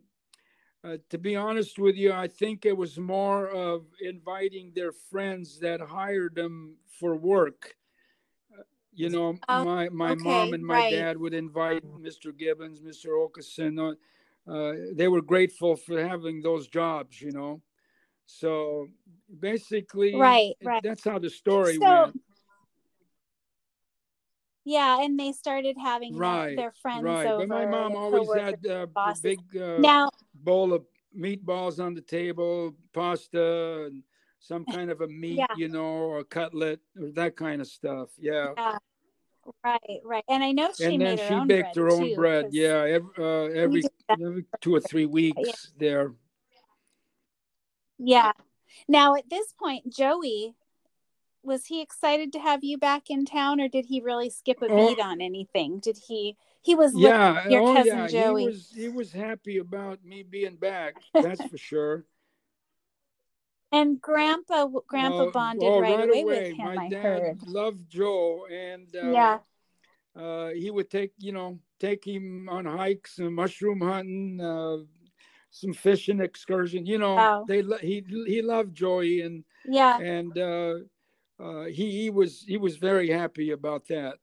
uh, 0.84 0.96
to 1.08 1.18
be 1.18 1.34
honest 1.34 1.78
with 1.78 1.96
you, 1.96 2.12
I 2.12 2.28
think 2.28 2.66
it 2.66 2.76
was 2.76 2.98
more 2.98 3.48
of 3.48 3.86
inviting 4.00 4.72
their 4.74 4.92
friends 4.92 5.58
that 5.60 5.80
hired 5.80 6.34
them 6.34 6.76
for 6.86 7.16
work. 7.16 7.74
Uh, 8.56 8.62
You 8.92 9.08
know, 9.08 9.38
Oh, 9.48 9.64
my 9.64 9.88
my 9.88 10.14
mom 10.14 10.52
and 10.52 10.64
my 10.64 10.74
right. 10.74 10.92
dad 10.92 11.16
would 11.16 11.32
invite 11.34 11.82
Mr. 11.98 12.36
Gibbons, 12.36 12.80
Mr. 12.82 13.08
Okeson. 13.16 13.78
Uh, 13.78 14.50
uh, 14.50 14.74
they 14.94 15.08
were 15.08 15.22
grateful 15.22 15.76
for 15.76 16.06
having 16.06 16.42
those 16.42 16.68
jobs, 16.68 17.20
you 17.22 17.32
know. 17.32 17.62
So 18.26 18.86
basically, 19.40 20.14
Right, 20.14 20.54
right. 20.62 20.82
that's 20.82 21.04
how 21.04 21.18
the 21.18 21.30
story 21.30 21.76
So- 21.76 22.04
went. 22.04 22.20
Yeah, 24.70 25.02
and 25.02 25.18
they 25.18 25.32
started 25.32 25.76
having 25.82 26.16
right, 26.16 26.54
their, 26.54 26.56
their 26.56 26.72
friends 26.80 27.02
right. 27.02 27.26
over. 27.26 27.44
But 27.44 27.48
my 27.48 27.66
mom 27.66 27.96
always 27.96 28.32
had 28.40 28.64
uh, 28.64 28.86
a 28.94 29.14
big 29.20 29.40
uh, 29.60 29.78
now 29.78 30.10
bowl 30.32 30.72
of 30.72 30.84
meatballs 31.12 31.84
on 31.84 31.92
the 31.92 32.00
table, 32.00 32.76
pasta, 32.92 33.86
and 33.86 34.04
some 34.38 34.64
kind 34.76 34.92
of 34.92 35.00
a 35.00 35.08
meat, 35.08 35.38
Yeah. 35.38 35.48
you 35.56 35.68
know, 35.68 35.82
or 36.12 36.22
cutlet, 36.22 36.78
or 36.96 37.10
that 37.16 37.34
kind 37.34 37.60
of 37.60 37.66
stuff. 37.66 38.10
Yeah. 38.16 38.52
yeah, 38.56 38.78
right, 39.64 40.00
right. 40.04 40.24
And 40.28 40.44
I 40.44 40.52
know 40.52 40.70
she 40.72 40.84
and 40.84 41.02
then 41.02 41.16
made 41.16 41.18
her 41.18 41.26
she 41.26 41.34
own 41.34 41.48
baked 41.48 41.74
bread 41.74 41.76
her 41.76 41.90
own 41.90 42.08
too, 42.10 42.14
bread. 42.14 42.46
Yeah, 42.52 42.84
every, 42.96 43.10
uh, 43.18 43.62
every 43.62 43.80
did 43.80 43.90
that. 44.08 44.20
every 44.24 44.44
two 44.60 44.76
or 44.76 44.80
three 44.80 45.06
weeks 45.06 45.72
there. 45.76 46.12
Yeah. 47.98 48.30
Now 48.86 49.16
at 49.16 49.28
this 49.28 49.52
point, 49.58 49.92
Joey, 49.92 50.54
was 51.42 51.66
he 51.66 51.80
excited 51.80 52.32
to 52.32 52.38
have 52.40 52.62
you 52.64 52.78
back 52.78 53.10
in 53.10 53.24
town, 53.24 53.60
or 53.60 53.68
did 53.68 53.86
he 53.86 54.00
really 54.00 54.30
skip 54.30 54.60
a 54.62 54.66
Oh. 54.70 54.88
beat 54.88 55.00
on 55.02 55.20
anything? 55.20 55.78
Did 55.80 55.98
he? 56.08 56.36
He 56.62 56.74
was. 56.74 56.92
Yeah, 56.94 57.48
your 57.48 57.62
oh 57.62 57.74
cousin 57.74 57.98
yeah, 57.98 58.06
Joey. 58.06 58.42
he 58.42 58.46
was 58.48 58.70
he 58.74 58.88
was 58.88 59.12
happy 59.12 59.58
about 59.58 60.04
me 60.04 60.22
being 60.22 60.56
back. 60.56 60.96
That's 61.14 61.42
for 61.44 61.56
sure. 61.58 62.04
and 63.72 64.00
Grandpa, 64.00 64.66
Grandpa 64.86 65.28
Uh, 65.28 65.30
bonded 65.30 65.68
oh, 65.68 65.80
right, 65.80 66.08
away, 66.08 66.22
away. 66.22 66.24
with 66.50 66.56
him. 66.58 66.66
My 66.74 66.86
I 66.86 66.88
dad 66.88 67.02
heard. 67.02 67.46
loved 67.46 67.88
Joe, 67.88 68.46
and 68.50 68.94
uh, 68.94 69.10
yeah. 69.10 69.38
uh, 70.16 70.48
he 70.48 70.70
would 70.70 70.90
take 70.90 71.12
you 71.18 71.32
know 71.32 71.58
take 71.78 72.04
him 72.04 72.48
on 72.50 72.66
hikes 72.66 73.18
and 73.18 73.34
mushroom 73.34 73.80
hunting, 73.80 74.40
uh, 74.40 74.78
some 75.50 75.72
fishing 75.72 76.20
excursion. 76.20 76.84
You 76.84 76.98
know, 76.98 77.14
Wow. 77.16 77.44
they 77.48 77.62
he 77.80 78.04
he 78.26 78.42
loved 78.42 78.74
Joey, 78.74 79.22
and 79.22 79.44
Yeah. 79.64 79.98
and 79.98 80.36
uh, 80.36 80.74
uh, 81.42 81.64
he 81.64 81.90
he 82.02 82.10
was 82.10 82.44
he 82.46 82.56
was 82.56 82.76
very 82.76 83.08
happy 83.10 83.50
about 83.50 83.86
that. 83.88 84.16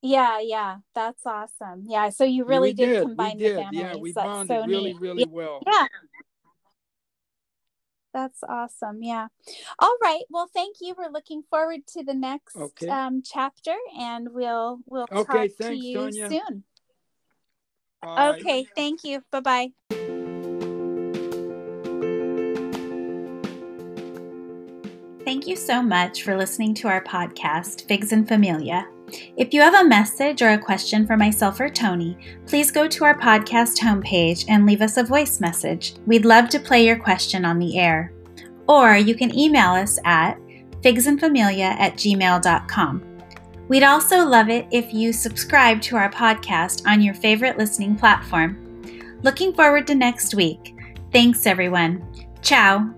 Yeah, 0.00 0.38
yeah, 0.40 0.76
that's 0.94 1.26
awesome. 1.26 1.84
Yeah, 1.88 2.10
so 2.10 2.24
you 2.24 2.44
really 2.44 2.72
did, 2.72 2.86
did, 2.86 3.02
combine 3.02 3.38
did. 3.38 3.56
the 3.56 3.62
families. 3.62 3.80
Yeah, 3.80 3.96
we 3.96 4.12
that's 4.12 4.26
bonded 4.26 4.60
so 4.60 4.66
really 4.66 4.92
neat. 4.92 5.00
really 5.00 5.22
yeah. 5.22 5.26
well. 5.28 5.62
yeah. 5.66 5.86
That's 8.14 8.42
awesome. 8.48 9.02
Yeah. 9.02 9.28
All 9.78 9.96
right. 10.02 10.22
Well, 10.30 10.48
thank 10.52 10.76
you. 10.80 10.94
We're 10.96 11.10
looking 11.10 11.42
forward 11.50 11.86
to 11.88 12.02
the 12.02 12.14
next 12.14 12.56
Okay. 12.56 12.88
um, 12.88 13.22
chapter, 13.24 13.74
and 13.98 14.28
we'll 14.32 14.80
we'll 14.86 15.06
Okay, 15.12 15.48
talk 15.48 15.68
to 15.68 15.74
you 15.74 16.12
soon. 16.12 16.64
Okay. 18.06 18.66
Thank 18.74 19.04
you. 19.04 19.22
Bye 19.30 19.40
bye. 19.90 19.98
Thank 25.28 25.46
you 25.46 25.56
so 25.56 25.82
much 25.82 26.22
for 26.22 26.38
listening 26.38 26.72
to 26.76 26.88
our 26.88 27.04
podcast, 27.04 27.86
Figs 27.86 28.12
and 28.12 28.26
Familia. 28.26 28.88
If 29.36 29.52
you 29.52 29.60
have 29.60 29.74
a 29.74 29.86
message 29.86 30.40
or 30.40 30.52
a 30.52 30.58
question 30.58 31.06
for 31.06 31.18
myself 31.18 31.60
or 31.60 31.68
Tony, 31.68 32.16
please 32.46 32.70
go 32.70 32.88
to 32.88 33.04
our 33.04 33.14
podcast 33.14 33.76
homepage 33.76 34.46
and 34.48 34.64
leave 34.64 34.80
us 34.80 34.96
a 34.96 35.02
voice 35.02 35.38
message. 35.38 35.96
We'd 36.06 36.24
love 36.24 36.48
to 36.48 36.58
play 36.58 36.86
your 36.86 36.98
question 36.98 37.44
on 37.44 37.58
the 37.58 37.78
air. 37.78 38.10
Or 38.70 38.96
you 38.96 39.14
can 39.14 39.38
email 39.38 39.72
us 39.72 39.98
at 40.06 40.38
figsandfamilia 40.80 41.78
at 41.78 41.96
gmail.com. 41.96 43.18
We'd 43.68 43.82
also 43.82 44.24
love 44.24 44.48
it 44.48 44.66
if 44.72 44.94
you 44.94 45.12
subscribe 45.12 45.82
to 45.82 45.96
our 45.96 46.10
podcast 46.10 46.86
on 46.86 47.02
your 47.02 47.12
favorite 47.12 47.58
listening 47.58 47.96
platform. 47.96 49.20
Looking 49.22 49.52
forward 49.52 49.86
to 49.88 49.94
next 49.94 50.34
week. 50.34 50.74
Thanks, 51.12 51.44
everyone. 51.44 52.02
Ciao. 52.40 52.94